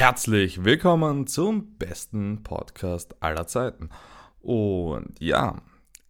Herzlich 0.00 0.64
willkommen 0.64 1.26
zum 1.26 1.76
besten 1.76 2.42
Podcast 2.42 3.22
aller 3.22 3.46
Zeiten. 3.46 3.90
Und 4.40 5.20
ja, 5.20 5.60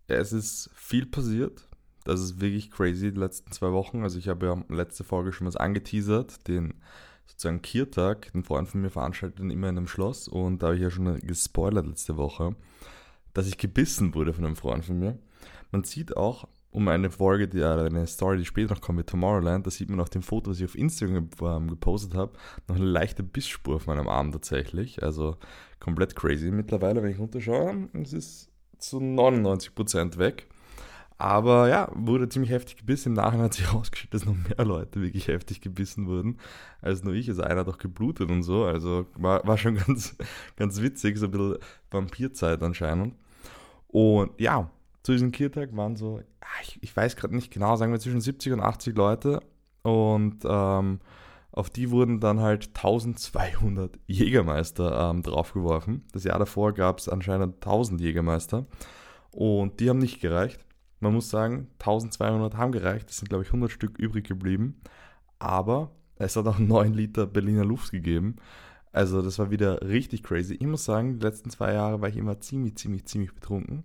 es 0.07 0.33
ist 0.33 0.71
viel 0.77 1.07
passiert. 1.07 1.67
Das 2.05 2.21
ist 2.21 2.41
wirklich 2.41 2.71
crazy 2.71 3.13
die 3.13 3.19
letzten 3.19 3.51
zwei 3.51 3.73
Wochen. 3.73 4.05
Also 4.05 4.17
ich 4.17 4.29
habe 4.29 4.47
ja 4.47 4.65
letzte 4.69 5.03
Folge 5.03 5.33
schon 5.33 5.49
was 5.49 5.57
angeteasert, 5.57 6.47
den 6.47 6.75
sozusagen 7.27 7.63
Kiertag, 7.63 8.31
den 8.33 8.45
Freund 8.45 8.69
von 8.69 8.81
mir 8.81 8.91
veranstaltet 8.91 9.41
immer 9.41 9.69
in 9.69 9.77
einem 9.77 9.89
Schloss. 9.89 10.29
Und 10.29 10.63
da 10.63 10.69
habe 10.69 10.77
ich 10.77 10.83
ja 10.83 10.91
schon 10.93 11.19
gespoilert 11.19 11.89
letzte 11.89 12.17
Woche, 12.17 12.55
dass 13.35 13.49
ich 13.49 13.59
gebissen 13.59 14.15
wurde 14.15 14.33
von 14.33 14.45
einem 14.45 14.55
Freund 14.55 14.85
von 14.85 15.01
mir. 15.01 15.19
Man 15.73 15.83
sieht 15.83 16.17
auch, 16.17 16.47
um 16.73 16.87
eine 16.89 17.11
Folge, 17.11 17.49
die, 17.49 17.63
eine 17.65 18.07
Story, 18.07 18.39
die 18.39 18.45
später 18.45 18.75
noch 18.75 18.81
kommt 18.81 18.99
mit 18.99 19.09
Tomorrowland, 19.09 19.67
da 19.67 19.71
sieht 19.71 19.91
man 19.91 20.01
auf 20.01 20.11
dem 20.11 20.23
Foto, 20.23 20.51
das 20.51 20.61
ich 20.61 20.65
auf 20.65 20.77
Instagram 20.77 21.29
ähm, 21.43 21.69
gepostet 21.69 22.15
habe, 22.15 22.33
noch 22.69 22.77
eine 22.77 22.85
leichte 22.85 23.23
Bissspur 23.23 23.77
auf 23.77 23.87
meinem 23.87 24.09
Arm 24.09 24.31
tatsächlich. 24.31 25.03
Also 25.03 25.37
komplett 25.81 26.15
crazy 26.15 26.51
mittlerweile, 26.51 27.03
wenn 27.03 27.11
ich 27.11 27.19
runterschaue. 27.19 27.89
Es 27.95 28.13
ist 28.13 28.51
zu 28.79 28.99
99% 28.99 30.19
weg. 30.19 30.47
Aber 31.19 31.69
ja, 31.69 31.91
wurde 31.95 32.31
ziemlich 32.31 32.51
heftig 32.51 32.79
gebissen. 32.79 33.11
Im 33.11 33.15
Nachhinein 33.15 33.47
hat 33.47 33.55
sich 33.55 33.67
herausgestellt, 33.71 34.15
dass 34.15 34.25
noch 34.25 34.35
mehr 34.35 34.65
Leute 34.65 35.03
wirklich 35.03 35.29
heftig 35.29 35.61
gebissen 35.61 36.07
wurden, 36.07 36.39
als 36.81 37.03
nur 37.05 37.13
ich. 37.13 37.29
Also 37.29 37.43
einer 37.43 37.61
hat 37.61 37.69
auch 37.69 37.79
geblutet 37.79 38.31
und 38.31 38.43
so. 38.43 38.65
Also 38.65 39.07
war, 39.17 39.47
war 39.47 39.59
schon 39.59 39.75
ganz, 39.87 40.17
ganz 40.57 40.81
witzig, 40.81 41.19
so 41.19 41.27
ein 41.27 41.33
bisschen 41.33 41.59
Vampirzeit 41.91 42.63
anscheinend. 42.63 43.17
Und 43.89 44.31
ja, 44.39 44.71
zu 45.03 45.13
diesem 45.13 45.33
Kiertag 45.33 45.75
waren 45.77 45.97
so, 45.97 46.21
ah, 46.41 46.47
ich, 46.63 46.79
ich 46.83 46.97
weiß 46.97 47.17
gerade 47.17 47.35
nicht 47.35 47.53
genau, 47.53 47.77
sagen 47.77 47.93
wir 47.93 48.01
zwischen 48.01 48.21
70 48.21 48.53
und 48.53 48.61
80 48.61 48.97
Leute. 48.97 49.41
Und 49.83 50.45
ähm, 50.45 51.01
auf 51.53 51.71
die 51.71 51.91
wurden 51.91 52.21
dann 52.21 52.41
halt 52.41 52.69
1200 52.69 53.99
Jägermeister 54.07 55.11
ähm, 55.11 55.23
draufgeworfen. 55.23 56.05
Das 56.13 56.25
Jahr 56.25 56.39
davor 56.39 56.75
gab 56.75 56.99
es 56.99 57.09
anscheinend 57.09 57.57
1000 57.57 58.01
Jägermeister. 58.01 58.67
Und 59.33 59.81
die 59.81 59.89
haben 59.89 59.99
nicht 59.99 60.21
gereicht. 60.21 60.65
Man 61.01 61.15
muss 61.15 61.31
sagen, 61.31 61.69
1200 61.79 62.57
haben 62.57 62.73
gereicht. 62.73 63.11
Es 63.11 63.19
sind, 63.19 63.29
glaube 63.29 63.45
ich, 63.45 63.49
100 63.49 63.71
Stück 63.71 63.99
übrig 63.99 64.29
geblieben. 64.29 64.81
Aber 65.39 65.93
es 66.17 66.37
hat 66.37 66.47
auch 66.47 66.59
9 66.59 66.93
Liter 66.93 67.27
Berliner 67.27 67.65
Luft 67.65 67.91
gegeben. 67.91 68.37
Also 68.93 69.23
das 69.23 69.39
war 69.39 69.51
wieder 69.51 69.83
richtig 69.83 70.23
crazy. 70.23 70.55
Ich 70.55 70.67
muss 70.67 70.85
sagen, 70.85 71.19
die 71.19 71.25
letzten 71.25 71.51
zwei 71.51 71.73
Jahre 71.73 72.01
war 72.01 72.09
ich 72.09 72.17
immer 72.17 72.41
ziemlich, 72.41 72.77
ziemlich, 72.77 73.07
ziemlich 73.07 73.35
betrunken. 73.35 73.85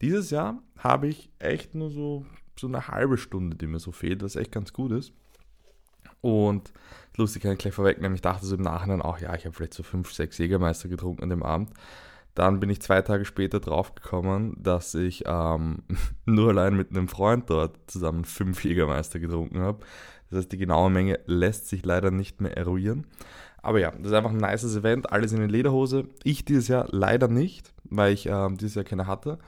Dieses 0.00 0.30
Jahr 0.30 0.62
habe 0.78 1.08
ich 1.08 1.30
echt 1.38 1.74
nur 1.74 1.90
so, 1.90 2.26
so 2.58 2.66
eine 2.66 2.88
halbe 2.88 3.16
Stunde, 3.16 3.56
die 3.56 3.66
mir 3.66 3.78
so 3.78 3.92
fehlt, 3.92 4.22
was 4.22 4.36
echt 4.36 4.52
ganz 4.52 4.72
gut 4.72 4.92
ist. 4.92 5.12
Und 6.20 6.72
lustig 7.16 7.42
kann 7.42 7.52
ich 7.52 7.58
gleich 7.58 7.74
vorwegnehmen, 7.74 8.14
ich 8.14 8.22
dachte 8.22 8.46
so 8.46 8.56
im 8.56 8.62
Nachhinein 8.62 9.02
auch, 9.02 9.18
ja, 9.18 9.34
ich 9.34 9.44
habe 9.44 9.54
vielleicht 9.54 9.74
so 9.74 9.82
fünf, 9.82 10.12
sechs 10.12 10.38
Jägermeister 10.38 10.88
getrunken 10.88 11.22
an 11.22 11.30
dem 11.30 11.42
Abend. 11.42 11.70
Dann 12.34 12.60
bin 12.60 12.68
ich 12.68 12.82
zwei 12.82 13.00
Tage 13.00 13.24
später 13.24 13.60
draufgekommen, 13.60 14.62
dass 14.62 14.94
ich 14.94 15.24
ähm, 15.26 15.84
nur 16.26 16.50
allein 16.50 16.76
mit 16.76 16.90
einem 16.90 17.08
Freund 17.08 17.48
dort 17.48 17.78
zusammen 17.86 18.24
fünf 18.24 18.64
Jägermeister 18.64 19.18
getrunken 19.18 19.60
habe. 19.60 19.78
Das 20.28 20.40
heißt, 20.40 20.52
die 20.52 20.58
genaue 20.58 20.90
Menge 20.90 21.20
lässt 21.26 21.68
sich 21.68 21.84
leider 21.84 22.10
nicht 22.10 22.40
mehr 22.40 22.56
eruieren. 22.56 23.06
Aber 23.62 23.80
ja, 23.80 23.90
das 23.90 24.08
ist 24.08 24.12
einfach 24.12 24.30
ein 24.30 24.36
nices 24.36 24.76
Event, 24.76 25.10
alles 25.10 25.32
in 25.32 25.38
der 25.38 25.48
Lederhose. 25.48 26.04
Ich 26.24 26.44
dieses 26.44 26.68
Jahr 26.68 26.86
leider 26.90 27.28
nicht, 27.28 27.72
weil 27.84 28.12
ich 28.12 28.26
ähm, 28.26 28.58
dieses 28.58 28.74
Jahr 28.74 28.84
keine 28.84 29.06
hatte. 29.06 29.38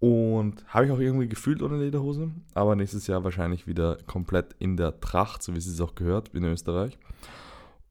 Und 0.00 0.64
habe 0.68 0.86
ich 0.86 0.92
auch 0.92 0.98
irgendwie 0.98 1.28
gefühlt 1.28 1.62
ohne 1.62 1.76
Lederhose, 1.76 2.30
aber 2.54 2.74
nächstes 2.74 3.06
Jahr 3.06 3.22
wahrscheinlich 3.22 3.66
wieder 3.66 3.98
komplett 4.06 4.56
in 4.58 4.78
der 4.78 4.98
Tracht, 5.00 5.42
so 5.42 5.52
wie 5.52 5.58
es 5.58 5.66
es 5.66 5.80
auch 5.80 5.94
gehört 5.94 6.30
in 6.30 6.44
Österreich. 6.44 6.98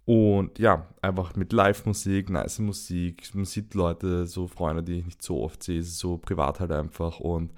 Und 0.05 0.57
ja, 0.57 0.87
einfach 1.03 1.35
mit 1.35 1.53
Live-Musik, 1.53 2.31
nice 2.31 2.57
Musik. 2.57 3.30
Man 3.35 3.45
sieht 3.45 3.75
Leute, 3.75 4.25
so 4.25 4.47
Freunde, 4.47 4.81
die 4.81 4.99
ich 4.99 5.05
nicht 5.05 5.21
so 5.21 5.43
oft 5.43 5.61
sehe, 5.61 5.83
so 5.83 6.17
privat 6.17 6.59
halt 6.59 6.71
einfach 6.71 7.19
und 7.19 7.52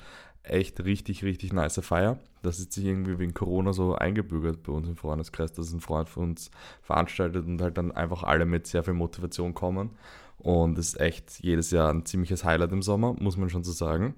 echt 0.43 0.83
richtig, 0.83 1.23
richtig 1.23 1.53
nice 1.53 1.79
Feier. 1.81 2.19
Das 2.41 2.59
ist 2.59 2.73
sich 2.73 2.83
irgendwie 2.83 3.19
wegen 3.19 3.33
Corona 3.33 3.71
so 3.71 3.95
eingebürgert 3.95 4.63
bei 4.63 4.73
uns 4.73 4.89
im 4.89 4.97
Freundeskreis, 4.97 5.53
dass 5.53 5.71
ein 5.71 5.79
Freund 5.79 6.09
von 6.09 6.31
uns 6.31 6.51
veranstaltet 6.81 7.45
und 7.45 7.61
halt 7.61 7.77
dann 7.77 7.93
einfach 7.93 8.23
alle 8.23 8.45
mit 8.45 8.67
sehr 8.67 8.83
viel 8.83 8.95
Motivation 8.95 9.53
kommen. 9.53 9.91
Und 10.37 10.77
es 10.77 10.89
ist 10.89 10.99
echt 10.99 11.39
jedes 11.39 11.71
Jahr 11.71 11.89
ein 11.89 12.05
ziemliches 12.05 12.43
Highlight 12.43 12.73
im 12.73 12.81
Sommer, 12.81 13.15
muss 13.17 13.37
man 13.37 13.49
schon 13.49 13.63
so 13.63 13.71
sagen. 13.71 14.15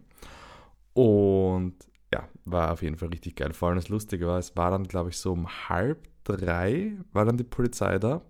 Und 0.93 1.75
ja, 2.13 2.27
war 2.45 2.71
auf 2.71 2.83
jeden 2.83 2.97
Fall 2.97 3.09
richtig 3.09 3.35
geil. 3.35 3.53
Vor 3.53 3.69
allem 3.69 3.77
das 3.77 3.89
Lustige 3.89 4.27
war, 4.27 4.37
es 4.37 4.55
war 4.55 4.71
dann, 4.71 4.83
glaube 4.83 5.09
ich, 5.09 5.17
so 5.17 5.33
um 5.33 5.47
halb 5.69 6.07
drei 6.23 6.97
war 7.11 7.25
dann 7.25 7.37
die 7.37 7.43
Polizei 7.43 7.99
da. 7.99 8.21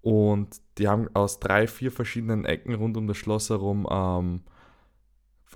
Und 0.00 0.60
die 0.78 0.88
haben 0.88 1.08
aus 1.14 1.40
drei, 1.40 1.66
vier 1.66 1.90
verschiedenen 1.92 2.44
Ecken 2.44 2.74
rund 2.74 2.96
um 2.96 3.06
das 3.06 3.16
Schloss 3.16 3.50
herum 3.50 3.86
ähm, 3.90 4.42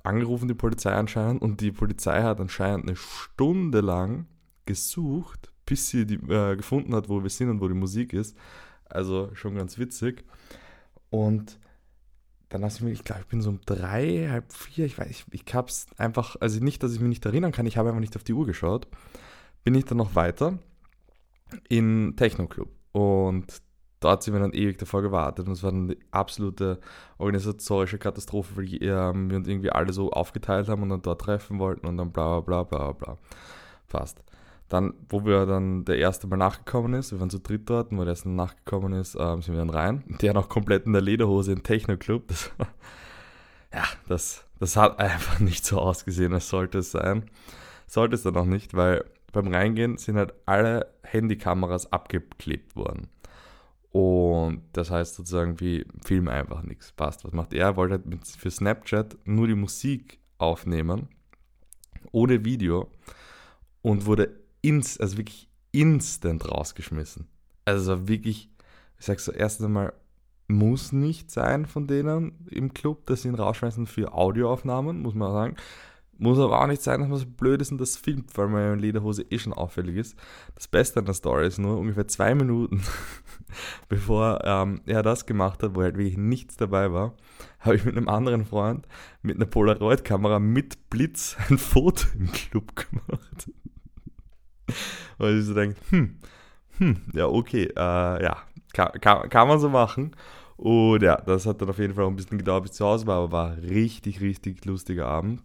angerufen, 0.02 0.48
die 0.48 0.54
Polizei 0.54 0.92
anscheinend. 0.92 1.42
Und 1.42 1.60
die 1.60 1.72
Polizei 1.72 2.22
hat 2.22 2.40
anscheinend 2.40 2.86
eine 2.86 2.96
Stunde 2.96 3.80
lang 3.80 4.26
gesucht, 4.66 5.52
bis 5.66 5.88
sie 5.88 6.06
die, 6.06 6.16
äh, 6.30 6.56
gefunden 6.56 6.94
hat, 6.94 7.08
wo 7.08 7.22
wir 7.22 7.30
sind 7.30 7.50
und 7.50 7.60
wo 7.60 7.68
die 7.68 7.74
Musik 7.74 8.12
ist. 8.12 8.36
Also 8.84 9.30
schon 9.34 9.54
ganz 9.54 9.78
witzig. 9.78 10.24
Und 11.10 11.58
dann 12.52 12.60
lasse 12.60 12.76
ich 12.76 12.82
mich, 12.82 12.92
ich 12.92 13.04
glaube, 13.04 13.22
ich 13.22 13.28
bin 13.28 13.40
so 13.40 13.48
um 13.48 13.60
drei, 13.64 14.28
halb 14.30 14.52
vier, 14.52 14.84
ich 14.84 14.98
weiß, 14.98 15.08
ich, 15.08 15.24
ich 15.30 15.54
habe 15.54 15.68
es 15.68 15.86
einfach, 15.96 16.36
also 16.38 16.62
nicht, 16.62 16.82
dass 16.82 16.92
ich 16.92 17.00
mich 17.00 17.08
nicht 17.08 17.24
erinnern 17.24 17.50
kann, 17.50 17.64
ich 17.64 17.78
habe 17.78 17.88
einfach 17.88 18.00
nicht 18.00 18.14
auf 18.14 18.24
die 18.24 18.34
Uhr 18.34 18.44
geschaut. 18.44 18.88
Bin 19.64 19.74
ich 19.74 19.86
dann 19.86 19.96
noch 19.96 20.14
weiter 20.16 20.58
in 21.70 22.14
Techno 22.14 22.46
Club 22.46 22.68
und 22.92 23.62
dort 24.00 24.22
sind 24.22 24.34
wir 24.34 24.40
dann 24.40 24.52
ewig 24.52 24.76
davor 24.76 25.00
gewartet 25.00 25.46
und 25.46 25.54
es 25.54 25.62
war 25.62 25.72
die 25.72 25.98
absolute 26.10 26.80
organisatorische 27.16 27.98
Katastrophe, 27.98 28.56
weil 28.56 28.82
ähm, 28.82 29.30
wir 29.30 29.38
uns 29.38 29.48
irgendwie 29.48 29.70
alle 29.70 29.94
so 29.94 30.10
aufgeteilt 30.10 30.69
haben 30.69 30.82
und 30.82 30.90
dann 30.90 31.02
dort 31.02 31.22
treffen 31.22 31.58
wollten 31.58 31.86
und 31.86 31.96
dann 31.96 32.12
bla 32.12 32.40
bla 32.40 32.64
bla 32.64 32.92
bla 32.92 33.14
bla. 33.14 33.19
Passt. 33.88 34.22
Dann, 34.72 34.94
wo 35.10 35.26
wir 35.26 35.44
dann 35.44 35.84
der 35.84 35.98
erste 35.98 36.26
Mal 36.26 36.38
nachgekommen 36.38 36.94
ist, 36.94 37.12
wir 37.12 37.20
waren 37.20 37.28
zu 37.28 37.40
dritt 37.40 37.68
dort, 37.68 37.92
und 37.92 37.98
wo 37.98 38.04
der 38.04 38.12
erste 38.12 38.30
nachgekommen 38.30 38.94
ist, 38.94 39.18
ähm, 39.20 39.42
sind 39.42 39.52
wir 39.52 39.58
dann 39.58 39.68
rein. 39.68 40.02
Der 40.22 40.32
noch 40.32 40.48
komplett 40.48 40.86
in 40.86 40.94
der 40.94 41.02
Lederhose 41.02 41.52
im 41.52 41.62
Techno-Club. 41.62 42.28
Das, 42.28 42.50
ja, 43.74 43.84
das, 44.08 44.46
das 44.60 44.78
hat 44.78 44.98
einfach 44.98 45.40
nicht 45.40 45.66
so 45.66 45.78
ausgesehen, 45.78 46.32
als 46.32 46.48
sollte 46.48 46.78
es 46.78 46.90
sein. 46.90 47.28
Sollte 47.86 48.14
es 48.14 48.22
dann 48.22 48.34
auch 48.34 48.46
nicht, 48.46 48.72
weil 48.72 49.04
beim 49.32 49.48
Reingehen 49.48 49.98
sind 49.98 50.16
halt 50.16 50.32
alle 50.46 50.86
Handykameras 51.02 51.92
abgeklebt 51.92 52.74
worden. 52.74 53.08
Und 53.90 54.62
das 54.72 54.90
heißt 54.90 55.16
sozusagen, 55.16 55.60
wie 55.60 55.84
Film 56.02 56.28
einfach 56.28 56.62
nichts 56.62 56.92
passt. 56.92 57.26
Was 57.26 57.32
macht 57.32 57.52
er? 57.52 57.66
Er 57.66 57.76
wollte 57.76 58.00
halt 58.02 58.26
für 58.26 58.50
Snapchat 58.50 59.18
nur 59.26 59.48
die 59.48 59.54
Musik 59.54 60.18
aufnehmen, 60.38 61.08
ohne 62.10 62.46
Video 62.46 62.88
und 63.82 64.06
wurde 64.06 64.41
ins, 64.62 64.98
also 64.98 65.18
wirklich 65.18 65.48
instant 65.72 66.50
rausgeschmissen. 66.50 67.28
Also 67.64 68.08
wirklich, 68.08 68.50
ich 68.98 69.06
sag's 69.06 69.24
so, 69.24 69.32
erst 69.32 69.62
einmal, 69.62 69.92
muss 70.48 70.92
nicht 70.92 71.30
sein 71.30 71.66
von 71.66 71.86
denen 71.86 72.46
im 72.50 72.74
Club, 72.74 73.06
dass 73.06 73.22
sie 73.22 73.28
ihn 73.28 73.34
rausschmeißen 73.34 73.86
für 73.86 74.12
Audioaufnahmen, 74.12 75.00
muss 75.00 75.14
man 75.14 75.32
sagen. 75.32 75.56
Muss 76.18 76.38
aber 76.38 76.60
auch 76.60 76.66
nicht 76.66 76.82
sein, 76.82 77.00
dass 77.00 77.08
man 77.08 77.18
so 77.18 77.26
blöd 77.26 77.60
ist 77.62 77.72
und 77.72 77.80
das 77.80 77.96
filmt, 77.96 78.36
weil 78.36 78.74
in 78.74 78.78
Lederhose 78.78 79.24
eh 79.30 79.38
schon 79.38 79.54
auffällig 79.54 79.96
ist. 79.96 80.16
Das 80.54 80.68
Beste 80.68 81.00
an 81.00 81.06
der 81.06 81.14
Story 81.14 81.46
ist 81.46 81.58
nur 81.58 81.78
ungefähr 81.78 82.06
zwei 82.06 82.34
Minuten, 82.34 82.82
bevor 83.88 84.40
ähm, 84.44 84.82
er 84.86 85.02
das 85.02 85.26
gemacht 85.26 85.62
hat, 85.62 85.74
wo 85.74 85.82
halt 85.82 85.96
wirklich 85.96 86.18
nichts 86.18 86.56
dabei 86.56 86.92
war, 86.92 87.14
habe 87.60 87.76
ich 87.76 87.84
mit 87.84 87.96
einem 87.96 88.08
anderen 88.08 88.44
Freund 88.44 88.86
mit 89.22 89.36
einer 89.36 89.46
Polaroid-Kamera 89.46 90.38
mit 90.38 90.90
Blitz 90.90 91.36
ein 91.48 91.58
Foto 91.58 92.06
im 92.16 92.30
Club 92.30 92.76
gemacht. 92.76 93.50
Weil 95.18 95.38
ich 95.38 95.46
so 95.46 95.54
denke, 95.54 95.76
hm, 95.90 96.18
hm, 96.78 97.02
ja, 97.14 97.26
okay, 97.26 97.64
äh, 97.76 98.22
ja, 98.22 98.36
kann, 98.72 98.92
kann, 99.00 99.28
kann 99.28 99.48
man 99.48 99.60
so 99.60 99.68
machen. 99.68 100.14
Und 100.56 101.02
ja, 101.02 101.16
das 101.16 101.46
hat 101.46 101.60
dann 101.60 101.70
auf 101.70 101.78
jeden 101.78 101.94
Fall 101.94 102.04
auch 102.04 102.08
ein 102.08 102.16
bisschen 102.16 102.38
gedauert, 102.38 102.64
bis 102.64 102.72
zu 102.72 102.84
Hause 102.84 103.06
war, 103.06 103.19
aber 103.19 103.32
war 103.32 103.56
richtig, 103.56 104.20
richtig 104.20 104.64
lustiger 104.64 105.06
Abend. 105.06 105.42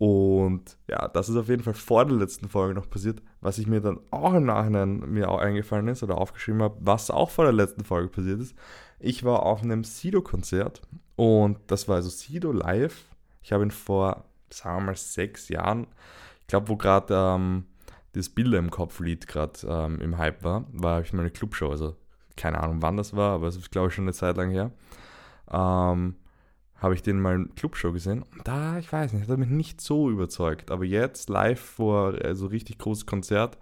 Und 0.00 0.78
ja, 0.88 1.08
das 1.08 1.28
ist 1.28 1.36
auf 1.36 1.48
jeden 1.50 1.62
Fall 1.62 1.74
vor 1.74 2.06
der 2.06 2.16
letzten 2.16 2.48
Folge 2.48 2.72
noch 2.72 2.88
passiert, 2.88 3.20
was 3.42 3.58
ich 3.58 3.66
mir 3.66 3.82
dann 3.82 4.00
auch 4.10 4.32
im 4.32 4.46
Nachhinein 4.46 5.00
mir 5.00 5.30
auch 5.30 5.40
eingefallen 5.40 5.88
ist 5.88 6.02
oder 6.02 6.16
aufgeschrieben 6.16 6.62
habe, 6.62 6.78
was 6.80 7.10
auch 7.10 7.28
vor 7.28 7.44
der 7.44 7.52
letzten 7.52 7.84
Folge 7.84 8.08
passiert 8.08 8.40
ist. 8.40 8.54
Ich 8.98 9.24
war 9.24 9.42
auf 9.42 9.62
einem 9.62 9.84
Sido-Konzert 9.84 10.80
und 11.16 11.58
das 11.66 11.86
war 11.86 11.96
also 11.96 12.08
Sido 12.08 12.50
live. 12.50 13.04
Ich 13.42 13.52
habe 13.52 13.62
ihn 13.62 13.70
vor, 13.70 14.24
sagen 14.48 14.78
wir 14.78 14.86
mal, 14.86 14.96
sechs 14.96 15.50
Jahren, 15.50 15.86
ich 16.40 16.46
glaube, 16.46 16.68
wo 16.68 16.76
gerade 16.76 17.14
ähm, 17.14 17.66
das 18.12 18.28
Bilder 18.28 18.58
im 18.58 18.70
Kopf-Lied 18.70 19.26
gerade 19.26 19.60
ähm, 19.66 20.00
im 20.00 20.18
Hype 20.18 20.42
war, 20.42 20.66
war 20.72 21.00
ich 21.00 21.12
meine 21.12 21.30
Clubshow. 21.30 21.70
Also 21.70 21.96
keine 22.36 22.60
Ahnung, 22.60 22.82
wann 22.82 22.96
das 22.96 23.14
war, 23.14 23.32
aber 23.32 23.48
es 23.48 23.56
ist, 23.56 23.70
glaube 23.70 23.88
ich, 23.88 23.94
schon 23.94 24.04
eine 24.04 24.12
Zeit 24.12 24.36
lang 24.36 24.50
her. 24.50 24.72
Ähm, 25.50 26.16
habe 26.76 26.94
ich 26.94 27.02
den 27.02 27.20
mal 27.20 27.34
in 27.34 27.54
Clubshow 27.54 27.92
gesehen. 27.92 28.22
Und 28.22 28.48
da, 28.48 28.78
ich 28.78 28.90
weiß 28.90 29.12
nicht, 29.12 29.22
hat 29.22 29.28
er 29.28 29.36
mich 29.36 29.50
nicht 29.50 29.80
so 29.80 30.10
überzeugt. 30.10 30.70
Aber 30.70 30.84
jetzt 30.84 31.28
live 31.28 31.60
vor, 31.60 32.14
also 32.24 32.46
richtig 32.46 32.78
großes 32.78 33.06
Konzert, 33.06 33.58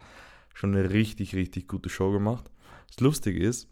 schon 0.55 0.75
eine 0.75 0.91
richtig, 0.91 1.35
richtig 1.35 1.67
gute 1.67 1.89
Show 1.89 2.12
gemacht. 2.12 2.51
Das 2.87 3.01
Lustige 3.01 3.41
ist, 3.41 3.69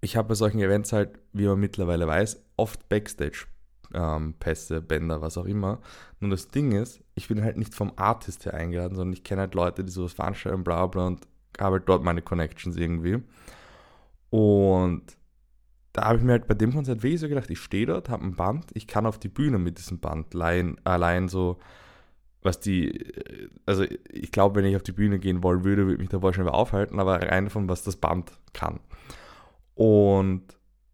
ich 0.00 0.16
habe 0.16 0.28
bei 0.28 0.34
solchen 0.34 0.60
Events 0.60 0.92
halt, 0.92 1.18
wie 1.32 1.46
man 1.46 1.60
mittlerweile 1.60 2.06
weiß, 2.06 2.42
oft 2.56 2.88
Backstage 2.88 3.46
ähm, 3.94 4.34
Pässe, 4.38 4.80
Bänder, 4.80 5.20
was 5.20 5.38
auch 5.38 5.44
immer. 5.44 5.80
Nur 6.20 6.30
das 6.30 6.48
Ding 6.48 6.72
ist, 6.72 7.02
ich 7.14 7.28
bin 7.28 7.42
halt 7.42 7.56
nicht 7.56 7.74
vom 7.74 7.92
Artist 7.96 8.44
her 8.44 8.54
eingeladen, 8.54 8.96
sondern 8.96 9.12
ich 9.12 9.24
kenne 9.24 9.42
halt 9.42 9.54
Leute, 9.54 9.84
die 9.84 9.92
sowas 9.92 10.12
veranstalten, 10.12 10.64
bla 10.64 10.86
bla 10.86 11.06
und 11.06 11.26
habe 11.58 11.76
halt 11.76 11.88
dort 11.88 12.02
meine 12.02 12.22
Connections 12.22 12.76
irgendwie. 12.76 13.22
Und 14.30 15.02
da 15.92 16.06
habe 16.06 16.18
ich 16.18 16.24
mir 16.24 16.32
halt 16.32 16.46
bei 16.46 16.54
dem 16.54 16.72
Konzert 16.72 17.02
wirklich 17.02 17.20
so 17.20 17.28
gedacht, 17.28 17.50
ich 17.50 17.58
stehe 17.58 17.86
dort, 17.86 18.08
habe 18.08 18.24
ein 18.24 18.34
Band, 18.34 18.70
ich 18.72 18.86
kann 18.86 19.06
auf 19.06 19.18
die 19.18 19.28
Bühne 19.28 19.58
mit 19.58 19.78
diesem 19.78 20.00
Band 20.00 20.34
allein, 20.34 20.80
allein 20.84 21.28
so, 21.28 21.58
was 22.40 22.60
die, 22.60 23.12
also 23.66 23.84
ich 24.10 24.32
glaube, 24.32 24.56
wenn 24.56 24.64
ich 24.64 24.76
auf 24.76 24.82
die 24.82 24.92
Bühne 24.92 25.18
gehen 25.18 25.42
wollen 25.42 25.64
würde, 25.64 25.86
würde 25.86 26.00
mich 26.00 26.08
da 26.08 26.22
wahrscheinlich 26.22 26.54
aufhalten, 26.54 26.98
aber 26.98 27.20
rein 27.22 27.50
von 27.50 27.68
was 27.68 27.82
das 27.82 27.96
Band 27.96 28.32
kann. 28.54 28.80
Und 29.74 30.42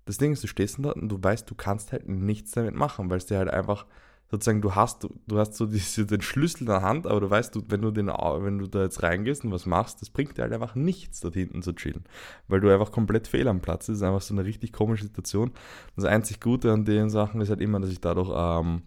das 0.09 0.17
Ding 0.17 0.33
ist, 0.33 0.43
du 0.43 0.47
stehst 0.47 0.79
dort 0.79 0.97
und 0.97 1.11
du 1.11 1.23
weißt, 1.23 1.49
du 1.51 1.55
kannst 1.55 1.93
halt 1.93 2.09
nichts 2.09 2.53
damit 2.53 2.75
machen, 2.75 3.11
weil 3.11 3.19
es 3.19 3.27
dir 3.27 3.37
halt 3.37 3.51
einfach 3.51 3.85
sozusagen, 4.31 4.63
du 4.63 4.75
hast, 4.75 5.05
du, 5.05 5.11
du 5.27 5.39
hast 5.39 5.55
so 5.55 5.67
diese, 5.67 6.07
den 6.07 6.23
Schlüssel 6.23 6.61
in 6.61 6.67
der 6.69 6.81
Hand, 6.81 7.07
aber 7.07 7.21
du 7.21 7.29
weißt, 7.29 7.55
du, 7.55 7.63
wenn, 7.69 7.83
du 7.83 7.91
den, 7.91 8.07
wenn 8.07 8.59
du 8.59 8.67
da 8.67 8.85
jetzt 8.85 9.03
reingehst 9.03 9.45
und 9.45 9.53
was 9.53 9.67
machst, 9.67 10.01
das 10.01 10.09
bringt 10.09 10.39
dir 10.39 10.43
halt 10.43 10.55
einfach 10.55 10.75
nichts, 10.75 11.21
dort 11.21 11.35
hinten 11.35 11.61
zu 11.61 11.75
chillen, 11.75 12.05
weil 12.49 12.61
du 12.61 12.73
einfach 12.73 12.91
komplett 12.91 13.29
fehl 13.29 13.47
am 13.49 13.61
Platz 13.61 13.83
ist. 13.83 13.89
Das 13.89 13.97
ist 13.97 14.03
einfach 14.03 14.23
so 14.23 14.33
eine 14.33 14.47
richtig 14.47 14.73
komische 14.73 15.05
Situation. 15.05 15.51
Das 15.95 16.07
einzig 16.07 16.41
Gute 16.41 16.73
an 16.73 16.87
den 16.87 17.11
Sachen 17.11 17.43
ist 17.43 17.51
halt 17.51 17.61
immer, 17.61 17.79
dass 17.79 17.91
ich 17.91 18.01
dadurch 18.01 18.31
ähm, 18.35 18.85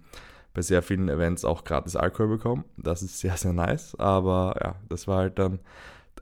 bei 0.55 0.63
sehr 0.63 0.81
vielen 0.81 1.07
Events 1.07 1.45
auch 1.45 1.63
gratis 1.63 1.95
Alkohol 1.95 2.29
bekomme. 2.29 2.63
Das 2.77 3.03
ist 3.03 3.19
sehr, 3.19 3.37
sehr 3.37 3.53
nice, 3.53 3.93
aber 3.99 4.55
ja, 4.59 4.75
das 4.89 5.07
war 5.07 5.17
halt 5.17 5.37
dann 5.37 5.59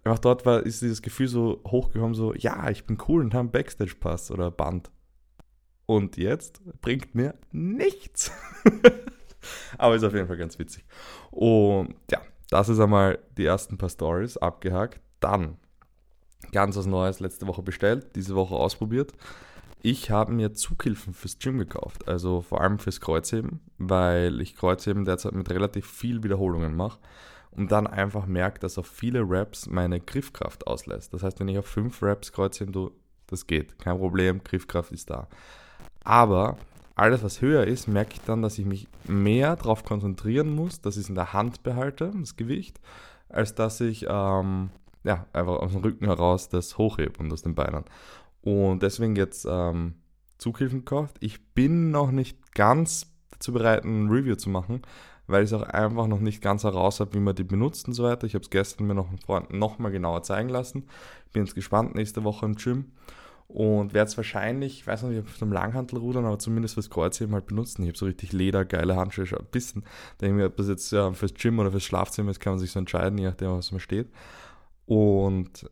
einfach 0.09 0.19
dort 0.19 0.45
war, 0.45 0.63
ist 0.63 0.81
dieses 0.81 1.01
Gefühl 1.01 1.27
so 1.27 1.61
hochgekommen, 1.67 2.13
so, 2.13 2.33
ja, 2.33 2.69
ich 2.69 2.85
bin 2.85 2.97
cool 3.07 3.21
und 3.21 3.33
habe 3.33 3.41
einen 3.41 3.51
Backstage-Pass 3.51 4.31
oder 4.31 4.51
Band. 4.51 4.89
Und 5.85 6.17
jetzt 6.17 6.61
bringt 6.81 7.15
mir 7.15 7.35
nichts. 7.51 8.31
Aber 9.77 9.95
ist 9.95 10.03
auf 10.03 10.13
jeden 10.13 10.27
Fall 10.27 10.37
ganz 10.37 10.59
witzig. 10.59 10.85
Und 11.31 11.95
ja, 12.11 12.21
das 12.49 12.69
ist 12.69 12.79
einmal 12.79 13.19
die 13.37 13.45
ersten 13.45 13.77
paar 13.77 13.89
Stories 13.89 14.37
abgehakt. 14.37 15.01
Dann 15.19 15.57
ganz 16.51 16.75
was 16.75 16.85
Neues 16.85 17.19
letzte 17.19 17.47
Woche 17.47 17.61
bestellt, 17.61 18.15
diese 18.15 18.35
Woche 18.35 18.55
ausprobiert. 18.55 19.13
Ich 19.81 20.11
habe 20.11 20.33
mir 20.33 20.53
Zughilfen 20.53 21.13
fürs 21.13 21.39
Gym 21.39 21.57
gekauft, 21.57 22.07
also 22.07 22.41
vor 22.41 22.61
allem 22.61 22.79
fürs 22.79 22.99
Kreuzheben, 22.99 23.61
weil 23.77 24.41
ich 24.41 24.55
Kreuzheben 24.55 25.05
derzeit 25.05 25.33
mit 25.33 25.49
relativ 25.49 25.87
viel 25.87 26.21
Wiederholungen 26.21 26.75
mache 26.75 26.99
und 27.51 27.71
dann 27.71 27.87
einfach 27.87 28.25
merke, 28.25 28.59
dass 28.59 28.77
auf 28.77 28.87
viele 28.87 29.23
Raps 29.23 29.67
meine 29.67 29.99
Griffkraft 29.99 30.67
auslässt. 30.67 31.13
Das 31.13 31.23
heißt, 31.23 31.39
wenn 31.39 31.47
ich 31.47 31.57
auf 31.57 31.65
fünf 31.65 32.01
Raps 32.01 32.31
tue, 32.31 32.91
das 33.27 33.47
geht, 33.47 33.79
kein 33.79 33.97
Problem, 33.97 34.43
Griffkraft 34.43 34.91
ist 34.91 35.09
da. 35.09 35.27
Aber 36.03 36.57
alles, 36.95 37.23
was 37.23 37.41
höher 37.41 37.65
ist, 37.65 37.87
merke 37.87 38.13
ich 38.13 38.21
dann, 38.21 38.41
dass 38.41 38.59
ich 38.59 38.65
mich 38.65 38.87
mehr 39.07 39.55
darauf 39.55 39.83
konzentrieren 39.83 40.53
muss, 40.53 40.81
dass 40.81 40.97
ich 40.97 41.03
es 41.03 41.09
in 41.09 41.15
der 41.15 41.33
Hand 41.33 41.63
behalte, 41.63 42.11
das 42.19 42.35
Gewicht, 42.35 42.79
als 43.29 43.55
dass 43.55 43.79
ich 43.79 44.05
ähm, 44.09 44.69
ja, 45.03 45.25
einfach 45.33 45.57
aus 45.57 45.71
dem 45.71 45.81
Rücken 45.81 46.05
heraus 46.05 46.49
das 46.49 46.77
hochhebe 46.77 47.19
und 47.19 47.31
aus 47.31 47.41
den 47.41 47.55
Beinen. 47.55 47.85
Und 48.41 48.83
deswegen 48.83 49.15
jetzt 49.15 49.45
ähm, 49.49 49.95
Zughilfen 50.37 50.79
gekauft. 50.79 51.17
Ich 51.19 51.53
bin 51.53 51.91
noch 51.91 52.11
nicht 52.11 52.53
ganz 52.53 53.13
dazu 53.31 53.53
bereit, 53.53 53.83
ein 53.83 54.09
Review 54.09 54.35
zu 54.35 54.49
machen, 54.49 54.81
weil 55.29 55.43
ich 55.43 55.51
es 55.51 55.53
auch 55.53 55.63
einfach 55.63 56.07
noch 56.07 56.19
nicht 56.19 56.41
ganz 56.41 56.63
heraus 56.63 56.99
habe, 56.99 57.13
wie 57.13 57.19
man 57.19 57.35
die 57.35 57.43
benutzt 57.43 57.87
und 57.87 57.93
so 57.93 58.03
weiter. 58.03 58.25
Ich 58.25 58.33
habe 58.33 58.43
es 58.43 58.49
gestern 58.49 58.87
mir 58.87 58.95
noch 58.95 59.09
einen 59.09 59.19
Freund 59.19 59.53
nochmal 59.53 59.91
genauer 59.91 60.23
zeigen 60.23 60.49
lassen. 60.49 60.87
Bin 61.31 61.45
jetzt 61.45 61.55
gespannt 61.55 61.95
nächste 61.95 62.23
Woche 62.23 62.45
im 62.45 62.55
Gym 62.55 62.85
und 63.47 63.93
werde 63.93 64.09
es 64.09 64.17
wahrscheinlich, 64.17 64.79
ich 64.79 64.87
weiß 64.87 65.03
noch 65.03 65.09
nicht, 65.09 65.19
ob 65.19 65.29
zum 65.37 65.51
Langhantel 65.51 65.99
rudern, 65.99 66.25
aber 66.25 66.39
zumindest 66.39 66.73
fürs 66.73 66.89
Kreuzheben 66.89 67.33
halt 67.33 67.45
benutzen. 67.45 67.83
Ich 67.83 67.89
habe 67.89 67.97
so 67.97 68.05
richtig 68.05 68.33
Leder, 68.33 68.65
geile 68.65 68.95
Handschuhe, 68.95 69.25
ein 69.25 69.45
bisschen. 69.51 69.83
Denke 70.19 70.35
mir, 70.35 70.45
ob 70.47 70.57
das 70.57 70.67
jetzt 70.67 70.91
ja, 70.91 71.11
fürs 71.13 71.33
Gym 71.35 71.59
oder 71.59 71.71
fürs 71.71 71.83
Schlafzimmer 71.83 72.31
ist, 72.31 72.39
kann 72.39 72.53
man 72.53 72.59
sich 72.59 72.71
so 72.71 72.79
entscheiden, 72.79 73.19
je 73.19 73.25
nachdem, 73.25 73.51
was 73.51 73.71
man 73.71 73.79
steht. 73.79 74.07
Und 74.85 75.69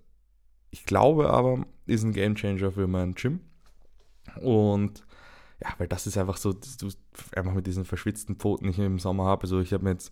ich 0.69 0.85
glaube 0.85 1.29
aber, 1.29 1.65
ist 1.87 2.03
ein 2.03 2.13
Gamechanger 2.13 2.71
für 2.71 2.85
mein 2.85 3.15
Gym. 3.15 3.39
Und 4.41 5.06
ja, 5.61 5.69
weil 5.77 5.87
das 5.87 6.07
ist 6.07 6.17
einfach 6.17 6.37
so, 6.37 6.53
du 6.53 6.89
einfach 7.35 7.53
mit 7.53 7.67
diesen 7.67 7.85
verschwitzten 7.85 8.35
Pfoten, 8.35 8.65
die 8.65 8.71
ich 8.71 8.79
im 8.79 8.99
Sommer 8.99 9.25
habe. 9.25 9.43
Also 9.43 9.59
ich 9.59 9.73
habe 9.73 9.83
mir 9.83 9.91
jetzt 9.91 10.11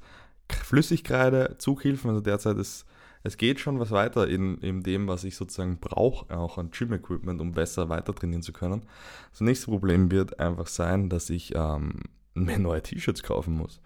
Flüssigkreide, 0.50 1.56
Zughilfen, 1.58 2.10
also 2.10 2.22
derzeit 2.22 2.58
ist 2.58 2.86
es 3.26 3.38
geht 3.38 3.60
schon 3.60 3.80
was 3.80 3.90
weiter 3.90 4.28
in, 4.28 4.60
in 4.60 4.84
dem, 4.84 5.08
was 5.08 5.24
ich 5.24 5.36
sozusagen 5.36 5.80
brauche, 5.80 6.30
auch 6.38 6.60
an 6.60 6.70
Gym-Equipment, 6.70 7.42
um 7.42 7.54
besser 7.54 7.90
weiter 7.90 8.14
trainieren 8.14 8.44
zu 8.44 8.54
können. 8.54 8.86
Das 9.32 9.42
nächste 9.42 9.66
Problem 9.66 10.12
wird 10.12 10.40
einfach 10.40 10.68
sein, 10.68 11.10
dass 11.10 11.32
ich 11.32 11.56
ähm, 11.56 12.02
mir 12.36 12.60
neue 12.60 12.84
T-Shirts 12.84 13.24
kaufen 13.24 13.56
muss. 13.56 13.82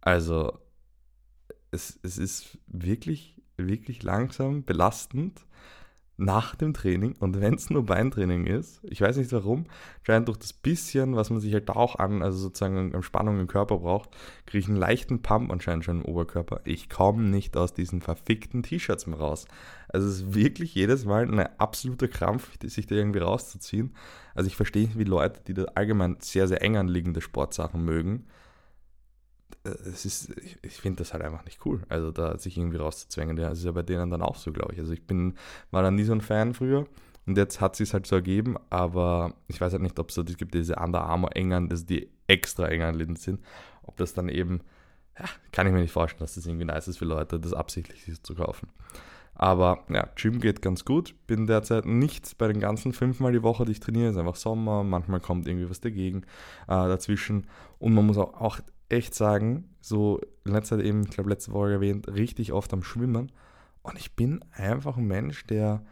Also 0.00 0.56
es, 1.72 1.98
es 2.04 2.18
ist 2.18 2.56
wirklich, 2.68 3.42
wirklich 3.56 4.04
langsam 4.04 4.62
belastend, 4.62 5.44
nach 6.20 6.56
dem 6.56 6.74
Training 6.74 7.14
und 7.20 7.40
wenn 7.40 7.54
es 7.54 7.70
nur 7.70 7.86
Beintraining 7.86 8.44
ist, 8.44 8.80
ich 8.82 9.00
weiß 9.00 9.16
nicht 9.16 9.32
warum, 9.32 9.66
scheint 10.02 10.26
durch 10.26 10.36
das 10.36 10.52
bisschen, 10.52 11.14
was 11.14 11.30
man 11.30 11.38
sich 11.38 11.54
halt 11.54 11.70
auch 11.70 11.94
an, 11.94 12.22
also 12.22 12.38
sozusagen 12.38 12.92
an 12.92 13.02
Spannung 13.04 13.38
im 13.38 13.46
Körper 13.46 13.78
braucht, 13.78 14.10
kriege 14.44 14.58
ich 14.58 14.68
einen 14.68 14.76
leichten 14.76 15.22
Pump 15.22 15.52
anscheinend 15.52 15.84
schon 15.84 16.00
im 16.00 16.04
Oberkörper. 16.04 16.60
Ich 16.64 16.90
komme 16.90 17.22
nicht 17.22 17.56
aus 17.56 17.72
diesen 17.72 18.00
verfickten 18.00 18.64
T-Shirts 18.64 19.06
mehr 19.06 19.20
raus. 19.20 19.46
Also 19.88 20.08
es 20.08 20.16
ist 20.16 20.34
wirklich 20.34 20.74
jedes 20.74 21.04
Mal 21.04 21.22
eine 21.22 21.60
absolute 21.60 22.08
Krampf, 22.08 22.50
sich 22.64 22.88
da 22.88 22.96
irgendwie 22.96 23.20
rauszuziehen. 23.20 23.94
Also 24.34 24.48
ich 24.48 24.56
verstehe 24.56 24.86
nicht, 24.86 24.98
wie 24.98 25.04
Leute, 25.04 25.40
die 25.46 25.54
da 25.54 25.66
allgemein 25.76 26.16
sehr, 26.18 26.48
sehr 26.48 26.62
eng 26.62 26.76
anliegende 26.76 27.20
Sportsachen 27.20 27.84
mögen, 27.84 28.26
es 29.64 30.04
ist, 30.04 30.36
ich, 30.38 30.58
ich 30.62 30.74
finde 30.74 30.98
das 30.98 31.12
halt 31.12 31.22
einfach 31.22 31.44
nicht 31.44 31.64
cool. 31.66 31.82
Also 31.88 32.10
da 32.10 32.38
sich 32.38 32.56
irgendwie 32.56 32.78
rauszuzwängen. 32.78 33.36
Das 33.36 33.58
ist 33.58 33.64
ja 33.64 33.72
bei 33.72 33.82
denen 33.82 34.10
dann 34.10 34.22
auch 34.22 34.36
so, 34.36 34.52
glaube 34.52 34.72
ich. 34.72 34.78
Also 34.78 34.92
ich 34.92 35.06
bin, 35.06 35.34
war 35.70 35.82
dann 35.82 35.94
nie 35.94 36.04
so 36.04 36.12
ein 36.12 36.20
Fan 36.20 36.54
früher. 36.54 36.86
Und 37.26 37.36
jetzt 37.36 37.60
hat 37.60 37.76
sich 37.76 37.92
halt 37.92 38.06
so 38.06 38.16
ergeben, 38.16 38.56
aber 38.70 39.34
ich 39.48 39.60
weiß 39.60 39.72
halt 39.72 39.82
nicht, 39.82 39.98
ob 39.98 40.08
es 40.08 40.14
so, 40.14 40.22
es 40.22 40.38
gibt 40.38 40.54
diese 40.54 40.76
Under 40.76 41.02
Armour 41.02 41.36
engern, 41.36 41.68
also 41.70 41.84
die 41.84 42.08
extra 42.26 42.66
eng 42.68 42.82
anliegend 42.82 43.18
sind. 43.18 43.40
Ob 43.82 43.98
das 43.98 44.14
dann 44.14 44.30
eben, 44.30 44.62
ja, 45.18 45.26
kann 45.52 45.66
ich 45.66 45.74
mir 45.74 45.80
nicht 45.80 45.92
vorstellen, 45.92 46.20
dass 46.20 46.36
das 46.36 46.46
irgendwie 46.46 46.64
nice 46.64 46.88
ist 46.88 46.96
für 46.96 47.04
Leute, 47.04 47.38
das 47.38 47.52
absichtlich 47.52 48.02
sich 48.04 48.22
zu 48.22 48.34
kaufen. 48.34 48.68
Aber 49.34 49.84
ja, 49.90 50.08
Gym 50.16 50.40
geht 50.40 50.62
ganz 50.62 50.84
gut. 50.84 51.14
Bin 51.26 51.46
derzeit 51.46 51.84
nicht 51.84 52.38
bei 52.38 52.48
den 52.48 52.60
ganzen 52.60 52.92
fünfmal 52.92 53.32
die 53.32 53.42
Woche, 53.42 53.64
die 53.66 53.72
ich 53.72 53.80
trainiere. 53.80 54.08
Es 54.08 54.16
ist 54.16 54.20
einfach 54.20 54.34
Sommer, 54.34 54.82
manchmal 54.82 55.20
kommt 55.20 55.46
irgendwie 55.46 55.68
was 55.68 55.80
dagegen 55.80 56.22
äh, 56.66 56.88
dazwischen. 56.88 57.46
Und 57.78 57.94
man 57.94 58.06
muss 58.06 58.18
auch, 58.18 58.40
auch 58.40 58.58
echt 58.88 59.14
sagen, 59.14 59.68
so 59.80 60.20
in 60.44 60.52
letzter 60.52 60.76
Zeit 60.76 60.86
eben, 60.86 61.02
ich 61.02 61.10
glaube 61.10 61.30
letzte 61.30 61.52
Woche 61.52 61.72
erwähnt, 61.72 62.08
richtig 62.08 62.52
oft 62.52 62.72
am 62.72 62.82
Schwimmen. 62.82 63.32
Und 63.82 63.98
ich 63.98 64.14
bin 64.14 64.44
einfach 64.52 64.96
ein 64.96 65.06
Mensch, 65.06 65.46
der 65.46 65.84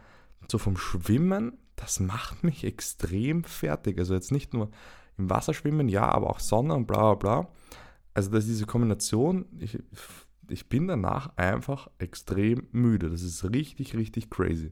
so 0.47 0.57
vom 0.57 0.77
Schwimmen, 0.77 1.57
das 1.75 1.99
macht 1.99 2.43
mich 2.43 2.63
extrem 2.63 3.43
fertig. 3.43 3.97
Also 3.99 4.13
jetzt 4.13 4.31
nicht 4.31 4.53
nur 4.53 4.69
im 5.17 5.29
Wasser 5.29 5.53
schwimmen, 5.53 5.89
ja, 5.89 6.09
aber 6.09 6.29
auch 6.29 6.39
Sonne 6.39 6.73
und 6.73 6.87
bla 6.87 7.13
bla 7.13 7.41
bla. 7.41 7.49
Also 8.13 8.31
das 8.31 8.45
ist 8.45 8.49
diese 8.49 8.65
Kombination, 8.65 9.45
ich, 9.59 9.77
ich 10.49 10.69
bin 10.69 10.87
danach 10.87 11.35
einfach 11.37 11.89
extrem 11.99 12.67
müde. 12.71 13.09
Das 13.09 13.21
ist 13.21 13.43
richtig, 13.51 13.95
richtig 13.95 14.29
crazy. 14.29 14.71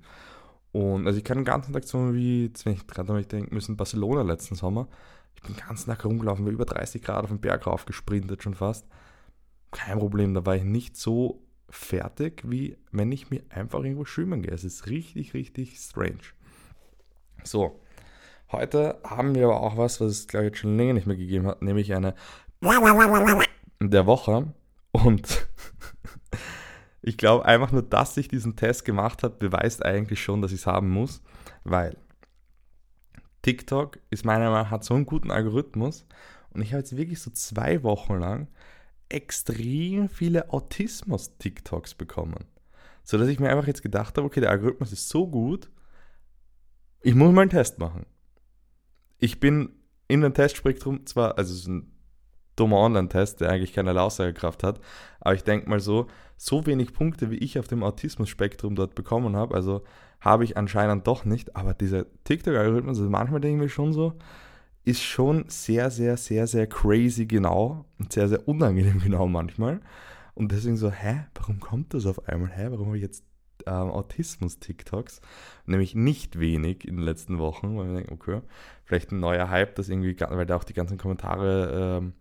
Und 0.72 1.08
also 1.08 1.18
ich 1.18 1.24
kann 1.24 1.38
den 1.38 1.46
ganzen 1.46 1.74
Tag 1.74 1.86
so 1.86 2.14
wie, 2.14 2.52
wenn 2.64 2.74
ich 2.74 2.86
gerade 2.88 3.24
denken 3.24 3.54
müssen, 3.54 3.78
Barcelona 3.78 4.24
letzten 4.24 4.56
Sommer, 4.56 4.88
ich 5.36 5.42
bin 5.44 5.56
ganzen 5.56 5.90
Tag 5.90 6.06
rumgelaufen, 6.06 6.46
war 6.46 6.52
über 6.52 6.66
30 6.66 7.02
Grad 7.02 7.24
auf 7.24 7.30
den 7.30 7.40
Berg 7.40 7.68
rauf 7.68 7.86
gesprintet 7.86 8.44
schon 8.44 8.56
fast. 8.56 8.88
Kein 9.72 10.00
Problem, 10.00 10.34
da 10.34 10.46
war 10.46 10.56
ich 10.56 10.64
nicht 10.64 10.98
so 10.98 11.46
fertig, 11.70 12.44
wie 12.46 12.78
wenn 12.92 13.12
ich 13.12 13.30
mir 13.30 13.42
einfach 13.50 13.80
irgendwo 13.84 14.06
schwimmen 14.06 14.42
gehe. 14.42 14.52
Es 14.52 14.64
ist 14.64 14.88
richtig, 14.88 15.34
richtig 15.34 15.78
strange. 15.78 16.20
So, 17.44 17.80
heute 18.52 19.00
haben 19.04 19.36
wir 19.36 19.46
aber 19.46 19.62
auch 19.62 19.78
was, 19.78 20.02
was 20.02 20.12
es 20.12 20.28
glaube 20.28 20.48
ich 20.48 20.58
schon 20.58 20.78
länger 20.78 20.94
nicht 20.94 21.08
mehr 21.08 21.18
gegeben 21.18 21.48
hat, 21.48 21.62
nämlich 21.62 21.94
eine 21.94 22.16
der 23.92 24.06
Woche. 24.06 24.54
Und 24.92 25.48
ich 27.02 27.18
glaube 27.18 27.46
einfach 27.46 27.72
nur, 27.72 27.84
dass 27.84 28.18
ich 28.18 28.28
diesen 28.28 28.56
Test 28.56 28.86
gemacht 28.86 29.24
habe, 29.24 29.36
beweist 29.36 29.86
eigentlich 29.86 30.24
schon, 30.24 30.42
dass 30.42 30.52
ich 30.52 30.62
es 30.62 30.68
haben 30.68 30.90
muss, 30.90 31.22
weil 31.64 31.98
TikTok 33.46 34.00
ist 34.10 34.26
meiner 34.26 34.50
Meinung 34.50 34.64
nach 34.64 34.72
hat 34.72 34.84
so 34.84 34.96
einen 34.96 35.06
guten 35.06 35.30
Algorithmus 35.30 36.08
und 36.50 36.64
ich 36.64 36.70
habe 36.72 36.80
jetzt 36.80 36.98
wirklich 36.98 37.22
so 37.22 37.30
zwei 37.30 37.84
Wochen 37.84 38.16
lang 38.16 38.48
extrem 39.08 40.10
viele 40.10 40.52
Autismus-TikToks 40.52 41.94
bekommen. 41.94 42.46
So 43.04 43.20
dass 43.20 43.28
ich 43.28 43.40
mir 43.40 43.52
einfach 43.52 43.68
jetzt 43.68 43.84
gedacht 43.84 44.18
habe, 44.18 44.26
okay, 44.26 44.42
der 44.42 44.50
Algorithmus 44.50 44.92
ist 44.92 45.10
so 45.10 45.28
gut, 45.28 45.70
ich 47.04 47.14
muss 47.14 47.32
mal 47.32 47.42
einen 47.42 47.52
Test 47.52 47.78
machen. 47.78 48.08
Ich 49.20 49.40
bin 49.40 49.70
in 50.08 50.22
dem 50.22 50.34
Testspektrum 50.34 51.06
zwar, 51.06 51.38
also 51.38 51.54
es 51.54 51.66
sind 51.66 51.92
dummer 52.56 52.78
Online-Test, 52.78 53.42
der 53.42 53.52
eigentlich 53.52 53.74
keine 53.74 54.02
Aussagekraft 54.02 54.64
hat. 54.64 54.80
Aber 55.20 55.36
ich 55.36 55.44
denke 55.44 55.70
mal 55.70 55.80
so, 55.80 56.08
so 56.38 56.66
wenig 56.66 56.94
Punkte, 56.94 57.32
wie 57.32 57.38
ich 57.38 57.60
auf 57.60 57.68
dem 57.68 57.84
Autismus-Spektrum 57.84 58.76
dort 58.76 58.96
bekommen 58.96 59.36
habe, 59.36 59.56
also 59.56 59.84
habe 60.20 60.44
ich 60.44 60.58
anscheinend 60.58 61.08
doch 61.08 61.26
nicht. 61.26 61.56
Aber 61.56 61.74
dieser 61.74 62.06
TikTok-Algorithmus, 62.24 62.98
also 62.98 63.10
manchmal 63.10 63.42
denke 63.42 63.58
ich 63.58 63.64
mir 63.64 63.70
schon 63.70 63.94
so, 63.94 64.14
ist 64.84 65.02
schon 65.02 65.46
sehr, 65.48 65.90
sehr, 65.90 66.18
sehr, 66.18 66.48
sehr 66.48 66.68
crazy 66.68 67.26
genau 67.26 67.86
und 68.00 68.14
sehr, 68.14 68.28
sehr 68.28 68.48
unangenehm 68.48 69.00
genau 69.04 69.28
manchmal. 69.28 69.82
Und 70.34 70.52
deswegen 70.52 70.78
so, 70.78 70.92
hä, 70.92 71.26
warum 71.36 71.60
kommt 71.60 71.94
das 71.94 72.06
auf 72.06 72.28
einmal? 72.28 72.52
Hä, 72.52 72.68
warum 72.70 72.88
habe 72.88 72.98
ich 72.98 73.04
jetzt 73.04 73.24
ähm, 73.66 73.90
Autismus-TikToks? 73.90 75.22
Nämlich 75.66 75.96
nicht 75.96 76.40
wenig 76.40 76.88
in 76.88 76.98
den 76.98 77.06
letzten 77.06 77.40
Wochen, 77.40 77.78
weil 77.78 77.88
wir 77.88 77.96
denken, 77.96 78.14
okay, 78.14 78.42
vielleicht 78.84 79.12
ein 79.12 79.20
neuer 79.20 79.50
Hype, 79.50 79.76
das 79.76 79.90
irgendwie, 79.90 80.16
weil 80.20 80.46
da 80.46 80.58
auch 80.58 80.66
die 80.66 80.74
ganzen 80.74 80.98
Kommentare, 80.98 82.00
ähm, 82.00 82.14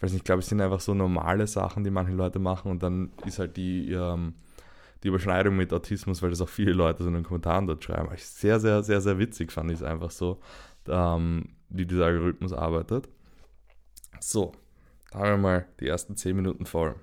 weiß 0.00 0.12
nicht, 0.12 0.20
ich 0.20 0.24
glaube, 0.24 0.40
es 0.40 0.48
sind 0.48 0.60
einfach 0.60 0.80
so 0.80 0.94
normale 0.94 1.46
Sachen, 1.46 1.84
die 1.84 1.90
manche 1.90 2.12
Leute 2.12 2.38
machen 2.38 2.70
und 2.70 2.82
dann 2.82 3.12
ist 3.26 3.38
halt 3.38 3.56
die, 3.56 3.92
ähm, 3.92 4.34
die 5.02 5.08
Überschneidung 5.08 5.56
mit 5.56 5.72
Autismus, 5.72 6.22
weil 6.22 6.30
das 6.30 6.40
auch 6.40 6.48
viele 6.48 6.72
Leute 6.72 7.02
so 7.02 7.08
in 7.08 7.14
den 7.14 7.24
Kommentaren 7.24 7.66
dort 7.66 7.84
schreiben. 7.84 8.08
Sehr, 8.16 8.60
sehr, 8.60 8.82
sehr, 8.82 9.00
sehr 9.00 9.18
witzig 9.18 9.52
fand 9.52 9.70
ich 9.70 9.78
es 9.78 9.82
einfach 9.82 10.10
so, 10.10 10.40
ähm, 10.88 11.50
wie 11.68 11.86
dieser 11.86 12.06
Algorithmus 12.06 12.52
arbeitet. 12.52 13.08
So, 14.20 14.52
da 15.10 15.20
haben 15.20 15.30
wir 15.30 15.36
mal 15.36 15.66
die 15.80 15.88
ersten 15.88 16.16
10 16.16 16.36
Minuten 16.36 16.66
voll. 16.66 16.94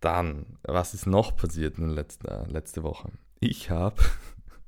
Dann, 0.00 0.46
was 0.62 0.94
ist 0.94 1.06
noch 1.06 1.36
passiert 1.36 1.78
in 1.78 1.86
der 1.86 1.94
letzten, 1.94 2.26
äh, 2.28 2.46
letzte 2.46 2.82
Woche? 2.82 3.10
Ich 3.40 3.70
habe, 3.70 3.96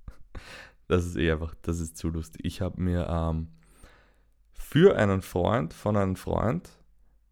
das 0.88 1.06
ist 1.06 1.16
eh 1.16 1.32
einfach, 1.32 1.54
das 1.62 1.80
ist 1.80 1.96
zu 1.96 2.08
lustig. 2.08 2.44
Ich 2.44 2.60
habe 2.60 2.80
mir 2.80 3.06
ähm, 3.08 3.48
für 4.52 4.96
einen 4.96 5.22
Freund, 5.22 5.72
von 5.72 5.96
einem 5.96 6.16
Freund, 6.16 6.68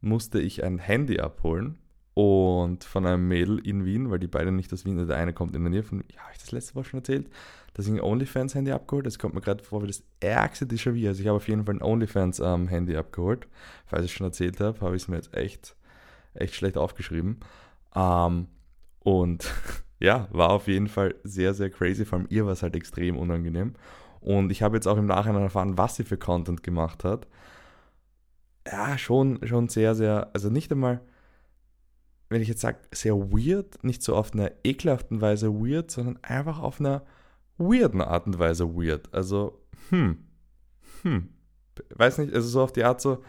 musste 0.01 0.41
ich 0.41 0.65
ein 0.65 0.79
Handy 0.79 1.21
abholen 1.21 1.79
und 2.15 2.85
von 2.85 3.07
einem 3.07 3.29
Mädel 3.29 3.59
in 3.59 3.85
Wien, 3.85 4.11
weil 4.11 4.19
die 4.19 4.27
beiden 4.27 4.57
nicht 4.57 4.73
aus 4.73 4.85
Wien, 4.85 5.07
der 5.07 5.17
eine 5.17 5.33
kommt 5.33 5.55
in 5.55 5.63
der 5.63 5.71
Nähe 5.71 5.83
von, 5.83 6.05
ja, 6.13 6.21
habe 6.23 6.33
ich 6.33 6.39
das 6.39 6.53
letzte 6.53 6.75
Woche 6.75 6.87
schon 6.87 7.01
erzählt, 7.01 7.31
dass 7.75 7.87
ich 7.87 7.93
ein 7.93 8.01
OnlyFans-Handy 8.01 8.73
abgeholt 8.73 9.07
Das 9.07 9.19
kommt 9.19 9.35
mir 9.35 9.41
gerade 9.41 9.63
vor 9.63 9.83
wie 9.83 9.87
das 9.87 10.03
ärgste 10.19 10.67
Déjà-vu. 10.67 11.07
Also 11.07 11.23
ich 11.23 11.29
habe 11.29 11.37
auf 11.37 11.49
jeden 11.49 11.65
Fall 11.65 11.77
ein 11.77 11.83
OnlyFans-Handy 11.83 12.93
ähm, 12.93 12.99
abgeholt. 12.99 13.47
Falls 13.87 14.05
ich 14.05 14.11
es 14.11 14.17
schon 14.17 14.27
erzählt 14.27 14.61
habe, 14.61 14.81
habe 14.81 14.97
ich 14.97 15.03
es 15.03 15.09
mir 15.09 15.17
jetzt 15.17 15.35
echt, 15.35 15.77
echt 16.35 16.55
schlecht 16.55 16.77
aufgeschrieben. 16.77 17.39
Ähm, 17.95 18.49
und 18.99 19.53
ja, 20.01 20.29
war 20.31 20.51
auf 20.51 20.67
jeden 20.67 20.89
Fall 20.89 21.15
sehr, 21.23 21.55
sehr 21.55 21.71
crazy. 21.71 22.05
Vor 22.05 22.19
allem 22.19 22.29
ihr 22.29 22.45
war 22.45 22.53
es 22.53 22.63
halt 22.63 22.75
extrem 22.75 23.17
unangenehm. 23.17 23.75
Und 24.21 24.51
ich 24.51 24.63
habe 24.63 24.77
jetzt 24.77 24.87
auch 24.87 24.99
im 24.99 25.07
Nachhinein 25.07 25.43
erfahren, 25.43 25.79
was 25.79 25.97
sie 25.97 26.05
für 26.05 26.19
Content 26.19 26.63
gemacht 26.63 27.05
hat. 27.05 27.27
Ja, 28.71 28.99
schon, 28.99 29.41
schon 29.47 29.69
sehr, 29.69 29.95
sehr, 29.95 30.31
also 30.33 30.49
nicht 30.51 30.71
einmal, 30.71 31.01
wenn 32.29 32.43
ich 32.43 32.49
jetzt 32.49 32.61
sage, 32.61 32.79
sehr 32.93 33.17
weird, 33.17 33.83
nicht 33.83 34.03
so 34.03 34.15
auf 34.15 34.33
einer 34.33 34.53
ekelhaften 34.63 35.21
Weise 35.21 35.53
weird, 35.53 35.91
sondern 35.91 36.19
einfach 36.23 36.61
auf 36.61 36.79
einer 36.79 37.03
weirden 37.59 38.01
Art 38.01 38.27
und 38.27 38.39
Weise 38.39 38.77
weird. 38.77 39.13
Also, 39.13 39.61
hm, 39.89 40.19
hm, 41.03 41.29
weiß 41.97 42.19
nicht, 42.19 42.33
also 42.33 42.49
so 42.49 42.63
auf 42.63 42.73
die 42.73 42.85
Art 42.85 43.01
so, 43.01 43.25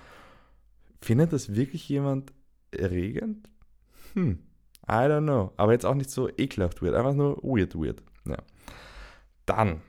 findet 1.01 1.33
das 1.33 1.55
wirklich 1.55 1.89
jemand 1.89 2.31
erregend? 2.71 3.49
Hm, 4.13 4.39
I 4.87 5.07
don't 5.07 5.23
know. 5.23 5.53
Aber 5.57 5.71
jetzt 5.71 5.85
auch 5.85 5.95
nicht 5.95 6.11
so 6.11 6.29
ekelhaft 6.29 6.81
weird, 6.81 6.95
einfach 6.95 7.13
nur 7.13 7.37
weird, 7.37 7.75
weird. 7.75 8.03
Ja. 8.25 8.37
Dann 9.45 9.81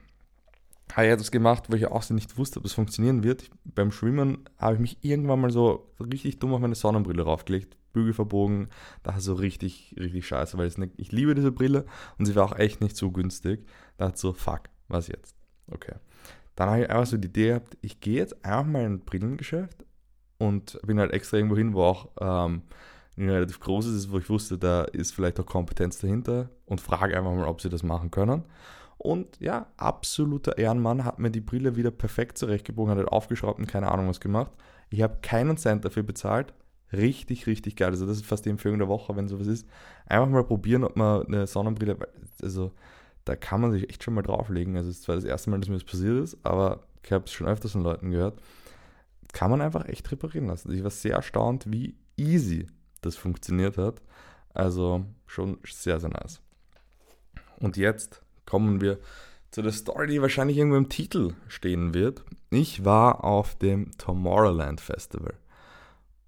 habe 0.95 1.07
ich 1.07 1.13
etwas 1.13 1.31
gemacht, 1.31 1.65
wo 1.69 1.75
ich 1.75 1.87
auch 1.87 2.07
nicht 2.11 2.37
wusste, 2.37 2.59
ob 2.59 2.65
es 2.65 2.73
funktionieren 2.73 3.23
wird. 3.23 3.43
Ich, 3.43 3.51
beim 3.63 3.91
Schwimmen 3.91 4.49
habe 4.57 4.75
ich 4.75 4.79
mich 4.79 4.97
irgendwann 5.01 5.41
mal 5.41 5.51
so 5.51 5.91
richtig 5.99 6.39
dumm 6.39 6.53
auf 6.53 6.59
meine 6.59 6.75
Sonnenbrille 6.75 7.23
raufgelegt, 7.23 7.77
Bügel 7.93 8.13
verbogen. 8.13 8.69
Da 9.01 9.19
so 9.19 9.33
richtig, 9.33 9.95
richtig 9.99 10.27
scheiße, 10.27 10.57
weil 10.57 10.67
nicht, 10.77 10.93
ich 10.97 11.11
liebe 11.11 11.35
diese 11.35 11.51
Brille 11.51 11.85
und 12.17 12.25
sie 12.25 12.35
war 12.35 12.45
auch 12.45 12.57
echt 12.57 12.81
nicht 12.81 12.95
so 12.95 13.11
günstig. 13.11 13.65
Da 13.97 14.07
hat 14.07 14.17
so, 14.17 14.33
fuck, 14.33 14.69
was 14.87 15.07
jetzt? 15.07 15.35
Okay. 15.71 15.95
Dann 16.55 16.69
habe 16.69 16.81
ich 16.81 16.89
einfach 16.89 17.07
so 17.07 17.17
die 17.17 17.27
Idee 17.27 17.47
gehabt, 17.49 17.77
ich 17.81 17.99
gehe 17.99 18.17
jetzt 18.17 18.45
einfach 18.45 18.71
mal 18.71 18.83
in 18.83 18.93
ein 18.93 18.99
Brillengeschäft 18.99 19.83
und 20.37 20.79
bin 20.85 20.99
halt 20.99 21.11
extra 21.11 21.37
irgendwo 21.37 21.57
hin, 21.57 21.73
wo 21.73 21.83
auch 21.83 22.09
ähm, 22.19 22.61
relativ 23.17 23.59
groß 23.59 23.87
ist, 23.87 24.11
wo 24.11 24.19
ich 24.19 24.29
wusste, 24.29 24.57
da 24.57 24.83
ist 24.83 25.13
vielleicht 25.13 25.39
auch 25.39 25.45
Kompetenz 25.45 25.99
dahinter 25.99 26.49
und 26.65 26.81
frage 26.81 27.17
einfach 27.17 27.33
mal, 27.33 27.47
ob 27.47 27.61
sie 27.61 27.69
das 27.69 27.81
machen 27.81 28.11
können. 28.11 28.43
Und 29.03 29.37
ja, 29.41 29.67
absoluter 29.75 30.57
Ehrenmann 30.57 31.03
hat 31.03 31.19
mir 31.19 31.29
die 31.29 31.41
Brille 31.41 31.75
wieder 31.75 31.91
perfekt 31.91 32.37
zurechtgebogen, 32.37 32.89
hat 32.89 32.97
halt 32.97 33.09
aufgeschraubt 33.09 33.59
und 33.59 33.67
keine 33.67 33.91
Ahnung 33.91 34.07
was 34.07 34.21
gemacht. 34.21 34.53
Ich 34.89 35.01
habe 35.01 35.17
keinen 35.21 35.57
Cent 35.57 35.83
dafür 35.83 36.03
bezahlt. 36.03 36.53
Richtig, 36.93 37.45
richtig 37.45 37.75
geil. 37.75 37.89
Also 37.89 38.05
das 38.05 38.15
ist 38.15 38.25
fast 38.25 38.45
die 38.45 38.49
Empfehlung 38.49 38.79
der 38.79 38.87
Woche, 38.87 39.13
wenn 39.17 39.27
sowas 39.27 39.47
ist. 39.47 39.67
Einfach 40.05 40.29
mal 40.29 40.45
probieren, 40.45 40.85
ob 40.85 40.95
man 40.95 41.27
eine 41.27 41.47
Sonnenbrille, 41.47 41.97
also 42.41 42.71
da 43.25 43.35
kann 43.35 43.59
man 43.59 43.73
sich 43.73 43.89
echt 43.89 44.05
schon 44.05 44.13
mal 44.13 44.21
drauflegen. 44.21 44.77
Also 44.77 44.89
es 44.89 45.01
zwar 45.01 45.15
das 45.15 45.25
erste 45.25 45.49
Mal, 45.49 45.59
dass 45.59 45.67
mir 45.67 45.75
das 45.75 45.83
passiert 45.83 46.23
ist, 46.23 46.37
aber 46.43 46.87
ich 47.03 47.11
habe 47.11 47.25
es 47.25 47.33
schon 47.33 47.47
öfters 47.47 47.73
von 47.73 47.83
Leuten 47.83 48.09
gehört. 48.09 48.39
Kann 49.33 49.51
man 49.51 49.59
einfach 49.59 49.85
echt 49.85 50.09
reparieren 50.13 50.47
lassen. 50.47 50.71
Ich 50.71 50.81
war 50.81 50.91
sehr 50.91 51.15
erstaunt, 51.15 51.65
wie 51.69 51.97
easy 52.15 52.67
das 53.01 53.17
funktioniert 53.17 53.77
hat. 53.77 54.01
Also 54.53 55.03
schon 55.25 55.57
sehr, 55.65 55.99
sehr 55.99 56.11
nice. 56.11 56.39
Und 57.59 57.75
jetzt 57.75 58.22
kommen 58.45 58.81
wir 58.81 58.99
zu 59.51 59.61
der 59.61 59.71
Story, 59.71 60.07
die 60.07 60.21
wahrscheinlich 60.21 60.57
irgendwo 60.57 60.77
im 60.77 60.89
Titel 60.89 61.35
stehen 61.47 61.93
wird. 61.93 62.25
Ich 62.49 62.83
war 62.85 63.23
auf 63.23 63.55
dem 63.55 63.91
Tomorrowland 63.97 64.81
Festival. 64.81 65.35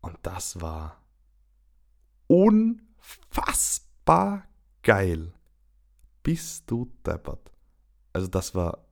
Und 0.02 0.18
das 0.22 0.62
war 0.62 1.02
unfassbar 2.28 2.84
geil. 4.84 5.34
Bist 6.22 6.70
du 6.70 6.92
deppert. 7.06 7.52
Also 8.14 8.28
das 8.28 8.54
war 8.56 8.86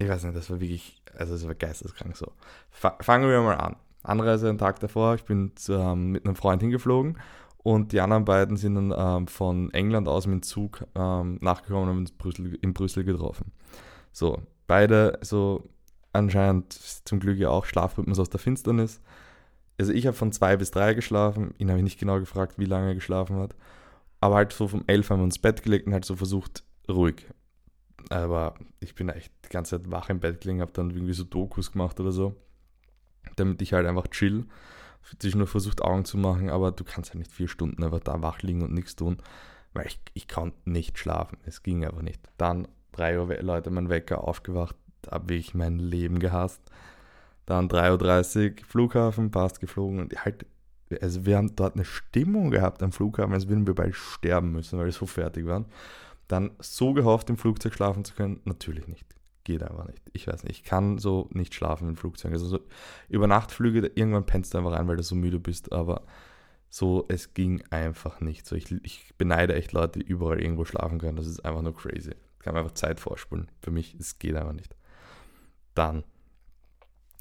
ich 0.00 0.08
weiß 0.08 0.24
nicht, 0.24 0.36
das 0.36 0.48
war 0.48 0.60
wirklich, 0.60 1.02
also 1.14 1.34
das 1.34 1.46
war 1.46 1.54
geisteskrank 1.54 2.16
so. 2.16 2.32
Fangen 2.70 3.28
wir 3.28 3.40
mal 3.42 3.58
an. 3.58 3.76
Anreise 4.02 4.48
einen 4.48 4.56
Tag 4.56 4.80
davor, 4.80 5.14
ich 5.14 5.24
bin 5.24 5.54
zu, 5.56 5.74
ähm, 5.74 6.12
mit 6.12 6.24
einem 6.24 6.36
Freund 6.36 6.62
hingeflogen 6.62 7.18
und 7.62 7.92
die 7.92 8.00
anderen 8.00 8.24
beiden 8.24 8.56
sind 8.56 8.74
dann 8.74 8.94
ähm, 8.96 9.28
von 9.28 9.72
England 9.72 10.08
aus 10.08 10.26
mit 10.26 10.34
dem 10.34 10.42
Zug 10.42 10.84
ähm, 10.94 11.38
nachgekommen 11.40 11.84
und 11.84 11.88
haben 11.90 11.98
uns 11.98 12.12
Brüssel, 12.12 12.54
in 12.60 12.72
Brüssel 12.72 13.04
getroffen. 13.04 13.52
So, 14.12 14.42
beide 14.66 15.18
so 15.22 15.68
anscheinend 16.12 16.72
zum 16.72 17.20
Glück 17.20 17.38
ja 17.38 17.50
auch 17.50 17.64
Schlafrhythmus 17.64 18.18
aus 18.18 18.30
der 18.30 18.40
Finsternis. 18.40 19.00
Also 19.78 19.92
ich 19.92 20.06
habe 20.06 20.16
von 20.16 20.32
zwei 20.32 20.56
bis 20.56 20.70
drei 20.70 20.94
geschlafen, 20.94 21.54
ihn 21.58 21.68
habe 21.68 21.78
ich 21.78 21.84
nicht 21.84 22.00
genau 22.00 22.18
gefragt, 22.18 22.58
wie 22.58 22.64
lange 22.64 22.88
er 22.88 22.94
geschlafen 22.94 23.36
hat. 23.36 23.54
Aber 24.20 24.36
halt 24.36 24.52
so 24.52 24.68
vom 24.68 24.84
elf 24.86 25.08
haben 25.10 25.20
wir 25.20 25.24
uns 25.24 25.36
ins 25.36 25.42
Bett 25.42 25.62
gelegt 25.62 25.86
und 25.86 25.92
halt 25.92 26.04
so 26.04 26.16
versucht, 26.16 26.64
ruhig. 26.88 27.26
Aber 28.10 28.54
ich 28.80 28.94
bin 28.94 29.08
echt 29.08 29.32
die 29.44 29.50
ganze 29.50 29.78
Zeit 29.78 29.90
wach 29.90 30.10
im 30.10 30.20
Bett 30.20 30.40
gelegen, 30.40 30.60
habe 30.60 30.72
dann 30.72 30.90
irgendwie 30.90 31.12
so 31.14 31.24
Dokus 31.24 31.72
gemacht 31.72 32.00
oder 32.00 32.12
so 32.12 32.34
damit 33.36 33.60
ich 33.62 33.72
halt 33.72 33.86
einfach 33.86 34.06
chill. 34.08 34.46
Ich 35.22 35.34
nur 35.34 35.46
versucht 35.46 35.82
Augen 35.82 36.04
zu 36.04 36.18
machen, 36.18 36.50
aber 36.50 36.72
du 36.72 36.84
kannst 36.84 37.10
halt 37.10 37.18
nicht 37.18 37.32
vier 37.32 37.48
Stunden 37.48 37.82
einfach 37.82 38.00
da 38.00 38.22
wach 38.22 38.42
liegen 38.42 38.62
und 38.62 38.72
nichts 38.72 38.96
tun, 38.96 39.18
weil 39.72 39.86
ich, 39.86 40.00
ich 40.14 40.28
konnte 40.28 40.56
nicht 40.70 40.98
schlafen. 40.98 41.38
Es 41.44 41.62
ging 41.62 41.84
einfach 41.84 42.02
nicht. 42.02 42.20
Dann 42.36 42.68
drei 42.92 43.18
Uhr 43.18 43.26
Leute 43.42 43.70
mein 43.70 43.88
Wecker 43.88 44.24
aufgewacht, 44.24 44.76
da 45.02 45.12
habe 45.12 45.34
ich 45.34 45.54
mein 45.54 45.78
Leben 45.78 46.18
gehasst. 46.18 46.62
Dann 47.46 47.68
3.30 47.68 48.50
Uhr 48.50 48.66
Flughafen, 48.66 49.30
passt 49.30 49.60
geflogen 49.60 49.98
und 49.98 50.24
halt, 50.24 50.46
also 51.00 51.26
wir 51.26 51.36
haben 51.36 51.56
dort 51.56 51.74
eine 51.74 51.84
Stimmung 51.84 52.50
gehabt 52.50 52.82
am 52.82 52.92
Flughafen, 52.92 53.34
als 53.34 53.48
würden 53.48 53.66
wir 53.66 53.74
bald 53.74 53.94
sterben 53.94 54.52
müssen, 54.52 54.78
weil 54.78 54.86
wir 54.86 54.92
so 54.92 55.06
fertig 55.06 55.46
waren. 55.46 55.66
Dann 56.28 56.52
so 56.60 56.92
gehofft, 56.92 57.28
im 57.28 57.36
Flugzeug 57.36 57.74
schlafen 57.74 58.04
zu 58.04 58.14
können, 58.14 58.40
natürlich 58.44 58.86
nicht 58.86 59.19
geht 59.44 59.62
einfach 59.62 59.86
nicht. 59.86 60.02
Ich 60.12 60.26
weiß 60.26 60.44
nicht, 60.44 60.58
ich 60.58 60.64
kann 60.64 60.98
so 60.98 61.28
nicht 61.32 61.54
schlafen 61.54 61.88
im 61.88 61.96
Flugzeug. 61.96 62.32
Also 62.32 62.46
so 62.46 62.60
über 63.08 63.26
Nachtflüge, 63.26 63.90
irgendwann 63.94 64.26
pennst 64.26 64.54
du 64.54 64.58
einfach 64.58 64.72
rein, 64.72 64.88
weil 64.88 64.96
du 64.96 65.02
so 65.02 65.14
müde 65.14 65.38
bist, 65.38 65.72
aber 65.72 66.02
so, 66.68 67.04
es 67.08 67.34
ging 67.34 67.62
einfach 67.70 68.20
nicht. 68.20 68.46
So, 68.46 68.54
ich, 68.54 68.70
ich 68.84 69.12
beneide 69.18 69.54
echt 69.54 69.72
Leute, 69.72 69.98
die 69.98 70.06
überall 70.06 70.40
irgendwo 70.40 70.64
schlafen 70.64 70.98
können. 70.98 71.16
Das 71.16 71.26
ist 71.26 71.44
einfach 71.44 71.62
nur 71.62 71.74
crazy. 71.74 72.14
Ich 72.34 72.44
kann 72.44 72.56
einfach 72.56 72.74
Zeit 72.74 73.00
vorspulen. 73.00 73.50
Für 73.60 73.72
mich, 73.72 73.96
es 73.98 74.18
geht 74.18 74.36
einfach 74.36 74.52
nicht. 74.52 74.76
Dann 75.74 76.04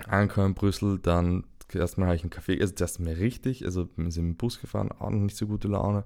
angekommen 0.05 0.49
in 0.49 0.53
Brüssel, 0.53 0.99
dann 0.99 1.45
erstmal 1.73 2.07
habe 2.07 2.15
ich 2.15 2.23
einen 2.23 2.29
Kaffee, 2.29 2.59
also 2.59 2.73
zuerst 2.73 2.99
mal 2.99 3.13
richtig, 3.13 3.65
also 3.65 3.89
wir 3.95 4.11
sind 4.11 4.25
mit 4.25 4.33
dem 4.33 4.37
Bus 4.37 4.59
gefahren, 4.59 4.91
auch 4.91 5.09
noch 5.09 5.19
nicht 5.19 5.35
so 5.35 5.47
gute 5.47 5.67
Laune. 5.67 6.03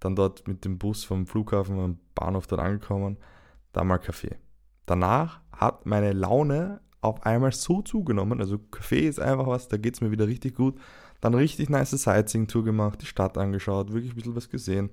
Dann 0.00 0.16
dort 0.16 0.46
mit 0.48 0.64
dem 0.64 0.78
Bus 0.78 1.04
vom 1.04 1.26
Flughafen 1.26 1.78
am 1.78 1.98
Bahnhof 2.14 2.46
dort 2.46 2.60
angekommen, 2.60 3.18
da 3.72 3.84
mal 3.84 3.98
Kaffee. 3.98 4.36
Danach 4.86 5.40
hat 5.52 5.86
meine 5.86 6.12
Laune 6.12 6.80
auf 7.00 7.24
einmal 7.24 7.52
so 7.52 7.82
zugenommen. 7.82 8.40
Also 8.40 8.58
Kaffee 8.58 9.08
ist 9.08 9.20
einfach 9.20 9.46
was, 9.46 9.68
da 9.68 9.76
geht 9.76 9.94
es 9.94 10.00
mir 10.00 10.10
wieder 10.10 10.26
richtig 10.26 10.54
gut. 10.54 10.78
Dann 11.20 11.34
richtig 11.34 11.70
nice 11.70 11.90
Sightseeing-Tour 11.90 12.64
gemacht, 12.64 13.00
die 13.00 13.06
Stadt 13.06 13.38
angeschaut, 13.38 13.92
wirklich 13.92 14.12
ein 14.12 14.16
bisschen 14.16 14.36
was 14.36 14.48
gesehen. 14.48 14.90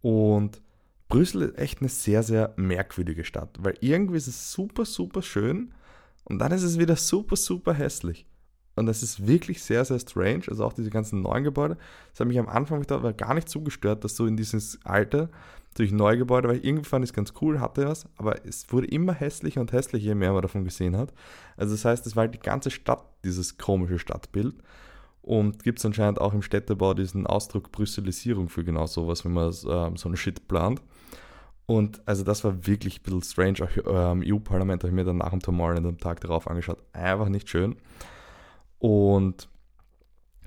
Und 0.00 0.62
Brüssel 1.08 1.42
ist 1.42 1.58
echt 1.58 1.80
eine 1.80 1.88
sehr, 1.88 2.22
sehr 2.22 2.54
merkwürdige 2.56 3.24
Stadt, 3.24 3.58
weil 3.60 3.76
irgendwie 3.80 4.16
ist 4.16 4.28
es 4.28 4.52
super, 4.52 4.84
super 4.84 5.22
schön 5.22 5.74
und 6.24 6.38
dann 6.38 6.52
ist 6.52 6.62
es 6.62 6.78
wieder 6.78 6.96
super, 6.96 7.36
super 7.36 7.74
hässlich. 7.74 8.26
Und 8.76 8.86
das 8.86 9.02
ist 9.02 9.26
wirklich 9.26 9.62
sehr, 9.62 9.84
sehr 9.84 9.98
strange. 9.98 10.44
Also 10.48 10.64
auch 10.64 10.72
diese 10.72 10.90
ganzen 10.90 11.22
neuen 11.22 11.44
Gebäude. 11.44 11.76
Das 12.10 12.20
hat 12.20 12.28
mich 12.28 12.38
am 12.38 12.48
Anfang 12.48 12.80
gedacht, 12.80 13.18
gar 13.18 13.34
nicht 13.34 13.48
so 13.48 13.60
gestört, 13.60 14.04
dass 14.04 14.16
so 14.16 14.26
in 14.26 14.36
dieses 14.36 14.78
alte, 14.84 15.28
durch 15.74 15.92
neue 15.92 16.18
Gebäude, 16.18 16.48
weil 16.48 16.64
irgendwie 16.64 16.88
fand 16.88 17.04
ich 17.04 17.10
es 17.10 17.14
ganz 17.14 17.32
cool, 17.40 17.60
hatte 17.60 17.86
was, 17.86 18.06
aber 18.16 18.44
es 18.44 18.72
wurde 18.72 18.88
immer 18.88 19.12
hässlicher 19.12 19.60
und 19.60 19.72
hässlicher, 19.72 20.06
je 20.06 20.14
mehr 20.14 20.32
man 20.32 20.42
davon 20.42 20.64
gesehen 20.64 20.96
hat. 20.96 21.12
Also 21.56 21.74
das 21.74 21.84
heißt, 21.84 22.06
es 22.06 22.16
war 22.16 22.22
halt 22.22 22.34
die 22.34 22.40
ganze 22.40 22.70
Stadt, 22.70 23.04
dieses 23.24 23.56
komische 23.56 23.98
Stadtbild. 23.98 24.54
Und 25.22 25.62
gibt 25.62 25.78
es 25.78 25.84
anscheinend 25.84 26.20
auch 26.20 26.32
im 26.32 26.42
Städtebau 26.42 26.94
diesen 26.94 27.26
Ausdruck 27.26 27.70
Brüsselisierung 27.70 28.48
für 28.48 28.64
genau 28.64 28.86
sowas, 28.86 29.24
wenn 29.24 29.32
man 29.32 29.54
ähm, 29.68 29.96
so 29.96 30.08
einen 30.08 30.16
Shit 30.16 30.48
plant. 30.48 30.80
Und 31.66 32.00
also 32.06 32.24
das 32.24 32.42
war 32.42 32.66
wirklich 32.66 32.98
ein 32.98 33.02
bisschen 33.04 33.22
strange. 33.22 33.58
Auch 33.62 33.76
im 34.10 34.22
ähm, 34.22 34.34
EU-Parlament 34.34 34.82
habe 34.82 34.88
ich 34.88 34.94
mir 34.94 35.04
dann 35.04 35.18
nach 35.18 35.30
dem 35.30 35.40
Tomorrowland 35.40 35.86
am 35.86 35.98
Tag 35.98 36.20
darauf 36.20 36.48
angeschaut. 36.48 36.78
Einfach 36.94 37.28
nicht 37.28 37.48
schön. 37.48 37.76
Und 38.80 39.48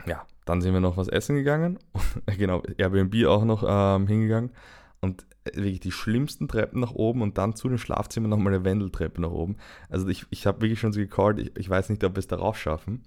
ja, 0.06 0.25
dann 0.44 0.60
sind 0.60 0.74
wir 0.74 0.82
noch 0.82 0.98
was 0.98 1.08
essen 1.08 1.36
gegangen. 1.36 1.80
genau, 2.38 2.62
Airbnb 2.78 3.25
auch 3.25 3.46
noch 3.46 3.63
ähm, 3.66 4.08
hingegangen. 4.08 4.52
Und 5.00 5.25
äh, 5.46 5.56
wirklich 5.56 5.80
die 5.80 5.92
schlimmsten 5.92 6.50
Treppen 6.50 6.82
nach 6.82 6.92
oben 6.92 7.22
und 7.22 7.38
dann 7.38 7.56
zu 7.56 7.70
den 7.70 7.78
Schlafzimmern 7.78 8.30
nochmal 8.30 8.54
eine 8.54 8.66
Wendeltreppe 8.66 9.22
nach 9.22 9.32
oben. 9.32 9.56
Also 9.90 10.08
ich, 10.10 10.25
ich 10.30 10.46
habe 10.46 10.62
wirklich 10.62 10.80
schon 10.80 10.92
so 10.92 11.00
gecallt, 11.00 11.40
ich, 11.40 11.56
ich 11.58 11.70
weiß 11.70 11.90
nicht, 11.90 12.04
ob 12.04 12.16
wir 12.16 12.20
es 12.20 12.28
darauf 12.28 12.58
schaffen. 12.58 13.04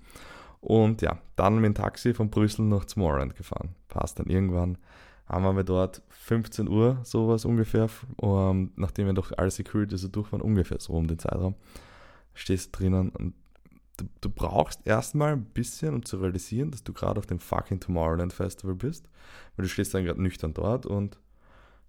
Und 0.61 1.03
ja, 1.03 1.19
dann 1.37 1.57
mit 1.57 1.65
dem 1.65 1.75
Taxi 1.75 2.15
von 2.15 2.31
Brüssel 2.31 2.65
nach 2.65 2.87
Tomorrowland 2.87 3.37
gefahren. 3.37 3.75
Passt 3.89 4.19
dann 4.19 4.27
irgendwann 4.27 4.79
haben 5.29 5.57
wir 5.57 5.65
dort 5.65 6.03
15 6.11 6.69
Uhr 6.69 6.99
sowas 7.03 7.45
ungefähr, 7.45 7.89
um, 8.17 8.71
nachdem 8.77 9.07
wir 9.07 9.15
durch 9.15 9.37
alle 9.39 9.51
Security 9.51 9.97
so 9.99 10.09
durch 10.09 10.31
waren, 10.33 10.41
ungefähr 10.41 10.79
so 10.81 10.93
um 10.93 11.07
den 11.07 11.19
Zeitraum, 11.19 11.57
stehst 12.35 12.79
drinnen 12.79 13.11
und 13.11 13.35
du, 13.97 14.05
du 14.21 14.31
brauchst 14.31 14.87
erstmal 14.87 15.33
ein 15.33 15.45
bisschen, 15.45 15.95
um 15.95 16.05
zu 16.05 16.19
realisieren, 16.19 16.71
dass 16.71 16.85
du 16.85 16.93
gerade 16.93 17.19
auf 17.19 17.27
dem 17.27 17.39
fucking 17.39 17.81
Tomorrowland 17.81 18.33
Festival 18.33 18.75
bist, 18.75 19.09
weil 19.57 19.65
du 19.65 19.69
stehst 19.69 19.95
dann 19.95 20.05
gerade 20.05 20.23
nüchtern 20.23 20.55
dort 20.55 20.87
und 20.87 21.19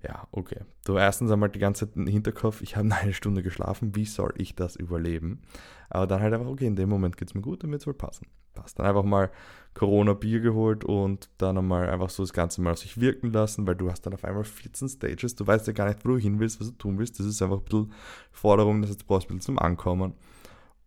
ja, 0.04 0.28
okay. 0.32 0.60
Du 0.86 0.98
erstens 0.98 1.32
einmal 1.32 1.50
die 1.50 1.60
ganze 1.60 1.88
Zeit 1.88 1.96
im 1.96 2.06
Hinterkopf, 2.06 2.62
ich 2.62 2.76
habe 2.76 2.90
eine 2.94 3.14
Stunde 3.14 3.44
geschlafen, 3.44 3.96
wie 3.96 4.06
soll 4.06 4.34
ich 4.38 4.56
das 4.56 4.76
überleben? 4.76 5.42
Aber 5.90 6.08
dann 6.08 6.22
halt 6.22 6.34
einfach, 6.34 6.48
okay, 6.48 6.68
in 6.68 6.76
dem 6.76 6.90
Moment 6.90 7.18
geht 7.18 7.30
es 7.30 7.36
mir 7.36 7.42
gut, 7.42 7.64
dann 7.64 7.72
wird 7.72 7.82
es 7.82 7.88
wohl 7.88 7.94
passen. 7.94 8.28
Passt. 8.54 8.80
Dann 8.80 8.86
einfach 8.86 9.04
mal 9.04 9.32
Corona-Bier 9.76 10.40
geholt 10.40 10.84
und 10.84 11.30
dann 11.38 11.58
einmal 11.58 11.90
einfach 11.90 12.10
so 12.10 12.24
das 12.24 12.34
Ganze 12.34 12.62
mal 12.62 12.72
auf 12.72 12.80
sich 12.80 13.00
wirken 13.00 13.32
lassen, 13.32 13.68
weil 13.68 13.76
du 13.76 13.90
hast 13.90 14.02
dann 14.02 14.14
auf 14.14 14.26
einmal 14.26 14.44
14 14.44 14.90
Stages, 14.90 15.36
du 15.36 15.46
weißt 15.46 15.68
ja 15.68 15.74
gar 15.74 15.88
nicht, 15.88 16.04
wo 16.04 16.10
du 16.10 16.18
hin 16.18 16.40
willst, 16.40 16.60
was 16.60 16.68
du 16.70 16.78
tun 16.78 16.98
willst. 16.98 17.20
Das 17.20 17.26
ist 17.28 17.42
einfach 17.42 17.58
ein 17.58 17.64
bisschen 17.64 17.94
Forderung, 18.32 18.82
das 18.82 18.92
heißt, 18.92 19.02
du 19.02 19.06
brauchst 19.06 19.28
ein 19.30 19.38
bisschen 19.38 19.56
zum 19.56 19.60
Ankommen. 19.60 20.14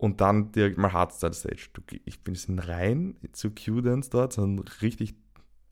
Und 0.01 0.19
dann 0.19 0.51
direkt 0.51 0.79
mal 0.79 0.93
Hardstyle 0.93 1.33
Stage. 1.33 1.69
Ich 2.05 2.23
bin 2.23 2.33
jetzt 2.33 2.49
rein 2.67 3.17
zu 3.33 3.51
Q-Dance 3.51 4.09
dort, 4.09 4.33
so 4.33 4.43
ein 4.43 4.57
richtig 4.81 5.13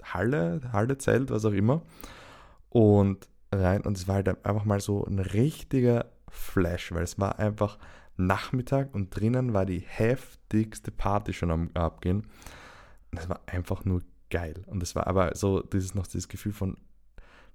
Halle, 0.03 0.61
Halle-Zelt, 0.71 1.31
was 1.31 1.45
auch 1.45 1.51
immer 1.51 1.81
und 2.69 3.27
rein 3.51 3.81
und 3.81 3.97
es 3.97 4.07
war 4.07 4.15
halt 4.15 4.45
einfach 4.45 4.65
mal 4.65 4.79
so 4.79 5.03
ein 5.03 5.17
richtiger 5.17 6.05
Flash, 6.29 6.91
weil 6.91 7.01
es 7.01 7.17
war 7.19 7.39
einfach 7.39 7.79
Nachmittag 8.17 8.93
und 8.93 9.09
drinnen 9.15 9.53
war 9.53 9.65
die 9.65 9.79
heftigste 9.79 10.91
Party 10.91 11.33
schon 11.33 11.49
am 11.49 11.71
Abgehen. 11.73 12.27
Es 13.17 13.29
war 13.29 13.41
einfach 13.47 13.83
nur 13.83 14.03
geil. 14.29 14.63
Und 14.67 14.83
es 14.83 14.93
war 14.93 15.07
aber 15.07 15.35
so, 15.35 15.61
dieses 15.61 15.95
noch 15.95 16.05
dieses 16.05 16.27
Gefühl 16.27 16.51
von, 16.51 16.77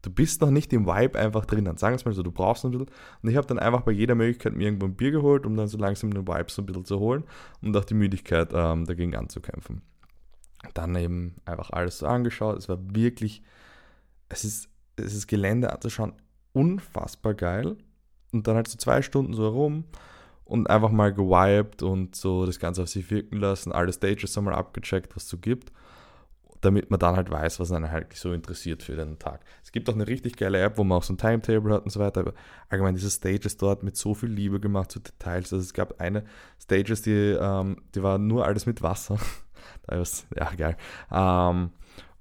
du 0.04 0.10
bist 0.10 0.40
noch 0.40 0.50
nicht 0.50 0.72
im 0.72 0.86
Vibe 0.86 1.18
einfach 1.18 1.44
drinnen. 1.46 1.76
Sagen 1.76 1.94
wir 1.94 1.96
es 1.96 2.04
mal 2.04 2.12
so, 2.12 2.22
du 2.22 2.32
brauchst 2.32 2.64
ein 2.64 2.70
bisschen. 2.70 2.88
Und 3.22 3.30
ich 3.30 3.36
habe 3.36 3.46
dann 3.46 3.58
einfach 3.58 3.82
bei 3.82 3.92
jeder 3.92 4.14
Möglichkeit 4.14 4.54
mir 4.54 4.64
irgendwo 4.64 4.86
ein 4.86 4.94
Bier 4.94 5.10
geholt, 5.10 5.46
um 5.46 5.56
dann 5.56 5.68
so 5.68 5.78
langsam 5.78 6.12
den 6.12 6.26
Vibe 6.26 6.50
so 6.50 6.62
ein 6.62 6.66
bisschen 6.66 6.84
zu 6.84 6.98
holen 6.98 7.24
und 7.62 7.76
auch 7.76 7.84
die 7.84 7.94
Müdigkeit 7.94 8.50
ähm, 8.52 8.84
dagegen 8.84 9.16
anzukämpfen. 9.16 9.82
Dann 10.74 10.94
eben 10.96 11.36
einfach 11.44 11.70
alles 11.70 11.98
so 11.98 12.06
angeschaut. 12.06 12.58
Es 12.58 12.68
war 12.68 12.78
wirklich, 12.94 13.42
es 14.28 14.44
ist 14.44 14.68
dieses 14.98 15.26
Gelände 15.26 15.72
anzuschauen, 15.72 16.12
unfassbar 16.52 17.34
geil. 17.34 17.76
Und 18.32 18.46
dann 18.46 18.56
halt 18.56 18.68
so 18.68 18.76
zwei 18.78 19.02
Stunden 19.02 19.32
so 19.32 19.44
herum 19.44 19.84
und 20.44 20.68
einfach 20.68 20.90
mal 20.90 21.12
gewiped 21.12 21.82
und 21.82 22.14
so 22.14 22.46
das 22.46 22.58
Ganze 22.58 22.82
auf 22.82 22.88
sich 22.88 23.10
wirken 23.10 23.36
lassen, 23.36 23.72
alle 23.72 23.92
Stages 23.92 24.36
einmal 24.36 24.54
abgecheckt, 24.54 25.14
was 25.16 25.24
es 25.24 25.28
so 25.28 25.38
gibt, 25.38 25.72
damit 26.64 26.90
man 26.90 26.98
dann 26.98 27.16
halt 27.16 27.30
weiß, 27.30 27.60
was 27.60 27.72
einen 27.72 27.90
halt 27.90 28.12
so 28.14 28.32
interessiert 28.32 28.82
für 28.82 28.96
den 28.96 29.18
Tag. 29.18 29.40
Es 29.62 29.72
gibt 29.72 29.88
auch 29.88 29.94
eine 29.94 30.06
richtig 30.06 30.36
geile 30.36 30.60
App, 30.60 30.78
wo 30.78 30.84
man 30.84 30.98
auch 30.98 31.02
so 31.02 31.12
ein 31.12 31.18
Timetable 31.18 31.74
hat 31.74 31.84
und 31.84 31.90
so 31.90 32.00
weiter, 32.00 32.20
aber 32.20 32.34
allgemein 32.68 32.94
diese 32.94 33.10
Stages 33.10 33.56
dort 33.56 33.82
mit 33.82 33.96
so 33.96 34.14
viel 34.14 34.30
Liebe 34.30 34.60
gemacht 34.60 34.90
zu 34.90 35.00
Details. 35.00 35.52
Also 35.52 35.62
es 35.62 35.74
gab 35.74 36.00
eine 36.00 36.24
Stages, 36.60 37.02
die, 37.02 37.36
ähm, 37.38 37.76
die 37.94 38.02
war 38.02 38.18
nur 38.18 38.46
alles 38.46 38.66
mit 38.66 38.82
Wasser. 38.82 39.18
da 39.86 40.00
ist, 40.00 40.26
ja, 40.36 40.50
geil. 40.56 40.76
Ähm, 41.12 41.70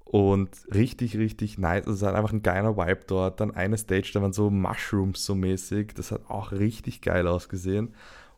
und 0.04 0.50
richtig, 0.72 1.16
richtig 1.16 1.58
nice. 1.58 1.86
Also 1.86 2.04
es 2.04 2.08
hat 2.08 2.14
einfach 2.14 2.32
ein 2.32 2.42
geiler 2.42 2.76
Vibe 2.76 3.00
dort. 3.06 3.40
Dann 3.40 3.50
eine 3.50 3.76
Stage, 3.76 4.10
da 4.14 4.22
waren 4.22 4.32
so 4.32 4.50
Mushrooms 4.50 5.24
so 5.24 5.34
mäßig. 5.34 5.94
Das 5.94 6.12
hat 6.12 6.30
auch 6.30 6.52
richtig 6.52 7.00
geil 7.00 7.26
ausgesehen. 7.26 7.94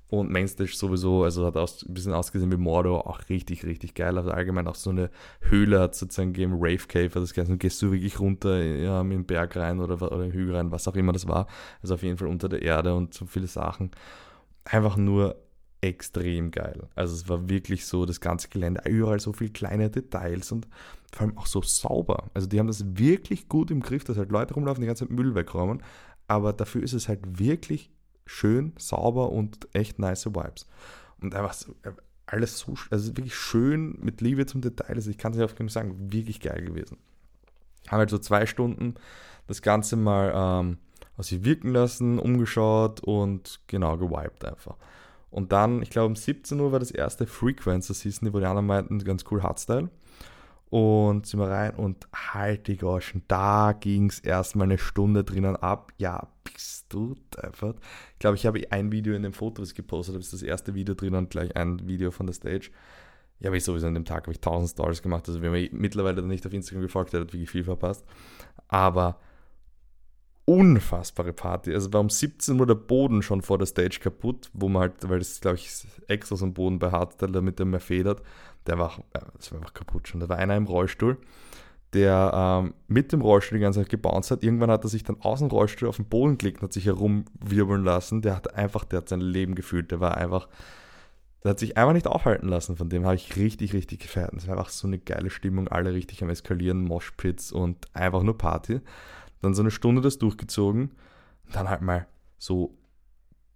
Und 0.08 0.30
Mainstage 0.30 0.70
sowieso, 0.72 1.24
also 1.24 1.44
hat 1.46 1.56
aus, 1.56 1.84
ein 1.84 1.92
bisschen 1.92 2.12
ausgesehen 2.12 2.52
wie 2.52 2.56
Mordor, 2.56 3.08
auch 3.08 3.28
richtig, 3.28 3.64
richtig 3.64 3.94
geil. 3.94 4.16
Also 4.16 4.30
allgemein 4.30 4.68
auch 4.68 4.76
so 4.76 4.90
eine 4.90 5.10
Höhle 5.40 5.80
hat 5.80 5.96
sozusagen 5.96 6.32
gegeben, 6.32 6.54
Rave 6.54 6.86
Cave, 6.86 7.08
das 7.08 7.34
Ganze. 7.34 7.52
Und 7.52 7.58
gehst 7.58 7.82
du 7.82 7.90
wirklich 7.90 8.20
runter 8.20 8.62
ja, 8.62 9.00
in 9.00 9.10
den 9.10 9.26
Berg 9.26 9.56
rein 9.56 9.80
oder, 9.80 9.94
oder 10.00 10.24
in 10.24 10.30
den 10.30 10.32
Hügel 10.32 10.54
rein, 10.54 10.70
was 10.70 10.86
auch 10.86 10.94
immer 10.94 11.12
das 11.12 11.26
war. 11.26 11.48
Also 11.82 11.94
auf 11.94 12.02
jeden 12.04 12.18
Fall 12.18 12.28
unter 12.28 12.48
der 12.48 12.62
Erde 12.62 12.94
und 12.94 13.14
so 13.14 13.26
viele 13.26 13.48
Sachen. 13.48 13.90
Einfach 14.64 14.96
nur 14.96 15.36
extrem 15.80 16.50
geil. 16.50 16.88
Also 16.94 17.14
es 17.14 17.28
war 17.28 17.48
wirklich 17.48 17.86
so, 17.86 18.06
das 18.06 18.20
ganze 18.20 18.48
Gelände, 18.48 18.82
überall 18.88 19.20
so 19.20 19.32
viele 19.32 19.50
kleine 19.50 19.90
Details 19.90 20.52
und 20.52 20.66
vor 21.12 21.26
allem 21.26 21.38
auch 21.38 21.46
so 21.46 21.62
sauber. 21.62 22.30
Also 22.34 22.46
die 22.46 22.58
haben 22.58 22.66
das 22.66 22.84
wirklich 22.98 23.48
gut 23.48 23.70
im 23.70 23.80
Griff, 23.80 24.04
dass 24.04 24.16
halt 24.16 24.30
Leute 24.30 24.54
rumlaufen, 24.54 24.80
die 24.80 24.86
ganze 24.86 25.06
Zeit 25.06 25.16
Müll 25.16 25.34
wegräumen, 25.34 25.82
aber 26.28 26.52
dafür 26.52 26.82
ist 26.82 26.92
es 26.92 27.08
halt 27.08 27.38
wirklich 27.38 27.90
schön, 28.26 28.72
sauber 28.78 29.30
und 29.30 29.68
echt 29.72 29.98
nice 29.98 30.26
Vibes. 30.26 30.66
Und 31.20 31.34
einfach 31.34 31.54
so, 31.54 31.74
alles 32.26 32.58
so, 32.58 32.74
also 32.90 33.16
wirklich 33.16 33.36
schön 33.36 33.98
mit 34.00 34.20
Liebe 34.20 34.46
zum 34.46 34.60
Detail. 34.60 34.94
Also 34.94 35.10
ich 35.10 35.18
kann 35.18 35.32
es 35.32 35.38
nicht 35.38 35.44
oft 35.44 35.56
genug 35.56 35.70
sagen, 35.70 36.12
wirklich 36.12 36.40
geil 36.40 36.62
gewesen. 36.62 36.98
Haben 37.88 37.98
halt 37.98 38.10
so 38.10 38.18
zwei 38.18 38.46
Stunden 38.46 38.94
das 39.46 39.62
Ganze 39.62 39.96
mal 39.96 40.32
ähm, 40.34 40.78
aus 41.16 41.28
sich 41.28 41.44
wirken 41.44 41.70
lassen, 41.70 42.18
umgeschaut 42.18 43.00
und 43.00 43.60
genau 43.68 43.96
gewiped 43.96 44.44
einfach. 44.44 44.76
Und 45.30 45.52
dann, 45.52 45.82
ich 45.82 45.90
glaube 45.90 46.06
um 46.06 46.16
17 46.16 46.58
Uhr 46.60 46.72
war 46.72 46.78
das 46.78 46.90
erste 46.90 47.26
Frequencer 47.26 47.94
Season, 47.94 48.26
die 48.26 48.32
Volianer 48.32 48.62
meinten, 48.62 48.98
ganz 49.04 49.24
cool 49.30 49.42
Hardstyle. 49.42 49.88
Und 50.68 51.26
sind 51.26 51.38
wir 51.38 51.48
rein 51.48 51.74
und 51.76 52.08
halt 52.12 52.66
die 52.66 52.76
Goschen, 52.76 53.22
da 53.28 53.72
ging 53.72 54.08
es 54.08 54.18
erstmal 54.18 54.64
eine 54.64 54.78
Stunde 54.78 55.22
drinnen 55.22 55.54
ab. 55.54 55.92
Ja, 55.96 56.28
bist 56.42 56.86
du 56.88 57.14
einfach. 57.40 57.74
Ich 58.14 58.18
glaube, 58.18 58.36
ich 58.36 58.46
habe 58.46 58.60
ein 58.70 58.90
Video 58.90 59.14
in 59.14 59.22
dem 59.22 59.32
Foto, 59.32 59.62
das 59.62 59.70
ich 59.70 59.76
gepostet 59.76 60.14
habe, 60.14 60.18
das 60.18 60.32
ist 60.32 60.42
das 60.42 60.48
erste 60.48 60.74
Video 60.74 60.94
drin 60.94 61.14
und 61.14 61.30
gleich 61.30 61.54
ein 61.54 61.86
Video 61.86 62.10
von 62.10 62.26
der 62.26 62.34
Stage. 62.34 62.70
Ja, 63.38 63.50
aber 63.50 63.56
ich 63.56 63.64
sowieso 63.64 63.86
an 63.86 63.94
dem 63.94 64.04
Tag 64.04 64.24
habe 64.24 64.32
ich 64.32 64.38
1000 64.38 64.70
Stories 64.70 65.02
gemacht. 65.02 65.28
Also, 65.28 65.40
wenn 65.40 65.52
man 65.52 65.68
mittlerweile 65.72 66.22
nicht 66.22 66.46
auf 66.46 66.52
Instagram 66.52 66.82
gefolgt 66.82 67.14
hat, 67.14 67.20
hat 67.20 67.32
wirklich 67.32 67.50
viel 67.50 67.64
verpasst. 67.64 68.04
Aber 68.66 69.20
unfassbare 70.46 71.32
Party. 71.32 71.74
Also 71.74 71.92
war 71.92 72.00
um 72.00 72.08
17 72.08 72.58
Uhr 72.58 72.66
der 72.66 72.76
Boden 72.76 73.20
schon 73.20 73.42
vor 73.42 73.58
der 73.58 73.66
Stage 73.66 73.98
kaputt, 74.00 74.48
wo 74.54 74.68
man 74.68 74.82
halt, 74.82 75.08
weil 75.08 75.18
das 75.18 75.40
glaube 75.40 75.56
ich 75.56 75.68
extra 76.06 76.36
so 76.36 76.46
ein 76.46 76.54
Boden 76.54 76.78
bei 76.78 76.92
Hardstyle, 76.92 77.32
damit 77.32 77.58
er 77.60 77.66
mehr 77.66 77.80
federt, 77.80 78.22
der 78.66 78.78
war, 78.78 78.92
das 79.36 79.52
war 79.52 79.58
einfach 79.58 79.74
kaputt 79.74 80.08
schon. 80.08 80.20
Da 80.20 80.28
war 80.28 80.38
einer 80.38 80.56
im 80.56 80.66
Rollstuhl, 80.66 81.18
der 81.92 82.32
ähm, 82.34 82.74
mit 82.88 83.12
dem 83.12 83.20
Rollstuhl 83.20 83.58
die 83.58 83.62
ganze 83.62 83.80
Zeit 83.80 83.88
gebounced 83.88 84.30
hat. 84.30 84.42
Irgendwann 84.42 84.70
hat 84.70 84.84
er 84.84 84.88
sich 84.88 85.04
dann 85.04 85.20
aus 85.20 85.38
dem 85.38 85.48
Rollstuhl 85.48 85.88
auf 85.88 85.96
den 85.96 86.06
Boden 86.06 86.38
gelegt 86.38 86.58
und 86.58 86.64
hat 86.64 86.72
sich 86.72 86.86
herumwirbeln 86.86 87.84
lassen. 87.84 88.22
Der 88.22 88.36
hat 88.36 88.54
einfach, 88.54 88.84
der 88.84 88.98
hat 88.98 89.08
sein 89.08 89.20
Leben 89.20 89.54
gefühlt. 89.54 89.90
Der 89.90 90.00
war 90.00 90.16
einfach, 90.16 90.48
der 91.44 91.50
hat 91.50 91.58
sich 91.58 91.76
einfach 91.76 91.92
nicht 91.92 92.06
aufhalten 92.06 92.48
lassen. 92.48 92.76
Von 92.76 92.88
dem 92.88 93.04
habe 93.04 93.14
ich 93.14 93.36
richtig, 93.36 93.72
richtig 93.72 94.00
gefeiert. 94.00 94.34
Es 94.34 94.46
war 94.48 94.56
einfach 94.56 94.70
so 94.70 94.86
eine 94.86 94.98
geile 94.98 95.30
Stimmung, 95.30 95.68
alle 95.68 95.94
richtig 95.94 96.22
am 96.22 96.30
Eskalieren, 96.30 96.82
Moshpits 96.82 97.52
und 97.52 97.86
einfach 97.94 98.22
nur 98.22 98.36
Party. 98.36 98.80
Dann 99.42 99.54
so 99.54 99.62
eine 99.62 99.70
Stunde 99.70 100.02
das 100.02 100.18
durchgezogen. 100.18 100.92
Dann 101.52 101.68
halt 101.68 101.82
mal 101.82 102.06
so 102.38 102.76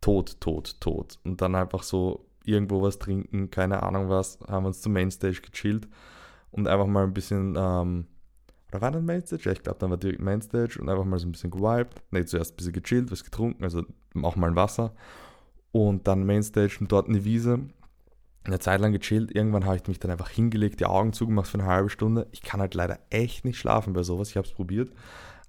tot, 0.00 0.40
tot, 0.40 0.80
tot. 0.80 1.18
Und 1.24 1.42
dann 1.42 1.54
einfach 1.54 1.82
so 1.82 2.24
irgendwo 2.44 2.83
was 2.83 2.98
trinken, 2.98 3.50
keine 3.50 3.83
Ahnung 3.83 4.09
was. 4.09 4.38
Haben 4.48 4.66
uns 4.66 4.81
zum 4.81 4.92
Mainstage 4.92 5.40
gechillt 5.40 5.88
und 6.50 6.68
einfach 6.68 6.87
mal 6.87 7.05
ein 7.05 7.14
bisschen, 7.14 7.55
ähm, 7.57 8.07
oder 8.70 8.81
war 8.81 8.90
dann 8.90 9.05
Mainstage? 9.05 9.42
Ja, 9.44 9.53
ich 9.53 9.62
glaube, 9.62 9.79
dann 9.79 9.90
war 9.90 9.96
direkt 9.96 10.20
Mainstage 10.20 10.79
und 10.81 10.88
einfach 10.88 11.05
mal 11.05 11.18
so 11.18 11.26
ein 11.26 11.33
bisschen 11.33 11.50
gewiped. 11.50 12.03
Ne, 12.11 12.24
zuerst 12.24 12.53
ein 12.53 12.57
bisschen 12.57 12.72
gechillt, 12.72 13.11
was 13.11 13.24
getrunken, 13.24 13.64
also 13.64 13.83
auch 14.22 14.37
mal 14.37 14.48
ein 14.48 14.57
Wasser. 14.57 14.94
Und 15.72 16.09
dann 16.09 16.24
Mainstage 16.24 16.79
und 16.81 16.90
dort 16.90 17.09
eine 17.09 17.24
Wiese. 17.24 17.61
Eine 18.42 18.59
Zeit 18.59 18.81
lang 18.81 18.92
gechillt. 18.92 19.35
Irgendwann 19.35 19.66
habe 19.66 19.76
ich 19.76 19.87
mich 19.87 19.98
dann 19.98 20.11
einfach 20.11 20.31
hingelegt, 20.31 20.81
die 20.81 20.87
Augen 20.87 21.12
zugemacht 21.12 21.48
für 21.48 21.59
eine 21.59 21.66
halbe 21.68 21.90
Stunde. 21.90 22.26
Ich 22.33 22.42
kann 22.42 22.61
halt 22.61 22.74
leider 22.74 22.98
echt 23.11 23.44
nicht 23.44 23.59
schlafen 23.59 23.92
bei 23.92 24.03
sowas. 24.03 24.31
Ich 24.31 24.37
habe 24.37 24.46
es 24.46 24.55
probiert 24.55 24.90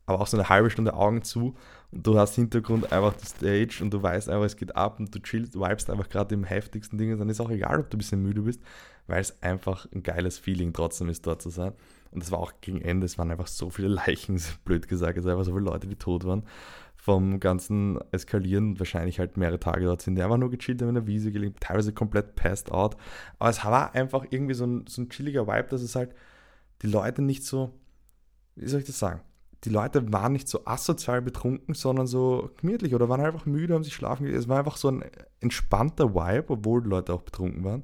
aber 0.05 0.21
auch 0.21 0.27
so 0.27 0.37
eine 0.37 0.49
halbe 0.49 0.69
Stunde 0.69 0.93
Augen 0.93 1.23
zu 1.23 1.55
du 1.91 2.17
hast 2.17 2.35
Hintergrund 2.35 2.91
einfach 2.91 3.13
die 3.13 3.25
Stage 3.25 3.79
und 3.81 3.93
du 3.93 4.01
weißt 4.01 4.29
einfach, 4.29 4.45
es 4.45 4.55
geht 4.55 4.75
ab 4.75 4.99
und 4.99 5.13
du 5.13 5.19
chillst, 5.19 5.55
vibest 5.55 5.89
einfach 5.89 6.09
gerade 6.09 6.33
im 6.33 6.43
heftigsten 6.43 6.97
Ding, 6.97 7.17
dann 7.17 7.29
ist 7.29 7.41
auch 7.41 7.49
egal, 7.49 7.79
ob 7.79 7.89
du 7.89 7.97
ein 7.97 7.99
bisschen 7.99 8.21
müde 8.21 8.41
bist, 8.41 8.61
weil 9.07 9.21
es 9.21 9.41
einfach 9.41 9.87
ein 9.93 10.03
geiles 10.03 10.37
Feeling 10.37 10.73
trotzdem 10.73 11.09
ist, 11.09 11.25
dort 11.27 11.41
zu 11.41 11.49
sein. 11.49 11.73
Und 12.11 12.23
es 12.23 12.31
war 12.31 12.39
auch 12.39 12.53
gegen 12.61 12.81
Ende, 12.81 13.05
es 13.05 13.17
waren 13.17 13.31
einfach 13.31 13.47
so 13.47 13.69
viele 13.69 13.89
Leichen, 13.89 14.41
blöd 14.65 14.87
gesagt, 14.87 15.17
es 15.17 15.25
waren 15.25 15.33
einfach 15.33 15.45
so 15.45 15.53
viele 15.53 15.65
Leute, 15.65 15.87
die 15.87 15.95
tot 15.95 16.25
waren 16.25 16.43
vom 17.01 17.39
ganzen 17.39 17.99
Eskalieren 18.11 18.77
wahrscheinlich 18.77 19.17
halt 19.17 19.35
mehrere 19.35 19.59
Tage 19.59 19.85
dort 19.85 20.03
sind, 20.03 20.15
die 20.15 20.21
einfach 20.21 20.37
nur 20.37 20.51
gechillt 20.51 20.83
haben 20.83 20.89
in 20.89 20.95
der 20.95 21.07
Wiese 21.07 21.31
gelegen, 21.31 21.55
teilweise 21.59 21.93
komplett 21.93 22.35
passed 22.35 22.71
out. 22.71 22.95
Aber 23.39 23.49
es 23.49 23.65
war 23.65 23.95
einfach 23.95 24.27
irgendwie 24.29 24.53
so 24.53 24.67
ein, 24.67 24.85
so 24.87 25.01
ein 25.01 25.09
chilliger 25.09 25.47
Vibe, 25.47 25.67
dass 25.69 25.81
es 25.81 25.95
halt 25.95 26.13
die 26.83 26.87
Leute 26.87 27.23
nicht 27.23 27.43
so, 27.43 27.73
wie 28.55 28.67
soll 28.67 28.81
ich 28.81 28.85
das 28.85 28.99
sagen? 28.99 29.21
Die 29.63 29.69
Leute 29.69 30.11
waren 30.11 30.33
nicht 30.33 30.47
so 30.47 30.65
asozial 30.65 31.21
betrunken, 31.21 31.75
sondern 31.75 32.07
so 32.07 32.49
gemütlich 32.59 32.95
oder 32.95 33.09
waren 33.09 33.21
einfach 33.21 33.45
müde, 33.45 33.75
haben 33.75 33.83
sich 33.83 33.93
schlafen. 33.93 34.25
Es 34.25 34.47
war 34.47 34.59
einfach 34.59 34.77
so 34.77 34.89
ein 34.89 35.03
entspannter 35.39 36.15
Vibe, 36.15 36.53
obwohl 36.53 36.81
die 36.81 36.89
Leute 36.89 37.13
auch 37.13 37.21
betrunken 37.21 37.63
waren. 37.63 37.83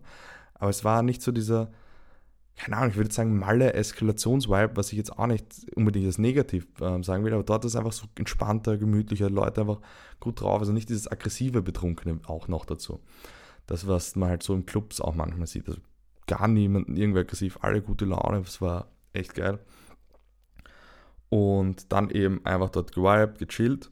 Aber 0.56 0.72
es 0.72 0.84
war 0.84 1.04
nicht 1.04 1.22
so 1.22 1.32
dieser, 1.32 1.70
keine 2.56 2.78
Ahnung, 2.78 2.90
ich 2.90 2.98
würde 2.98 3.14
sagen, 3.14 3.38
malle 3.38 3.74
Eskalationsvibe, 3.74 4.72
was 4.76 4.92
ich 4.92 4.98
jetzt 4.98 5.18
auch 5.18 5.28
nicht 5.28 5.46
unbedingt 5.76 6.08
als 6.08 6.18
negativ 6.18 6.66
äh, 6.82 7.04
sagen 7.04 7.24
will, 7.24 7.34
aber 7.34 7.44
dort 7.44 7.64
ist 7.66 7.76
einfach 7.76 7.92
so 7.92 8.08
entspannter, 8.16 8.78
gemütlicher, 8.78 9.30
Leute 9.30 9.62
einfach 9.62 9.80
gut 10.20 10.42
drauf, 10.42 10.60
also 10.60 10.74
nicht 10.74 10.90
dieses 10.90 11.10
aggressive 11.10 11.62
Betrunkene 11.62 12.20
auch 12.26 12.48
noch 12.48 12.66
dazu. 12.66 13.00
Das, 13.68 13.86
was 13.86 14.16
man 14.16 14.30
halt 14.30 14.42
so 14.42 14.56
im 14.56 14.66
Clubs 14.66 15.00
auch 15.00 15.14
manchmal 15.14 15.46
sieht. 15.46 15.68
Also 15.68 15.82
gar 16.26 16.48
niemanden 16.48 16.96
irgendwie 16.96 17.20
aggressiv, 17.20 17.60
alle 17.62 17.84
gute 17.84 18.06
Laune, 18.06 18.42
das 18.42 18.62
war 18.62 18.88
echt 19.14 19.36
geil. 19.36 19.60
Und 21.30 21.92
dann 21.92 22.10
eben 22.10 22.46
einfach 22.46 22.70
dort 22.70 22.94
gewiped, 22.94 23.40
gechillt 23.40 23.90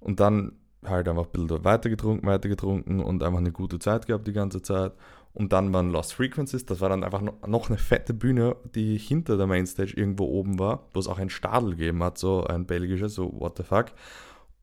und 0.00 0.20
dann 0.20 0.52
halt 0.84 1.08
einfach 1.08 1.26
ein 1.26 1.32
bisschen 1.32 1.64
weiter 1.64 1.90
getrunken, 1.90 2.26
weiter 2.26 2.48
getrunken 2.48 3.00
und 3.00 3.22
einfach 3.22 3.38
eine 3.38 3.52
gute 3.52 3.78
Zeit 3.78 4.06
gehabt 4.06 4.26
die 4.26 4.32
ganze 4.32 4.62
Zeit 4.62 4.92
und 5.32 5.52
dann 5.52 5.72
waren 5.72 5.90
Lost 5.90 6.14
Frequencies, 6.14 6.66
das 6.66 6.80
war 6.80 6.88
dann 6.88 7.04
einfach 7.04 7.20
noch 7.20 7.68
eine 7.68 7.78
fette 7.78 8.14
Bühne, 8.14 8.56
die 8.74 8.98
hinter 8.98 9.36
der 9.36 9.46
Mainstage 9.46 9.94
irgendwo 9.96 10.24
oben 10.24 10.58
war, 10.58 10.88
wo 10.92 11.00
es 11.00 11.06
auch 11.06 11.18
ein 11.18 11.30
Stadel 11.30 11.70
gegeben 11.70 12.02
hat, 12.02 12.18
so 12.18 12.44
ein 12.44 12.66
belgisches, 12.66 13.14
so 13.14 13.32
what 13.38 13.56
the 13.56 13.62
fuck. 13.62 13.86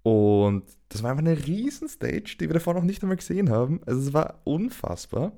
Und 0.03 0.63
das 0.89 1.03
war 1.03 1.11
einfach 1.11 1.23
eine 1.23 1.45
riesen 1.45 1.87
Stage, 1.87 2.37
die 2.39 2.47
wir 2.47 2.53
davor 2.53 2.73
noch 2.73 2.83
nicht 2.83 3.01
einmal 3.01 3.17
gesehen 3.17 3.49
haben. 3.49 3.81
Also 3.85 4.01
es 4.01 4.13
war 4.13 4.39
unfassbar. 4.43 5.33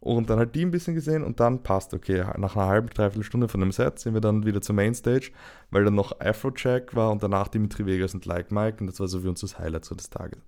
Und 0.00 0.30
dann 0.30 0.38
halt 0.38 0.54
die 0.54 0.64
ein 0.64 0.70
bisschen 0.70 0.94
gesehen 0.94 1.24
und 1.24 1.40
dann 1.40 1.62
passt, 1.64 1.92
okay, 1.92 2.24
nach 2.36 2.54
einer 2.54 2.66
halben, 2.66 2.88
dreiviertel 2.88 3.24
Stunde 3.24 3.48
von 3.48 3.60
dem 3.60 3.72
Set 3.72 3.98
sind 3.98 4.14
wir 4.14 4.20
dann 4.20 4.46
wieder 4.46 4.60
zur 4.60 4.76
Mainstage, 4.76 5.32
weil 5.70 5.84
dann 5.84 5.96
noch 5.96 6.20
Afrojack 6.20 6.94
war 6.94 7.10
und 7.10 7.22
danach 7.22 7.48
Dimitri 7.48 7.84
Vegas 7.84 8.14
und 8.14 8.24
Like 8.24 8.52
Mike 8.52 8.78
und 8.80 8.86
das 8.86 9.00
war 9.00 9.08
so 9.08 9.24
wie 9.24 9.28
uns 9.28 9.40
das 9.40 9.58
Highlight 9.58 9.84
so 9.84 9.96
des 9.96 10.08
Tages. 10.08 10.40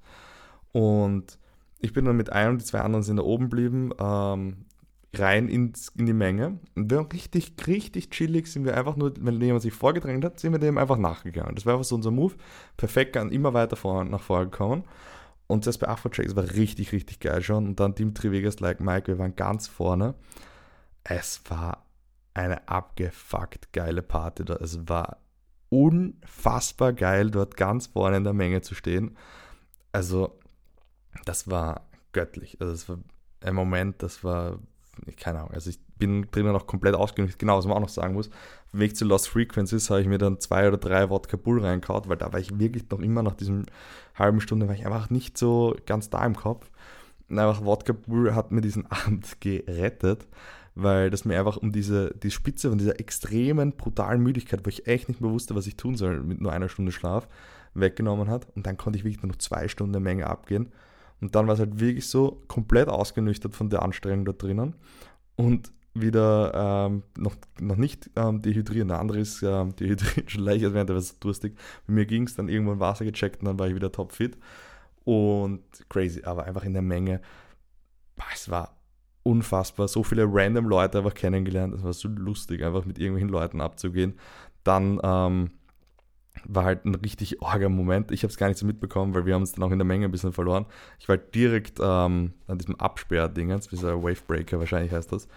Und 0.73 1.37
ich 1.81 1.93
bin 1.93 2.05
dann 2.05 2.17
mit 2.17 2.31
einem, 2.31 2.59
die 2.59 2.65
zwei 2.65 2.81
anderen 2.81 3.03
sind 3.03 3.17
da 3.17 3.23
oben 3.25 3.51
geblieben, 3.51 3.91
ähm, 3.99 4.67
rein 5.15 5.49
ins, 5.49 5.89
in 5.97 6.07
die 6.07 6.13
Menge. 6.13 6.59
Und 6.77 6.91
wir 6.91 6.99
waren 6.99 7.07
richtig, 7.07 7.55
richtig 7.67 8.11
chillig, 8.11 8.47
sind 8.47 8.65
wir 8.65 8.77
einfach 8.77 8.97
nur, 8.97 9.13
wenn 9.19 9.41
jemand 9.41 9.63
sich 9.63 9.73
vorgedrängt 9.73 10.25
hat, 10.25 10.39
sind 10.39 10.53
wir 10.53 10.59
dem 10.59 10.79
einfach 10.79 10.99
nachgegangen. 10.99 11.55
Das 11.55 11.67
war 11.67 11.75
einfach 11.75 11.85
so 11.85 11.97
unser 11.97 12.11
Move. 12.11 12.35
Perfekt, 12.77 13.17
immer 13.17 13.53
weiter 13.53 13.77
vor, 13.77 14.05
nach 14.05 14.23
vorne 14.23 14.47
gekommen. 14.47 14.85
Und 15.51 15.67
das 15.67 15.79
bei 15.79 15.89
Afrojack, 15.89 16.27
es 16.27 16.37
war 16.37 16.45
richtig, 16.45 16.93
richtig 16.93 17.19
geil 17.19 17.43
schon. 17.43 17.67
Und 17.67 17.81
dann 17.81 17.97
Dimitri 17.97 18.31
Vegas, 18.31 18.61
like 18.61 18.81
Mike, 18.81 19.09
wir 19.09 19.19
waren 19.19 19.35
ganz 19.35 19.67
vorne. 19.67 20.15
Es 21.03 21.43
war 21.49 21.87
eine 22.35 22.69
abgefuckt 22.69 23.73
geile 23.73 24.03
Party. 24.03 24.45
Es 24.61 24.89
war 24.89 25.19
unfassbar 25.69 26.93
geil, 26.93 27.31
dort 27.31 27.57
ganz 27.57 27.89
vorne 27.89 28.19
in 28.19 28.25
der 28.25 28.33
Menge 28.33 28.61
zu 28.61 28.77
stehen. 28.77 29.17
Also, 29.91 30.39
das 31.25 31.51
war 31.51 31.89
göttlich. 32.13 32.61
Also 32.61 32.73
es 32.73 32.89
war 32.89 32.99
ein 33.41 33.55
Moment, 33.55 34.05
das 34.05 34.23
war, 34.23 34.61
keine 35.17 35.41
Ahnung, 35.41 35.53
also 35.53 35.71
ich 35.71 35.81
bin 36.01 36.27
drinnen 36.33 36.53
noch 36.53 36.67
komplett 36.67 36.97
ausgenutzt. 36.97 37.39
Genau, 37.39 37.57
was 37.57 37.67
man 37.67 37.77
auch 37.77 37.83
noch 37.83 37.89
sagen 37.89 38.15
muss, 38.15 38.31
Weg 38.73 38.97
zu 38.97 39.05
Lost 39.05 39.29
Frequencies 39.29 39.91
habe 39.91 40.01
ich 40.01 40.09
mir 40.09 40.19
dann 40.19 40.41
zwei 40.41 40.67
oder 40.67 40.79
drei 40.79 41.09
Wodka 41.11 41.37
Bull 41.37 41.65
reingehauen, 41.65 42.09
weil 42.09 42.17
da 42.17 42.33
war 42.33 42.41
ich 42.41 42.59
wirklich 42.59 42.91
noch 42.91 42.99
immer 42.99 43.23
nach 43.23 43.35
diesem 43.35 43.67
halben 44.17 44.41
Stunde, 44.41 44.67
war 44.67 44.75
ich 44.75 44.87
einfach 44.87 45.11
nicht 45.11 45.39
so 45.39 45.77
ganz 45.87 46.11
da 46.11 46.25
im 46.27 46.35
Kopf. 46.35 46.71
Und 47.29 47.39
einfach 47.39 47.65
Wodka 47.65 47.93
Bull 47.93 48.35
hat 48.35 48.51
mir 48.51 48.61
diesen 48.61 48.87
Abend 48.91 49.41
gerettet, 49.41 50.27
weil 50.75 51.11
das 51.11 51.25
mir 51.25 51.39
einfach 51.39 51.59
um 51.59 51.71
diese 51.71 52.13
die 52.15 52.31
Spitze 52.31 52.71
von 52.71 52.79
dieser 52.79 52.99
extremen, 52.99 53.77
brutalen 53.77 54.23
Müdigkeit, 54.23 54.65
wo 54.65 54.69
ich 54.69 54.87
echt 54.89 55.09
nicht 55.09 55.21
mehr 55.21 55.31
wusste, 55.31 55.55
was 55.55 55.67
ich 55.69 55.77
tun 55.77 55.95
soll 55.95 56.23
mit 56.23 56.41
nur 56.41 56.53
einer 56.53 56.69
Stunde 56.69 56.91
Schlaf, 56.91 57.29
weggenommen 57.75 58.29
hat. 58.29 58.49
Und 58.57 58.67
dann 58.67 58.77
konnte 58.77 58.99
ich 58.99 59.05
wirklich 59.05 59.23
nur 59.23 59.31
noch 59.31 59.39
zwei 59.39 59.69
Stunden 59.69 60.03
Menge 60.03 60.27
abgehen. 60.27 60.73
Und 61.21 61.35
dann 61.35 61.47
war 61.47 61.55
es 61.55 61.61
halt 61.61 61.81
wirklich 61.81 62.09
so 62.09 62.43
komplett 62.49 62.89
ausgenüchtert 62.89 63.55
von 63.55 63.69
der 63.69 63.83
Anstrengung 63.83 64.25
da 64.25 64.33
drinnen 64.33 64.75
und 65.37 65.73
wieder 65.95 66.87
ähm, 66.89 67.03
noch, 67.17 67.35
noch 67.59 67.77
nicht 67.77 68.11
ähm, 68.17 68.43
dehydrieren. 68.43 68.89
Der 68.89 69.01
andere 69.01 69.19
ist 69.19 69.43
ähm, 69.43 69.75
dehydriert 69.75 70.31
schon 70.31 70.45
leicht, 70.45 70.65
als 70.65 70.75
wäre 70.75 71.01
so 71.01 71.15
durstig. 71.21 71.57
Bei 71.87 71.93
mir 71.93 72.07
ging 72.07 72.25
es 72.25 72.37
dann 72.37 72.49
irgendwann 72.49 72.81
Wasser 72.81 73.05
gecheckt 73.05 73.41
und 73.41 73.47
dann 73.47 73.59
war 73.59 73.69
ich 73.69 73.75
wieder 73.75 73.93
topfit. 73.93 74.39
Und 75.05 75.63
crazy, 75.89 76.23
aber 76.25 76.45
einfach 76.45 76.65
in 76.65 76.73
der 76.73 76.83
Menge. 76.83 77.21
Boah, 78.17 78.27
es 78.35 78.51
war 78.51 78.77
unfassbar. 79.23 79.89
So 79.89 80.03
viele 80.03 80.27
random 80.29 80.67
Leute 80.67 80.99
einfach 80.99 81.15
kennengelernt. 81.15 81.75
Es 81.75 81.83
war 81.83 81.93
so 81.93 82.09
lustig, 82.09 82.65
einfach 82.65 82.85
mit 82.85 82.99
irgendwelchen 82.99 83.31
Leuten 83.31 83.61
abzugehen. 83.61 84.15
Dann 84.63 85.01
ähm, 85.03 85.51
war 86.45 86.65
halt 86.65 86.85
ein 86.85 86.95
richtig 86.95 87.43
orger 87.43 87.69
Moment. 87.69 88.11
Ich 88.13 88.23
habe 88.23 88.31
es 88.31 88.37
gar 88.37 88.49
nicht 88.49 88.59
so 88.59 88.67
mitbekommen, 88.67 89.15
weil 89.15 89.27
wir 89.27 89.35
haben 89.35 89.43
es 89.43 89.53
dann 89.53 89.65
auch 89.65 89.73
in 89.73 89.79
der 89.79 89.87
Menge 89.87 90.07
ein 90.07 90.11
bisschen 90.11 90.33
verloren. 90.33 90.67
Ich 90.99 91.09
war 91.09 91.17
halt 91.17 91.35
direkt 91.35 91.79
ähm, 91.81 92.35
an 92.47 92.59
diesem 92.59 92.77
Absperr-Dingens, 92.77 93.69
dieser 93.69 94.03
Wavebreaker 94.03 94.59
wahrscheinlich 94.59 94.93
heißt 94.93 95.13
das. 95.13 95.29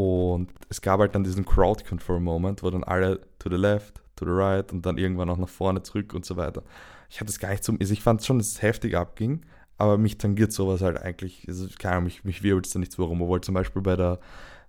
Und 0.00 0.48
es 0.70 0.80
gab 0.80 0.98
halt 0.98 1.14
dann 1.14 1.24
diesen 1.24 1.44
Crowd-Control-Moment, 1.44 2.62
wo 2.62 2.70
dann 2.70 2.84
alle 2.84 3.20
to 3.38 3.50
the 3.50 3.56
left, 3.56 4.00
to 4.16 4.24
the 4.24 4.30
right 4.30 4.72
und 4.72 4.86
dann 4.86 4.96
irgendwann 4.96 5.28
auch 5.28 5.36
nach 5.36 5.48
vorne 5.48 5.82
zurück 5.82 6.14
und 6.14 6.24
so 6.24 6.38
weiter. 6.38 6.62
Ich 7.10 7.20
hatte 7.20 7.28
es 7.28 7.38
gar 7.38 7.50
nicht 7.50 7.62
so, 7.62 7.74
also 7.78 7.92
ich 7.92 8.02
fand 8.02 8.24
schon, 8.24 8.38
dass 8.38 8.48
es 8.48 8.62
heftig 8.62 8.96
abging, 8.96 9.42
aber 9.76 9.98
mich 9.98 10.16
tangiert 10.16 10.52
sowas 10.52 10.80
halt 10.80 10.96
eigentlich, 10.96 11.44
also 11.48 11.66
keine 11.78 11.96
Ahnung, 11.96 12.04
mich, 12.04 12.24
mich 12.24 12.42
wirbelt 12.42 12.64
es 12.64 12.72
da 12.72 12.78
nichts 12.78 12.98
warum. 12.98 13.20
Obwohl 13.20 13.42
zum 13.42 13.52
Beispiel 13.52 13.82
bei 13.82 13.94
der 13.94 14.20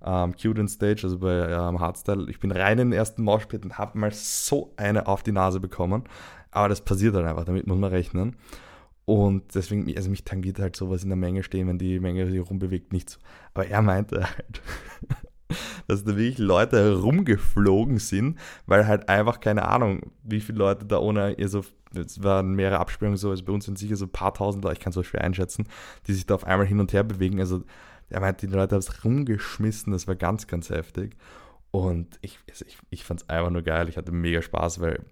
ähm, 0.04 0.36
Cute 0.36 0.70
Stage, 0.70 1.04
also 1.04 1.20
bei 1.20 1.48
ähm, 1.50 1.80
Hardstyle. 1.80 2.30
Ich 2.30 2.42
bin 2.42 2.52
rein 2.52 2.78
in 2.80 2.90
den 2.90 2.98
ersten 2.98 3.24
Moshpit 3.24 3.64
und 3.64 3.78
habe 3.78 3.98
mal 3.98 4.12
so 4.12 4.74
eine 4.76 5.08
auf 5.08 5.24
die 5.24 5.32
Nase 5.32 5.62
bekommen. 5.62 6.04
Aber 6.52 6.68
das 6.68 6.82
passiert 6.82 7.16
dann 7.16 7.26
einfach, 7.26 7.46
damit 7.46 7.68
muss 7.68 7.78
man 7.78 7.90
rechnen. 7.90 8.36
Und 9.12 9.56
deswegen, 9.56 9.94
also 9.98 10.10
mich 10.10 10.24
tangiert 10.24 10.58
halt 10.58 10.78
sowas 10.78 11.04
in 11.04 11.10
der 11.10 11.18
Menge 11.18 11.44
stehen, 11.44 11.68
wenn 11.68 11.78
die 11.78 12.00
Menge 12.00 12.32
sich 12.32 12.40
rumbewegt, 12.50 12.94
nichts. 12.94 13.20
Aber 13.54 13.68
er 13.68 13.82
meinte 13.82 14.24
halt, 14.24 14.62
dass 15.88 16.06
da 16.06 16.16
wirklich 16.16 16.38
Leute 16.38 16.78
herumgeflogen 16.78 17.98
sind, 17.98 18.40
weil 18.68 18.88
halt 18.88 19.10
einfach, 19.10 19.42
keine 19.42 19.68
Ahnung, 19.68 20.14
wie 20.24 20.40
viele 20.40 20.60
Leute 20.60 20.86
da 20.86 21.00
ohne, 21.00 21.36
also 21.38 21.66
es 21.94 22.24
waren 22.24 22.54
mehrere 22.54 22.80
Absperrungen 22.80 23.18
so, 23.18 23.32
also 23.32 23.44
bei 23.44 23.52
uns 23.52 23.66
sind 23.66 23.78
sicher 23.78 23.98
so 23.98 24.06
ein 24.06 24.14
paar 24.14 24.34
tausend 24.34 24.64
Leute, 24.64 24.78
ich 24.78 24.80
kann 24.80 24.92
es 24.92 24.96
so 24.96 25.04
schwer 25.04 25.26
einschätzen, 25.26 25.68
die 26.08 26.14
sich 26.14 26.26
da 26.26 26.36
auf 26.36 26.46
einmal 26.46 26.66
hin 26.66 26.80
und 26.80 26.94
her 26.94 27.04
bewegen. 27.04 27.42
Also 27.42 27.64
er 28.10 28.22
meinte, 28.22 28.48
die 28.48 28.54
Leute 28.54 28.76
haben 28.76 28.80
es 28.80 29.04
rumgeschmissen, 29.04 29.92
das 29.92 30.08
war 30.08 30.16
ganz, 30.16 30.48
ganz 30.48 30.70
heftig. 30.70 31.18
Und 31.72 32.18
ich, 32.22 32.40
also 32.50 32.64
ich, 32.66 32.78
ich 32.90 33.04
fand 33.04 33.24
es 33.24 33.30
einfach 33.30 33.52
nur 33.52 33.64
geil. 33.64 33.90
Ich 33.90 33.98
hatte 33.98 34.14
mega 34.14 34.42
Spaß, 34.42 34.80
weil, 34.80 35.04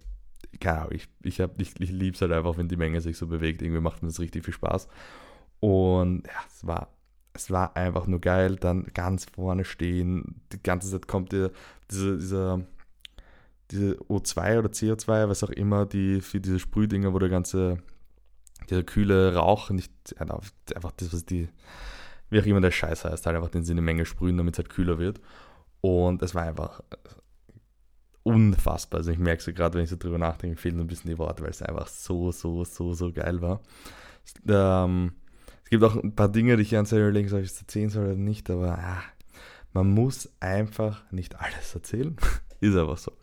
keine 0.59 0.79
Ahnung, 0.79 0.93
ich, 0.93 1.07
ich, 1.23 1.39
ich, 1.39 1.79
ich 1.79 1.91
liebe 1.91 2.15
es 2.15 2.21
halt 2.21 2.31
einfach, 2.31 2.57
wenn 2.57 2.67
die 2.67 2.77
Menge 2.77 3.01
sich 3.01 3.17
so 3.17 3.27
bewegt. 3.27 3.61
Irgendwie 3.61 3.81
macht 3.81 4.01
mir 4.01 4.09
das 4.09 4.19
richtig 4.19 4.45
viel 4.45 4.53
Spaß. 4.53 4.87
Und 5.59 6.25
ja, 6.25 6.33
es 6.47 6.65
war, 6.65 6.89
es 7.33 7.51
war 7.51 7.75
einfach 7.75 8.07
nur 8.07 8.19
geil. 8.19 8.55
Dann 8.55 8.85
ganz 8.93 9.25
vorne 9.25 9.65
stehen. 9.65 10.41
Die 10.51 10.61
ganze 10.61 10.89
Zeit 10.89 11.07
kommt 11.07 11.31
dir 11.31 11.51
diese, 11.91 12.17
dieser, 12.17 12.61
diese 13.71 13.97
O2 14.09 14.59
oder 14.59 14.69
CO2, 14.69 15.29
was 15.29 15.43
auch 15.43 15.49
immer, 15.49 15.85
die 15.85 16.21
für 16.21 16.39
diese 16.39 16.59
Sprühdinger, 16.59 17.13
wo 17.13 17.19
der 17.19 17.29
ganze, 17.29 17.77
dieser 18.69 18.83
kühle 18.83 19.35
Rauch 19.35 19.69
nicht, 19.69 19.91
einfach 20.19 20.91
das, 20.97 21.13
was 21.13 21.25
die 21.25 21.49
wie 22.29 22.39
auch 22.39 22.45
immer 22.45 22.61
der 22.61 22.71
Scheiß 22.71 23.05
heißt, 23.05 23.25
halt 23.25 23.35
einfach 23.35 23.49
den 23.49 23.63
sie 23.63 23.71
eine 23.71 23.81
Menge 23.81 24.05
sprühen, 24.05 24.37
damit 24.37 24.55
es 24.55 24.59
halt 24.59 24.69
kühler 24.69 24.99
wird. 24.99 25.19
Und 25.81 26.21
es 26.21 26.35
war 26.35 26.43
einfach 26.43 26.81
unfassbar. 28.29 28.99
Also 28.99 29.11
ich 29.11 29.19
merke 29.19 29.41
so 29.41 29.53
gerade, 29.53 29.77
wenn 29.77 29.83
ich 29.83 29.89
so 29.89 29.97
drüber 29.97 30.17
nachdenke, 30.17 30.57
fehlen 30.57 30.79
ein 30.79 30.87
bisschen 30.87 31.09
die 31.09 31.17
Worte, 31.17 31.43
weil 31.43 31.51
es 31.51 31.61
einfach 31.61 31.87
so, 31.87 32.31
so, 32.31 32.63
so, 32.63 32.93
so 32.93 33.11
geil 33.11 33.41
war. 33.41 33.61
Ähm, 34.47 35.13
es 35.63 35.69
gibt 35.69 35.83
auch 35.83 35.95
ein 35.95 36.15
paar 36.15 36.29
Dinge, 36.29 36.55
die 36.55 36.63
ich 36.63 36.71
ganz 36.71 36.91
überlegen 36.91 37.29
soll, 37.29 37.39
ob 37.39 37.45
ich 37.45 37.51
es 37.51 37.61
erzählen 37.61 37.89
soll 37.89 38.05
oder 38.05 38.15
nicht, 38.15 38.49
aber 38.49 38.77
ah, 38.77 39.03
man 39.73 39.93
muss 39.93 40.29
einfach 40.39 41.03
nicht 41.11 41.39
alles 41.39 41.73
erzählen. 41.73 42.15
Ist 42.59 42.75
einfach 42.75 42.97
so. 42.97 43.13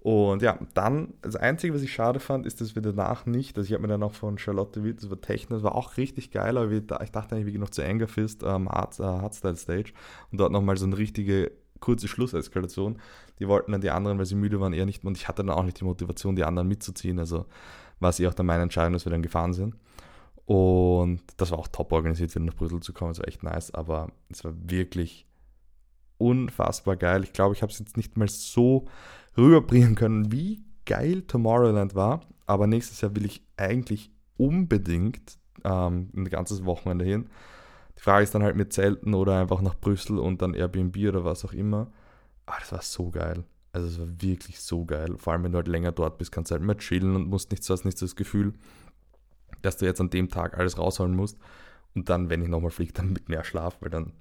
Und 0.00 0.40
ja, 0.40 0.58
dann, 0.72 1.12
das 1.20 1.36
Einzige, 1.36 1.74
was 1.74 1.82
ich 1.82 1.92
schade 1.92 2.20
fand, 2.20 2.46
ist, 2.46 2.62
dass 2.62 2.74
wir 2.74 2.80
danach 2.80 3.26
nicht, 3.26 3.58
also 3.58 3.66
ich 3.66 3.74
habe 3.74 3.82
mir 3.82 3.88
dann 3.88 4.02
auch 4.02 4.14
von 4.14 4.38
Charlotte 4.38 4.82
Witt, 4.82 5.10
war 5.10 5.20
Techno, 5.20 5.56
das 5.56 5.62
war 5.62 5.74
auch 5.74 5.98
richtig 5.98 6.30
geil, 6.30 6.56
aber 6.56 6.70
ich 6.70 6.86
dachte 6.86 7.34
eigentlich, 7.34 7.44
wir 7.44 7.52
gehen 7.52 7.60
noch 7.60 7.68
zu 7.68 7.84
Anger 7.84 8.08
Fist, 8.08 8.42
ähm, 8.42 8.66
uh, 8.66 8.70
Hardstyle 8.70 9.56
Stage 9.56 9.92
und 10.32 10.40
dort 10.40 10.52
nochmal 10.52 10.78
so 10.78 10.86
eine 10.86 10.96
richtige 10.96 11.52
kurze 11.80 12.08
Schlusseskalation. 12.08 12.98
Die 13.38 13.48
wollten 13.48 13.72
dann 13.72 13.80
die 13.80 13.90
anderen, 13.90 14.18
weil 14.18 14.26
sie 14.26 14.34
müde 14.34 14.60
waren, 14.60 14.72
eher 14.72 14.86
nicht 14.86 15.04
und 15.04 15.16
ich 15.16 15.28
hatte 15.28 15.42
dann 15.44 15.54
auch 15.54 15.64
nicht 15.64 15.80
die 15.80 15.84
Motivation, 15.84 16.36
die 16.36 16.44
anderen 16.44 16.68
mitzuziehen, 16.68 17.18
also 17.18 17.46
war 17.98 18.10
es 18.10 18.20
eh 18.20 18.26
auch 18.26 18.34
dann 18.34 18.46
meine 18.46 18.62
Entscheidung, 18.62 18.94
dass 18.94 19.04
wir 19.04 19.12
dann 19.12 19.22
gefahren 19.22 19.52
sind. 19.52 19.74
Und 20.46 21.20
das 21.36 21.52
war 21.52 21.58
auch 21.58 21.68
top 21.68 21.92
organisiert, 21.92 22.34
wieder 22.34 22.44
nach 22.44 22.54
Brüssel 22.54 22.80
zu 22.80 22.92
kommen. 22.92 23.12
Es 23.12 23.18
war 23.18 23.28
echt 23.28 23.42
nice, 23.42 23.72
aber 23.72 24.08
es 24.30 24.44
war 24.44 24.52
wirklich 24.56 25.26
unfassbar 26.18 26.96
geil. 26.96 27.22
Ich 27.22 27.32
glaube, 27.32 27.54
ich 27.54 27.62
habe 27.62 27.70
es 27.70 27.78
jetzt 27.78 27.96
nicht 27.96 28.16
mal 28.16 28.28
so 28.28 28.86
rüberbringen 29.36 29.94
können, 29.94 30.32
wie 30.32 30.64
geil 30.86 31.22
Tomorrowland 31.22 31.94
war. 31.94 32.22
Aber 32.46 32.66
nächstes 32.66 33.00
Jahr 33.00 33.14
will 33.14 33.26
ich 33.26 33.42
eigentlich 33.56 34.10
unbedingt 34.36 35.38
ähm, 35.62 36.10
ein 36.16 36.24
ganzes 36.24 36.64
Wochenende 36.64 37.04
hin. 37.04 37.28
Die 38.00 38.04
Frage 38.04 38.22
ist 38.22 38.34
dann 38.34 38.42
halt 38.42 38.56
mit 38.56 38.72
Zelten 38.72 39.12
oder 39.12 39.38
einfach 39.38 39.60
nach 39.60 39.74
Brüssel 39.74 40.18
und 40.18 40.40
dann 40.40 40.54
Airbnb 40.54 40.96
oder 41.06 41.22
was 41.22 41.44
auch 41.44 41.52
immer. 41.52 41.92
Aber 42.46 42.56
das 42.58 42.72
war 42.72 42.80
so 42.80 43.10
geil. 43.10 43.44
Also 43.72 43.88
es 43.88 44.00
war 44.00 44.22
wirklich 44.22 44.58
so 44.58 44.86
geil. 44.86 45.18
Vor 45.18 45.34
allem, 45.34 45.44
wenn 45.44 45.52
du 45.52 45.56
halt 45.58 45.68
länger 45.68 45.92
dort 45.92 46.16
bist, 46.16 46.32
kannst 46.32 46.50
du 46.50 46.54
halt 46.54 46.62
mehr 46.62 46.78
chillen 46.78 47.14
und 47.14 47.28
musst 47.28 47.50
nicht 47.50 47.62
so, 47.62 47.74
hast 47.74 47.84
nicht 47.84 47.98
so 47.98 48.06
das 48.06 48.16
Gefühl, 48.16 48.54
dass 49.60 49.76
du 49.76 49.84
jetzt 49.84 50.00
an 50.00 50.08
dem 50.08 50.30
Tag 50.30 50.56
alles 50.56 50.78
rausholen 50.78 51.14
musst. 51.14 51.36
Und 51.94 52.08
dann, 52.08 52.30
wenn 52.30 52.40
ich 52.40 52.48
nochmal 52.48 52.70
fliege, 52.70 52.94
dann 52.94 53.12
mit 53.12 53.28
mehr 53.28 53.44
Schlaf, 53.44 53.76
weil 53.80 53.90
dann, 53.90 54.14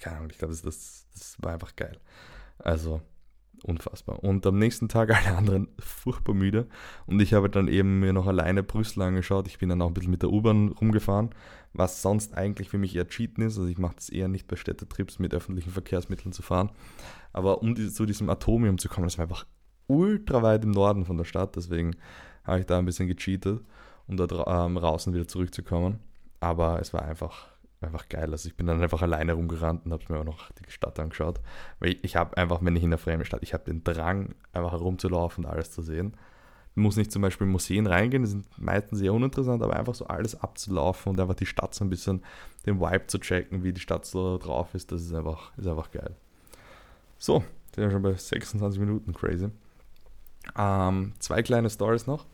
keine 0.00 0.16
Ahnung, 0.16 0.30
ich 0.30 0.38
glaube, 0.38 0.54
das, 0.54 0.62
das, 0.62 1.06
das 1.12 1.36
war 1.40 1.52
einfach 1.52 1.76
geil. 1.76 2.00
Also, 2.56 3.02
unfassbar. 3.64 4.22
Und 4.22 4.46
am 4.46 4.58
nächsten 4.58 4.88
Tag 4.88 5.10
alle 5.14 5.36
anderen 5.36 5.68
furchtbar 5.78 6.34
müde. 6.34 6.66
Und 7.06 7.20
ich 7.20 7.34
habe 7.34 7.48
dann 7.48 7.68
eben 7.68 8.00
mir 8.00 8.12
noch 8.12 8.26
alleine 8.26 8.62
Brüssel 8.62 9.02
angeschaut. 9.02 9.46
Ich 9.46 9.58
bin 9.58 9.68
dann 9.68 9.82
auch 9.82 9.88
ein 9.88 9.94
bisschen 9.94 10.10
mit 10.10 10.22
der 10.22 10.30
U-Bahn 10.30 10.68
rumgefahren, 10.68 11.30
was 11.72 12.02
sonst 12.02 12.34
eigentlich 12.34 12.68
für 12.68 12.78
mich 12.78 12.94
eher 12.94 13.08
Cheaten 13.08 13.44
ist. 13.44 13.58
Also 13.58 13.68
ich 13.68 13.78
mache 13.78 13.96
das 13.96 14.08
eher 14.08 14.28
nicht 14.28 14.46
bei 14.46 14.56
Städtetrips 14.56 15.18
mit 15.18 15.34
öffentlichen 15.34 15.70
Verkehrsmitteln 15.70 16.32
zu 16.32 16.42
fahren. 16.42 16.70
Aber 17.32 17.62
um 17.62 17.74
zu 17.76 18.06
diesem 18.06 18.30
Atomium 18.30 18.78
zu 18.78 18.88
kommen, 18.88 19.06
das 19.06 19.18
war 19.18 19.24
einfach 19.24 19.46
ultra 19.86 20.42
weit 20.42 20.64
im 20.64 20.70
Norden 20.70 21.04
von 21.04 21.16
der 21.16 21.24
Stadt. 21.24 21.56
Deswegen 21.56 21.96
habe 22.44 22.60
ich 22.60 22.66
da 22.66 22.78
ein 22.78 22.84
bisschen 22.84 23.08
gecheatet, 23.08 23.60
um 24.06 24.16
da 24.16 24.66
ähm, 24.66 24.76
draußen 24.76 25.12
wieder 25.12 25.26
zurückzukommen. 25.26 25.98
Aber 26.40 26.80
es 26.80 26.92
war 26.92 27.02
einfach 27.02 27.53
einfach 27.86 28.08
geil. 28.08 28.30
Also 28.30 28.48
ich 28.48 28.56
bin 28.56 28.66
dann 28.66 28.82
einfach 28.82 29.02
alleine 29.02 29.34
rumgerannt 29.34 29.84
und 29.84 29.92
habe 29.92 30.04
mir 30.08 30.20
auch 30.20 30.24
noch 30.24 30.50
die 30.52 30.70
Stadt 30.70 30.98
angeschaut. 30.98 31.40
Weil 31.78 31.90
ich, 31.90 32.04
ich 32.04 32.16
habe 32.16 32.36
einfach, 32.36 32.60
wenn 32.62 32.76
ich 32.76 32.82
in 32.82 32.90
der 32.90 32.98
fremden 32.98 33.24
Stadt, 33.24 33.42
ich 33.42 33.54
habe 33.54 33.64
den 33.64 33.84
Drang, 33.84 34.34
einfach 34.52 34.72
herumzulaufen 34.72 35.44
und 35.44 35.50
alles 35.50 35.70
zu 35.70 35.82
sehen. 35.82 36.16
Ich 36.76 36.82
muss 36.82 36.96
nicht 36.96 37.12
zum 37.12 37.22
Beispiel 37.22 37.46
in 37.46 37.52
Museen 37.52 37.86
reingehen, 37.86 38.24
die 38.24 38.28
sind 38.28 38.46
meistens 38.58 38.98
sehr 38.98 39.14
uninteressant, 39.14 39.62
aber 39.62 39.76
einfach 39.76 39.94
so 39.94 40.06
alles 40.06 40.40
abzulaufen 40.40 41.10
und 41.10 41.20
einfach 41.20 41.36
die 41.36 41.46
Stadt 41.46 41.72
so 41.72 41.84
ein 41.84 41.90
bisschen, 41.90 42.22
den 42.66 42.80
Vibe 42.80 43.06
zu 43.06 43.18
checken, 43.18 43.62
wie 43.62 43.72
die 43.72 43.80
Stadt 43.80 44.04
so 44.04 44.38
drauf 44.38 44.74
ist, 44.74 44.90
das 44.90 45.02
ist 45.02 45.14
einfach, 45.14 45.56
ist 45.56 45.68
einfach 45.68 45.92
geil. 45.92 46.16
So, 47.16 47.44
sind 47.74 47.84
wir 47.84 47.90
schon 47.92 48.02
bei 48.02 48.14
26 48.14 48.80
Minuten, 48.80 49.14
crazy. 49.14 49.50
Ähm, 50.58 51.12
zwei 51.20 51.42
kleine 51.42 51.70
Stories 51.70 52.08
noch. 52.08 52.26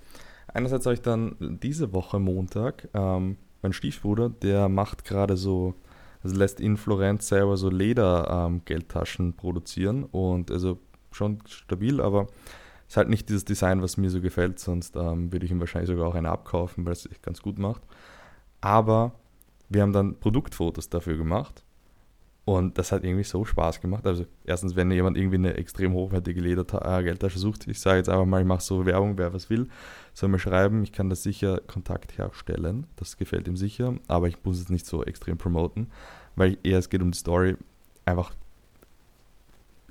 Einerseits 0.53 0.87
habe 0.87 0.95
ich 0.95 1.03
dann 1.03 1.37
diese 1.63 1.93
Woche 1.93 2.19
Montag 2.19 2.89
ähm, 2.95 3.37
mein 3.63 3.73
Stiefbruder, 3.73 4.31
der 4.31 4.69
macht 4.69 5.05
gerade 5.05 5.37
so, 5.37 5.75
also 6.23 6.37
lässt 6.37 6.61
in 6.61 6.77
Florenz 6.77 7.29
selber 7.29 7.57
so 7.57 7.71
Leder-Geldtaschen 7.71 9.27
ähm, 9.27 9.33
produzieren 9.35 10.05
und 10.05 10.51
also 10.51 10.79
schon 11.13 11.39
stabil, 11.47 12.01
aber 12.01 12.29
ist 12.89 12.97
halt 12.97 13.09
nicht 13.09 13.29
dieses 13.29 13.45
Design, 13.45 13.83
was 13.83 13.97
mir 13.97 14.11
so 14.11 14.21
gefällt, 14.21 14.59
sonst 14.59 14.97
ähm, 14.97 15.33
würde 15.33 15.47
ich 15.47 15.53
ihm 15.53 15.61
wahrscheinlich 15.61 15.89
sogar 15.91 16.09
auch 16.09 16.15
eine 16.15 16.31
abkaufen, 16.31 16.85
weil 16.85 16.93
es 16.93 17.03
sich 17.03 17.23
ganz 17.23 17.41
gut 17.41 17.59
macht. 17.59 17.83
Aber 18.61 19.13
wir 19.69 19.83
haben 19.83 19.93
dann 19.93 20.19
Produktfotos 20.19 20.89
dafür 20.89 21.17
gemacht 21.17 21.65
und 22.57 22.79
das 22.79 22.91
hat 22.91 23.05
irgendwie 23.05 23.23
so 23.23 23.45
Spaß 23.45 23.81
gemacht. 23.81 24.07
Also 24.07 24.27
erstens, 24.45 24.75
wenn 24.75 24.91
jemand 24.91 25.17
irgendwie 25.17 25.37
eine 25.37 25.55
extrem 25.55 25.93
hochwertige 25.93 26.41
Ledergeldtasche 26.41 27.37
äh, 27.37 27.39
sucht, 27.39 27.69
ich 27.69 27.79
sage 27.79 27.99
jetzt 27.99 28.09
einfach 28.09 28.27
mal, 28.27 28.41
ich 28.41 28.47
mache 28.47 28.63
so 28.63 28.85
Werbung, 28.87 29.17
wer 29.19 29.33
was 29.33 29.51
will, 29.51 29.69
soll 30.15 30.31
mir 30.31 30.41
schreiben, 30.41 30.83
ich 30.83 30.91
kann 30.91 31.09
da 31.09 31.15
sicher 31.15 31.61
Kontakt 31.69 32.19
herstellen. 32.19 32.89
Das 32.97 33.17
gefällt 33.17 33.47
ihm 33.47 33.57
sicher, 33.57 33.95
aber 34.09 34.27
ich 34.27 34.37
muss 34.43 34.59
es 34.59 34.69
nicht 34.69 34.85
so 34.85 35.05
extrem 35.05 35.39
promoten, 35.39 35.87
weil 36.35 36.59
eher 36.65 36.81
es 36.81 36.89
geht 36.89 37.03
um 37.03 37.13
die 37.13 37.19
Story. 37.19 37.57
Einfach 38.05 38.33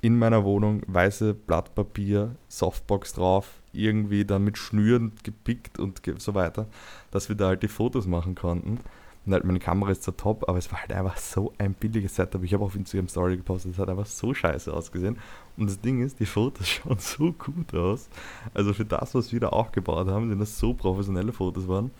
in 0.02 0.18
meiner 0.18 0.44
Wohnung 0.44 0.82
weiße 0.86 1.32
Blattpapier, 1.32 2.36
Softbox 2.48 3.14
drauf, 3.14 3.60
irgendwie 3.72 4.26
dann 4.26 4.44
mit 4.44 4.58
Schnüren 4.58 5.12
gepickt 5.22 5.78
und 5.78 6.02
so 6.18 6.34
weiter, 6.34 6.66
dass 7.10 7.30
wir 7.30 7.36
da 7.36 7.48
halt 7.48 7.62
die 7.62 7.68
Fotos 7.68 8.06
machen 8.06 8.34
konnten. 8.34 8.80
Und 9.26 9.34
halt 9.34 9.44
meine 9.44 9.58
Kamera 9.58 9.90
ist 9.90 10.02
zwar 10.02 10.16
top, 10.16 10.48
aber 10.48 10.56
es 10.56 10.72
war 10.72 10.80
halt 10.80 10.92
einfach 10.92 11.18
so 11.18 11.52
ein 11.58 11.74
billiges 11.74 12.16
Setup. 12.16 12.42
Ich 12.42 12.54
habe 12.54 12.64
auf 12.64 12.74
Instagram 12.74 13.08
Story 13.08 13.36
gepostet, 13.36 13.72
es 13.72 13.78
hat 13.78 13.90
einfach 13.90 14.06
so 14.06 14.32
scheiße 14.32 14.72
ausgesehen. 14.72 15.18
Und 15.58 15.68
das 15.68 15.80
Ding 15.80 16.02
ist, 16.02 16.20
die 16.20 16.26
Fotos 16.26 16.66
schauen 16.68 16.98
so 16.98 17.32
gut 17.32 17.74
aus. 17.74 18.08
Also 18.54 18.72
für 18.72 18.86
das, 18.86 19.14
was 19.14 19.32
wir 19.32 19.40
da 19.40 19.50
aufgebaut 19.50 20.08
haben, 20.08 20.30
sind 20.30 20.38
das 20.38 20.58
so 20.58 20.72
professionelle 20.72 21.32
Fotos 21.32 21.68
waren. 21.68 21.90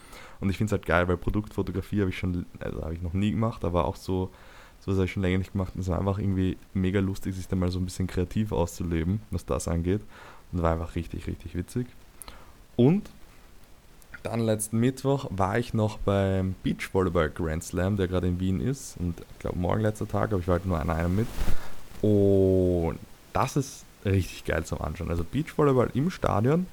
Und 0.41 0.49
ich 0.49 0.57
finde 0.57 0.71
es 0.71 0.73
halt 0.73 0.87
geil, 0.87 1.09
weil 1.09 1.19
Produktfotografie 1.19 2.01
habe 2.01 2.11
ich 2.11 2.19
schon, 2.19 2.47
also 2.59 2.83
habe 2.83 2.95
ich 2.95 3.03
noch 3.03 3.13
nie 3.13 3.33
gemacht, 3.33 3.67
aber 3.67 3.85
auch 3.85 3.97
so, 3.97 4.31
so 4.79 4.93
habe 4.93 5.05
ich 5.05 5.13
schon 5.13 5.23
länger 5.23 5.39
nicht 5.39 5.53
gemacht. 5.53 5.75
Und 5.75 5.83
es 5.83 5.89
war 5.89 5.99
einfach 5.99 6.19
irgendwie 6.19 6.57
mega 6.73 7.01
lustig, 7.01 7.35
sich 7.35 7.49
da 7.49 7.55
mal 7.55 7.71
so 7.71 7.79
ein 7.79 7.85
bisschen 7.85 8.07
kreativ 8.07 8.53
auszuleben, 8.53 9.21
was 9.31 9.45
das 9.45 9.69
angeht. 9.69 10.01
Und 10.53 10.63
war 10.63 10.73
einfach 10.73 10.95
richtig, 10.95 11.27
richtig 11.27 11.55
witzig. 11.55 11.87
Und 12.77 13.11
dann 14.23 14.41
letzten 14.41 14.79
Mittwoch 14.79 15.27
war 15.31 15.59
ich 15.59 15.75
noch 15.75 15.99
beim 15.99 16.55
Beachvolleyball 16.63 17.31
Grand 17.31 17.65
Slam, 17.65 17.97
der 17.97 18.09
gerade 18.09 18.29
in 18.29 18.41
Wien 18.41 18.61
ist. 18.61 18.97
Und 18.99 19.21
ich 19.33 19.39
glaube, 19.39 19.59
morgen 19.59 19.81
letzter 19.81 20.09
Tag, 20.09 20.33
aber 20.33 20.41
ich 20.41 20.49
war 20.49 20.57
halt 20.57 20.67
nur 20.67 20.81
an 20.81 20.91
einem 20.91 21.17
mit. 21.17 21.27
Und 22.03 22.99
das 23.33 23.57
ist 23.57 23.85
richtig 24.05 24.45
geil 24.45 24.65
zum 24.65 24.81
Anschauen. 24.81 25.11
Also 25.11 25.25
Beachvolleyball 25.25 25.91
im 25.95 26.11
Stadion 26.11 26.67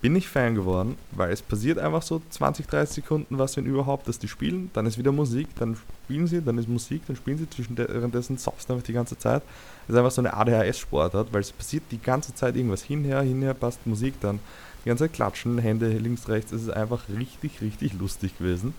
bin 0.00 0.14
ich 0.14 0.28
Fan 0.28 0.54
geworden, 0.54 0.96
weil 1.12 1.32
es 1.32 1.42
passiert 1.42 1.78
einfach 1.78 2.02
so 2.02 2.20
20, 2.30 2.66
30 2.66 2.96
Sekunden, 2.96 3.38
was 3.38 3.56
wenn 3.56 3.64
überhaupt, 3.64 4.06
dass 4.06 4.18
die 4.18 4.28
spielen, 4.28 4.70
dann 4.74 4.86
ist 4.86 4.98
wieder 4.98 5.10
Musik, 5.10 5.48
dann 5.58 5.76
spielen 6.04 6.26
sie, 6.26 6.42
dann 6.42 6.58
ist 6.58 6.68
Musik, 6.68 7.02
dann 7.06 7.16
spielen 7.16 7.38
sie, 7.38 7.46
währenddessen 7.76 8.38
zockst 8.38 8.70
einfach 8.70 8.84
die 8.84 8.92
ganze 8.92 9.18
Zeit. 9.18 9.42
Es 9.84 9.94
ist 9.94 9.98
einfach 9.98 10.10
so 10.10 10.20
eine 10.20 10.34
ADHS-Sportart, 10.34 11.32
weil 11.32 11.40
es 11.40 11.50
passiert 11.50 11.84
die 11.90 12.00
ganze 12.00 12.34
Zeit 12.34 12.56
irgendwas 12.56 12.82
hinher, 12.82 13.22
hinher, 13.22 13.54
passt 13.54 13.86
Musik, 13.86 14.14
dann 14.20 14.38
die 14.86 14.90
ganze 14.90 15.04
Zeit 15.04 15.14
klatschen, 15.14 15.58
Hände 15.58 15.88
links, 15.88 16.28
rechts. 16.28 16.52
Es 16.52 16.62
ist 16.62 16.70
einfach 16.70 17.08
richtig, 17.08 17.60
richtig 17.60 17.94
lustig 17.94 18.38
gewesen. 18.38 18.72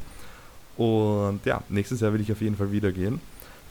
Und 0.78 1.41
ja, 1.43 1.63
nächstes 1.67 2.00
Jahr 2.00 2.13
will 2.13 2.22
ich 2.22 2.32
auf 2.32 2.39
jeden 2.39 2.56
Fall 2.56 2.72
wieder 2.72 2.93
gehen. 2.93 3.20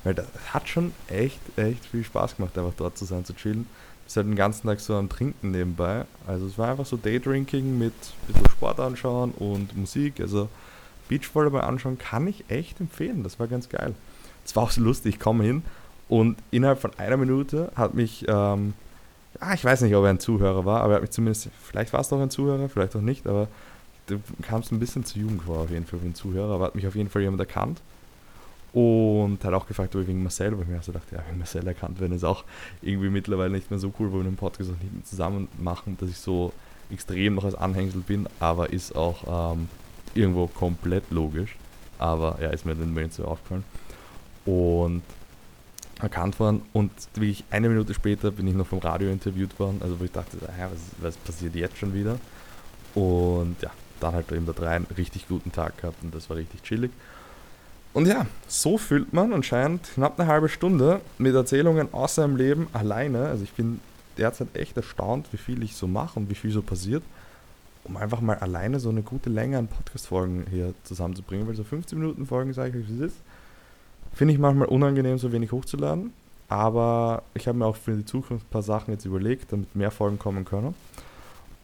Weil 0.05 0.12
das 0.12 0.27
hat 0.53 0.68
schon 0.68 0.92
echt, 1.09 1.40
echt 1.57 1.87
viel 1.87 2.05
Spaß 2.05 2.37
gemacht, 2.37 2.59
einfach 2.59 2.75
dort 2.77 2.99
zu 2.99 3.07
sein, 3.07 3.25
zu 3.25 3.33
chillen. 3.33 3.66
Bis 4.05 4.16
halt 4.16 4.27
den 4.27 4.37
ganzen 4.37 4.66
Tag 4.66 4.81
so 4.81 4.94
am 4.96 5.09
Trinken 5.09 5.53
nebenbei. 5.53 6.05
Also 6.27 6.46
es 6.46 6.59
war 6.59 6.70
einfach 6.70 6.85
so 6.85 6.99
Daydrinking 6.99 7.79
mit 7.79 7.94
ein 7.94 8.35
bisschen 8.35 8.51
Sport 8.51 8.81
anschauen 8.81 9.31
und 9.31 9.75
Musik. 9.75 10.20
Also 10.20 10.51
Beachvolleyball 11.09 11.62
anschauen 11.62 11.96
kann 11.96 12.27
ich 12.29 12.44
echt 12.49 12.81
empfehlen. 12.81 13.22
Das 13.22 13.40
war 13.40 13.46
ganz 13.46 13.70
geil. 13.70 13.94
Es 14.44 14.55
war 14.55 14.64
auch 14.64 14.70
so 14.70 14.83
lustig, 14.83 15.14
ich 15.14 15.20
komme 15.20 15.42
hin 15.42 15.62
und 16.11 16.37
innerhalb 16.51 16.83
von 16.83 16.90
einer 16.99 17.16
Minute 17.16 17.72
hat 17.77 17.94
mich 17.94 18.27
ähm, 18.29 18.75
ah, 19.40 19.55
ich 19.55 19.64
weiß 19.64 19.83
nicht, 19.83 19.94
ob 19.94 20.05
er 20.05 20.11
ein 20.11 20.20
Zuhörer 20.20 20.64
war, 20.64 20.83
aber 20.83 20.94
er 20.94 20.96
hat 20.96 21.03
mich 21.03 21.11
zumindest, 21.11 21.49
vielleicht 21.62 21.92
war 21.92 22.01
es 22.01 22.09
doch 22.09 22.20
ein 22.20 22.31
Zuhörer, 22.31 22.68
vielleicht 22.68 22.96
auch 22.96 23.01
nicht, 23.01 23.27
aber 23.27 23.49
du 24.07 24.20
kamst 24.42 24.72
ein 24.72 24.79
bisschen 24.79 25.05
zu 25.05 25.18
jung 25.18 25.40
vor, 25.40 25.59
auf 25.59 25.70
jeden 25.70 25.87
Fall 25.87 25.99
für 25.99 26.05
einen 26.05 26.14
Zuhörer, 26.14 26.55
aber 26.55 26.66
hat 26.66 26.75
mich 26.75 26.87
auf 26.87 26.94
jeden 26.94 27.11
Fall 27.11 27.22
jemand 27.22 27.40
erkannt 27.40 27.81
und 28.72 29.42
hat 29.42 29.55
auch 29.55 29.66
gefragt, 29.66 29.94
ob 29.94 30.03
ich 30.03 30.09
wegen 30.09 30.22
Marcel, 30.22 30.53
weil 30.53 30.62
ich 30.62 30.68
mir 30.68 30.83
so 30.83 30.92
dachte, 30.92 31.16
ja, 31.16 31.22
wegen 31.27 31.38
Marcel 31.38 31.66
erkannt 31.66 32.01
werden 32.01 32.14
ist 32.14 32.25
auch 32.25 32.44
irgendwie 32.83 33.11
mittlerweile 33.11 33.51
nicht 33.51 33.70
mehr 33.70 33.81
so 33.81 33.92
cool, 33.99 34.12
weil 34.12 34.20
wir 34.20 34.25
den 34.25 34.37
Podcast 34.37 34.70
auch 34.70 34.83
nicht 34.83 34.92
mehr 34.92 35.05
zusammen 35.05 35.49
machen, 35.59 35.96
dass 36.01 36.11
ich 36.11 36.18
so 36.18 36.53
extrem 36.90 37.35
noch 37.35 37.44
als 37.44 37.55
Anhängsel 37.55 38.03
bin, 38.03 38.29
aber 38.38 38.72
ist 38.72 38.94
auch 38.94 39.55
ähm, 39.55 39.68
irgendwo 40.14 40.46
komplett 40.46 41.11
logisch. 41.11 41.57
Aber 41.99 42.38
ja, 42.40 42.51
ist 42.51 42.66
mir 42.66 42.75
dann 42.75 42.92
nicht 42.92 43.14
so 43.14 43.25
aufgefallen. 43.25 43.64
Und 44.44 45.03
erkannt 46.00 46.38
worden 46.38 46.62
und 46.72 46.90
wirklich 47.14 47.44
eine 47.50 47.68
Minute 47.68 47.94
später 47.94 48.30
bin 48.30 48.46
ich 48.46 48.54
noch 48.54 48.66
vom 48.66 48.80
Radio 48.80 49.11
interviewt 49.11 49.59
worden, 49.59 49.80
also 49.82 49.98
wo 49.98 50.04
ich 50.04 50.12
dachte, 50.12 50.37
was, 50.40 50.80
was 51.00 51.16
passiert 51.16 51.54
jetzt 51.54 51.78
schon 51.78 51.94
wieder? 51.94 52.18
Und 52.94 53.56
ja, 53.62 53.70
dann 54.00 54.14
halt 54.14 54.30
eben 54.32 54.46
da 54.46 54.68
einen 54.68 54.87
richtig 54.96 55.26
guten 55.28 55.52
Tag 55.52 55.78
gehabt 55.78 56.02
und 56.02 56.14
das 56.14 56.28
war 56.28 56.37
richtig 56.37 56.62
chillig. 56.62 56.90
Und 57.94 58.06
ja, 58.06 58.26
so 58.46 58.76
füllt 58.76 59.14
man 59.14 59.32
anscheinend 59.32 59.85
knapp 59.94 60.20
eine 60.20 60.28
halbe 60.28 60.50
Stunde 60.50 61.00
mit 61.16 61.35
Erzählungen 61.35 61.94
aus 61.94 62.16
seinem 62.16 62.37
Leben 62.37 62.68
alleine. 62.74 63.28
Also 63.28 63.44
ich 63.44 63.52
bin 63.52 63.80
derzeit 64.18 64.48
echt 64.54 64.76
erstaunt, 64.76 65.28
wie 65.32 65.38
viel 65.38 65.62
ich 65.62 65.76
so 65.76 65.87
mache 65.87 66.18
und 66.18 66.28
wie 66.28 66.35
viel 66.35 66.50
so 66.50 66.61
passiert, 66.61 67.02
um 67.85 67.96
einfach 67.96 68.20
mal 68.20 68.37
alleine 68.37 68.80
so 68.80 68.90
eine 68.90 69.02
gute 69.02 69.30
Länge 69.30 69.56
an 69.56 69.68
Podcast-Folgen 69.68 70.44
hier 70.50 70.74
zusammenzubringen, 70.85 71.48
weil 71.48 71.54
so 71.54 71.64
15 71.64 71.98
Minuten 71.98 72.26
Folgen, 72.26 72.52
sage 72.52 72.78
ich 72.78 72.85
euch, 72.85 72.90
wie 72.90 73.04
es 73.04 73.12
ist 73.12 73.22
Finde 74.16 74.33
ich 74.33 74.40
manchmal 74.40 74.68
unangenehm, 74.68 75.18
so 75.18 75.31
wenig 75.31 75.52
hochzuladen. 75.52 76.11
Aber 76.48 77.22
ich 77.35 77.46
habe 77.46 77.59
mir 77.59 77.66
auch 77.66 77.76
für 77.76 77.94
die 77.94 78.07
Zukunft 78.07 78.46
ein 78.46 78.50
paar 78.50 78.62
Sachen 78.62 78.90
jetzt 78.92 79.05
überlegt, 79.05 79.52
damit 79.52 79.76
mehr 79.76 79.90
Folgen 79.90 80.18
kommen 80.18 80.46
können. 80.46 80.74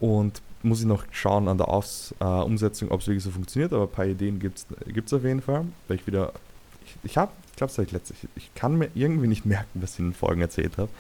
Und 0.00 0.42
muss 0.62 0.80
ich 0.80 0.86
noch 0.86 1.04
schauen 1.12 1.48
an 1.48 1.56
der 1.56 1.68
Aus, 1.68 2.14
äh, 2.20 2.24
Umsetzung, 2.24 2.90
ob 2.90 3.00
es 3.00 3.06
wirklich 3.06 3.24
so 3.24 3.30
funktioniert. 3.30 3.72
Aber 3.72 3.84
ein 3.84 3.90
paar 3.90 4.04
Ideen 4.04 4.38
gibt 4.38 4.58
es 4.58 5.12
auf 5.14 5.24
jeden 5.24 5.40
Fall. 5.40 5.64
Weil 5.88 5.96
ich 5.96 6.06
wieder. 6.06 6.34
Ich, 6.84 6.96
ich 7.04 7.16
habe, 7.16 7.32
ich 7.50 7.56
glaube, 7.56 7.72
das 7.74 7.78
ich 7.78 7.90
letztlich. 7.90 8.28
Ich 8.36 8.54
kann 8.54 8.76
mir 8.76 8.90
irgendwie 8.94 9.28
nicht 9.28 9.46
merken, 9.46 9.80
was 9.80 9.94
ich 9.94 10.00
in 10.00 10.08
den 10.08 10.14
Folgen 10.14 10.42
erzählt 10.42 10.76
habe. 10.76 10.90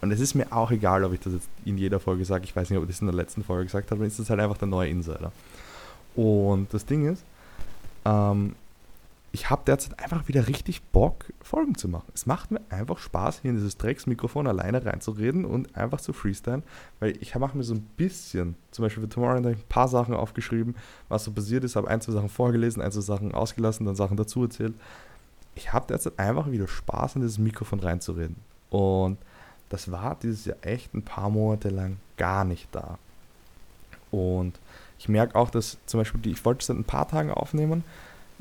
Und 0.00 0.12
es 0.12 0.20
ist 0.20 0.34
mir 0.34 0.50
auch 0.50 0.70
egal, 0.70 1.04
ob 1.04 1.12
ich 1.12 1.20
das 1.20 1.34
jetzt 1.34 1.48
in 1.66 1.76
jeder 1.76 2.00
Folge 2.00 2.24
sage. 2.24 2.44
Ich 2.44 2.56
weiß 2.56 2.70
nicht, 2.70 2.78
ob 2.78 2.84
ich 2.84 2.90
das 2.90 3.02
in 3.02 3.06
der 3.06 3.14
letzten 3.14 3.44
Folge 3.44 3.64
gesagt 3.64 3.90
habe, 3.90 3.98
aber 3.98 4.06
ist 4.06 4.18
das 4.18 4.30
halt 4.30 4.40
einfach 4.40 4.56
der 4.56 4.68
neue 4.68 4.88
Insider. 4.88 5.30
Und 6.16 6.72
das 6.72 6.86
Ding 6.86 7.06
ist, 7.06 7.22
ähm, 8.06 8.54
ich 9.34 9.48
habe 9.48 9.62
derzeit 9.64 9.98
einfach 9.98 10.28
wieder 10.28 10.46
richtig 10.46 10.82
Bock, 10.82 11.24
Folgen 11.40 11.74
zu 11.74 11.88
machen. 11.88 12.12
Es 12.14 12.26
macht 12.26 12.50
mir 12.50 12.60
einfach 12.68 12.98
Spaß, 12.98 13.40
hier 13.40 13.50
in 13.50 13.56
dieses 13.56 13.78
Drecksmikrofon 13.78 14.46
alleine 14.46 14.84
reinzureden 14.84 15.46
und 15.46 15.74
einfach 15.74 16.02
zu 16.02 16.12
freestylen, 16.12 16.62
weil 17.00 17.16
ich 17.18 17.34
mache 17.36 17.56
mir 17.56 17.64
so 17.64 17.74
ein 17.74 17.88
bisschen, 17.96 18.56
zum 18.72 18.84
Beispiel 18.84 19.02
für 19.02 19.08
Tomorrow 19.08 19.38
ein 19.38 19.56
paar 19.70 19.88
Sachen 19.88 20.14
aufgeschrieben, 20.14 20.76
was 21.08 21.24
so 21.24 21.32
passiert 21.32 21.64
ist, 21.64 21.76
habe 21.76 21.88
ein, 21.88 22.02
zwei 22.02 22.12
Sachen 22.12 22.28
vorgelesen, 22.28 22.82
ein, 22.82 22.92
zwei 22.92 23.00
Sachen 23.00 23.32
ausgelassen, 23.32 23.86
dann 23.86 23.96
Sachen 23.96 24.18
dazu 24.18 24.42
erzählt. 24.42 24.74
Ich 25.54 25.72
habe 25.72 25.86
derzeit 25.86 26.18
einfach 26.18 26.50
wieder 26.50 26.68
Spaß, 26.68 27.16
in 27.16 27.22
dieses 27.22 27.38
Mikrofon 27.38 27.80
reinzureden. 27.80 28.36
Und 28.68 29.16
das 29.70 29.90
war 29.90 30.18
dieses 30.22 30.44
Jahr 30.44 30.58
echt 30.60 30.92
ein 30.92 31.02
paar 31.02 31.30
Monate 31.30 31.70
lang 31.70 31.96
gar 32.18 32.44
nicht 32.44 32.68
da. 32.72 32.98
Und 34.10 34.60
ich 34.98 35.08
merke 35.08 35.36
auch, 35.36 35.48
dass 35.48 35.78
zum 35.86 36.00
Beispiel, 36.00 36.20
die, 36.20 36.32
ich 36.32 36.44
wollte 36.44 36.60
es 36.60 36.66
seit 36.66 36.76
ein 36.76 36.84
paar 36.84 37.08
Tagen 37.08 37.30
aufnehmen, 37.30 37.82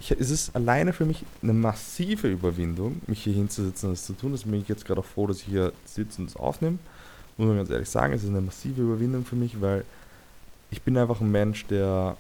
ich, 0.02 0.12
es 0.12 0.32
ist 0.32 0.56
alleine 0.56 0.94
für 0.94 1.06
mich 1.06 1.24
eine 1.44 1.54
massive 1.54 2.28
Überwindung, 2.28 3.02
mich 3.06 3.24
hier 3.24 3.34
hinzusetzen 3.34 3.90
und 3.90 3.98
das 3.98 4.06
zu 4.06 4.14
tun. 4.14 4.32
Deswegen 4.32 4.52
bin 4.52 4.62
ich 4.62 4.68
jetzt 4.68 4.86
gerade 4.86 5.00
auch 5.00 5.06
froh, 5.06 5.28
dass 5.28 5.38
ich 5.38 5.46
hier 5.46 5.74
sitze 5.86 6.22
und 6.22 6.30
es 6.30 6.36
aufnehme. 6.36 6.80
Muss 7.38 7.48
man 7.48 7.58
ganz 7.58 7.70
ehrlich 7.70 7.90
sagen, 7.90 8.14
es 8.14 8.24
ist 8.24 8.30
eine 8.30 8.42
massive 8.42 8.82
Überwindung 8.82 9.26
für 9.26 9.36
mich, 9.36 9.62
weil 9.62 9.86
ich 10.72 10.82
bin 10.82 10.98
einfach 10.98 11.22
ein 11.22 11.32
Mensch, 11.32 11.68
der 11.68 12.18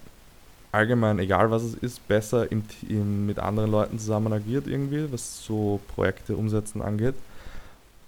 allgemein, 0.72 1.20
egal 1.20 1.50
was 1.50 1.64
es 1.64 1.74
ist, 1.74 2.08
besser 2.08 2.52
im, 2.52 2.64
im, 2.88 3.26
mit 3.26 3.40
anderen 3.40 3.72
Leuten 3.72 3.98
zusammen 3.98 4.32
agiert 4.32 4.68
irgendwie, 4.68 5.12
was 5.12 5.44
so 5.44 5.80
Projekte 5.96 6.36
umsetzen 6.36 6.82
angeht. 6.82 7.16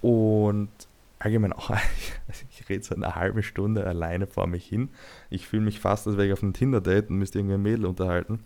Und 0.02 0.70
allgemein 1.18 1.54
auch, 1.54 1.72
ich 2.52 2.70
rede 2.70 2.84
so 2.84 2.94
eine 2.94 3.16
halbe 3.16 3.42
Stunde 3.42 3.86
alleine 3.88 4.28
vor 4.28 4.46
mich 4.46 4.66
hin. 4.66 4.90
Ich 5.32 5.48
fühle 5.48 5.64
mich 5.64 5.80
fast, 5.80 6.06
als 6.06 6.16
wäre 6.16 6.28
ich 6.28 6.34
auf 6.34 6.44
einem 6.44 6.54
Tinder-Date 6.54 7.10
und 7.10 7.18
müsste 7.18 7.40
irgendwie 7.40 7.56
ein 7.56 7.64
Mädel 7.64 7.86
unterhalten. 7.86 8.40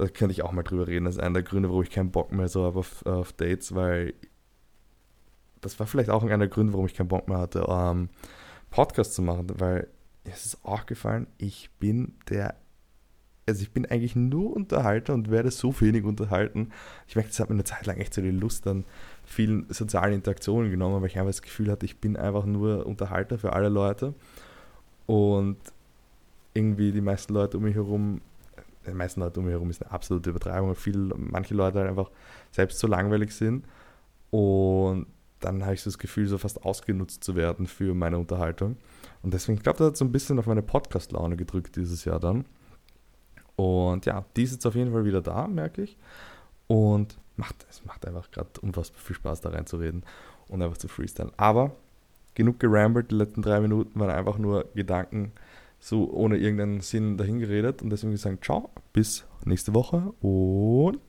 Da 0.00 0.08
könnte 0.08 0.32
ich 0.32 0.42
auch 0.42 0.52
mal 0.52 0.62
drüber 0.62 0.86
reden. 0.86 1.04
Das 1.04 1.16
ist 1.16 1.20
einer 1.20 1.34
der 1.34 1.42
Gründe, 1.42 1.68
warum 1.68 1.82
ich 1.82 1.90
keinen 1.90 2.10
Bock 2.10 2.32
mehr 2.32 2.48
so 2.48 2.64
habe 2.64 2.78
auf, 2.78 3.04
auf 3.04 3.34
Dates, 3.34 3.74
weil 3.74 4.14
das 5.60 5.78
war 5.78 5.86
vielleicht 5.86 6.08
auch 6.08 6.22
einer 6.22 6.38
der 6.38 6.48
Gründe, 6.48 6.72
warum 6.72 6.86
ich 6.86 6.94
keinen 6.94 7.08
Bock 7.08 7.28
mehr 7.28 7.36
hatte, 7.36 7.66
ähm, 7.68 8.08
Podcast 8.70 9.12
zu 9.12 9.20
machen, 9.20 9.46
weil 9.60 9.88
es 10.24 10.46
ist 10.46 10.64
auch 10.64 10.86
gefallen, 10.86 11.26
ich 11.36 11.68
bin 11.78 12.14
der, 12.30 12.54
also 13.46 13.60
ich 13.60 13.72
bin 13.72 13.84
eigentlich 13.84 14.16
nur 14.16 14.56
Unterhalter 14.56 15.12
und 15.12 15.30
werde 15.30 15.50
so 15.50 15.78
wenig 15.82 16.04
unterhalten. 16.04 16.70
Ich 17.06 17.14
merke, 17.14 17.28
das 17.28 17.38
hat 17.38 17.50
mir 17.50 17.56
eine 17.56 17.64
Zeit 17.64 17.84
lang 17.84 17.98
echt 17.98 18.14
so 18.14 18.22
die 18.22 18.30
Lust 18.30 18.66
an 18.66 18.86
vielen 19.26 19.66
sozialen 19.68 20.14
Interaktionen 20.14 20.70
genommen, 20.70 21.02
weil 21.02 21.08
ich 21.08 21.18
einfach 21.18 21.28
das 21.28 21.42
Gefühl 21.42 21.70
hatte, 21.70 21.84
ich 21.84 21.98
bin 21.98 22.16
einfach 22.16 22.46
nur 22.46 22.86
Unterhalter 22.86 23.36
für 23.36 23.52
alle 23.52 23.68
Leute 23.68 24.14
und 25.04 25.58
irgendwie 26.54 26.90
die 26.90 27.02
meisten 27.02 27.34
Leute 27.34 27.58
um 27.58 27.64
mich 27.64 27.74
herum 27.74 28.22
den 28.86 28.96
meisten 28.96 29.20
Leute 29.20 29.40
um 29.40 29.46
mich 29.46 29.52
herum 29.52 29.70
ist 29.70 29.82
eine 29.82 29.92
absolute 29.92 30.30
Übertreibung, 30.30 30.74
viele, 30.74 31.14
manche 31.16 31.54
Leute 31.54 31.80
halt 31.80 31.88
einfach 31.88 32.10
selbst 32.50 32.78
so 32.78 32.86
langweilig 32.86 33.32
sind. 33.34 33.64
Und 34.30 35.06
dann 35.40 35.64
habe 35.64 35.74
ich 35.74 35.82
so 35.82 35.90
das 35.90 35.98
Gefühl, 35.98 36.26
so 36.26 36.38
fast 36.38 36.64
ausgenutzt 36.64 37.24
zu 37.24 37.34
werden 37.34 37.66
für 37.66 37.94
meine 37.94 38.18
Unterhaltung. 38.18 38.76
Und 39.22 39.34
deswegen, 39.34 39.58
ich 39.58 39.62
glaube, 39.62 39.78
das 39.78 39.88
hat 39.88 39.96
so 39.96 40.04
ein 40.04 40.12
bisschen 40.12 40.38
auf 40.38 40.46
meine 40.46 40.62
Podcast-Laune 40.62 41.36
gedrückt 41.36 41.76
dieses 41.76 42.04
Jahr 42.04 42.20
dann. 42.20 42.44
Und 43.56 44.06
ja, 44.06 44.24
die 44.36 44.44
ist 44.44 44.52
jetzt 44.52 44.66
auf 44.66 44.74
jeden 44.74 44.92
Fall 44.92 45.04
wieder 45.04 45.20
da, 45.20 45.46
merke 45.46 45.82
ich. 45.82 45.98
Und 46.66 47.18
macht, 47.36 47.66
es 47.68 47.84
macht 47.84 48.06
einfach 48.06 48.30
gerade 48.30 48.48
unfassbar 48.60 49.00
viel 49.00 49.16
Spaß, 49.16 49.40
da 49.40 49.50
reinzureden 49.50 50.04
und 50.48 50.62
einfach 50.62 50.78
zu 50.78 50.88
freestylen. 50.88 51.32
Aber 51.36 51.72
genug 52.34 52.60
gerambelt, 52.60 53.10
die 53.10 53.16
letzten 53.16 53.42
drei 53.42 53.60
Minuten 53.60 53.98
waren 53.98 54.10
einfach 54.10 54.38
nur 54.38 54.66
Gedanken, 54.74 55.32
so 55.80 56.10
ohne 56.12 56.36
irgendeinen 56.36 56.80
Sinn 56.80 57.16
dahingeredet 57.16 57.82
und 57.82 57.90
deswegen 57.90 58.12
gesagt, 58.12 58.44
ciao, 58.44 58.70
bis 58.92 59.24
nächste 59.44 59.74
Woche 59.74 60.12
und 60.20 61.00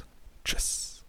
tschüss. 0.43 0.90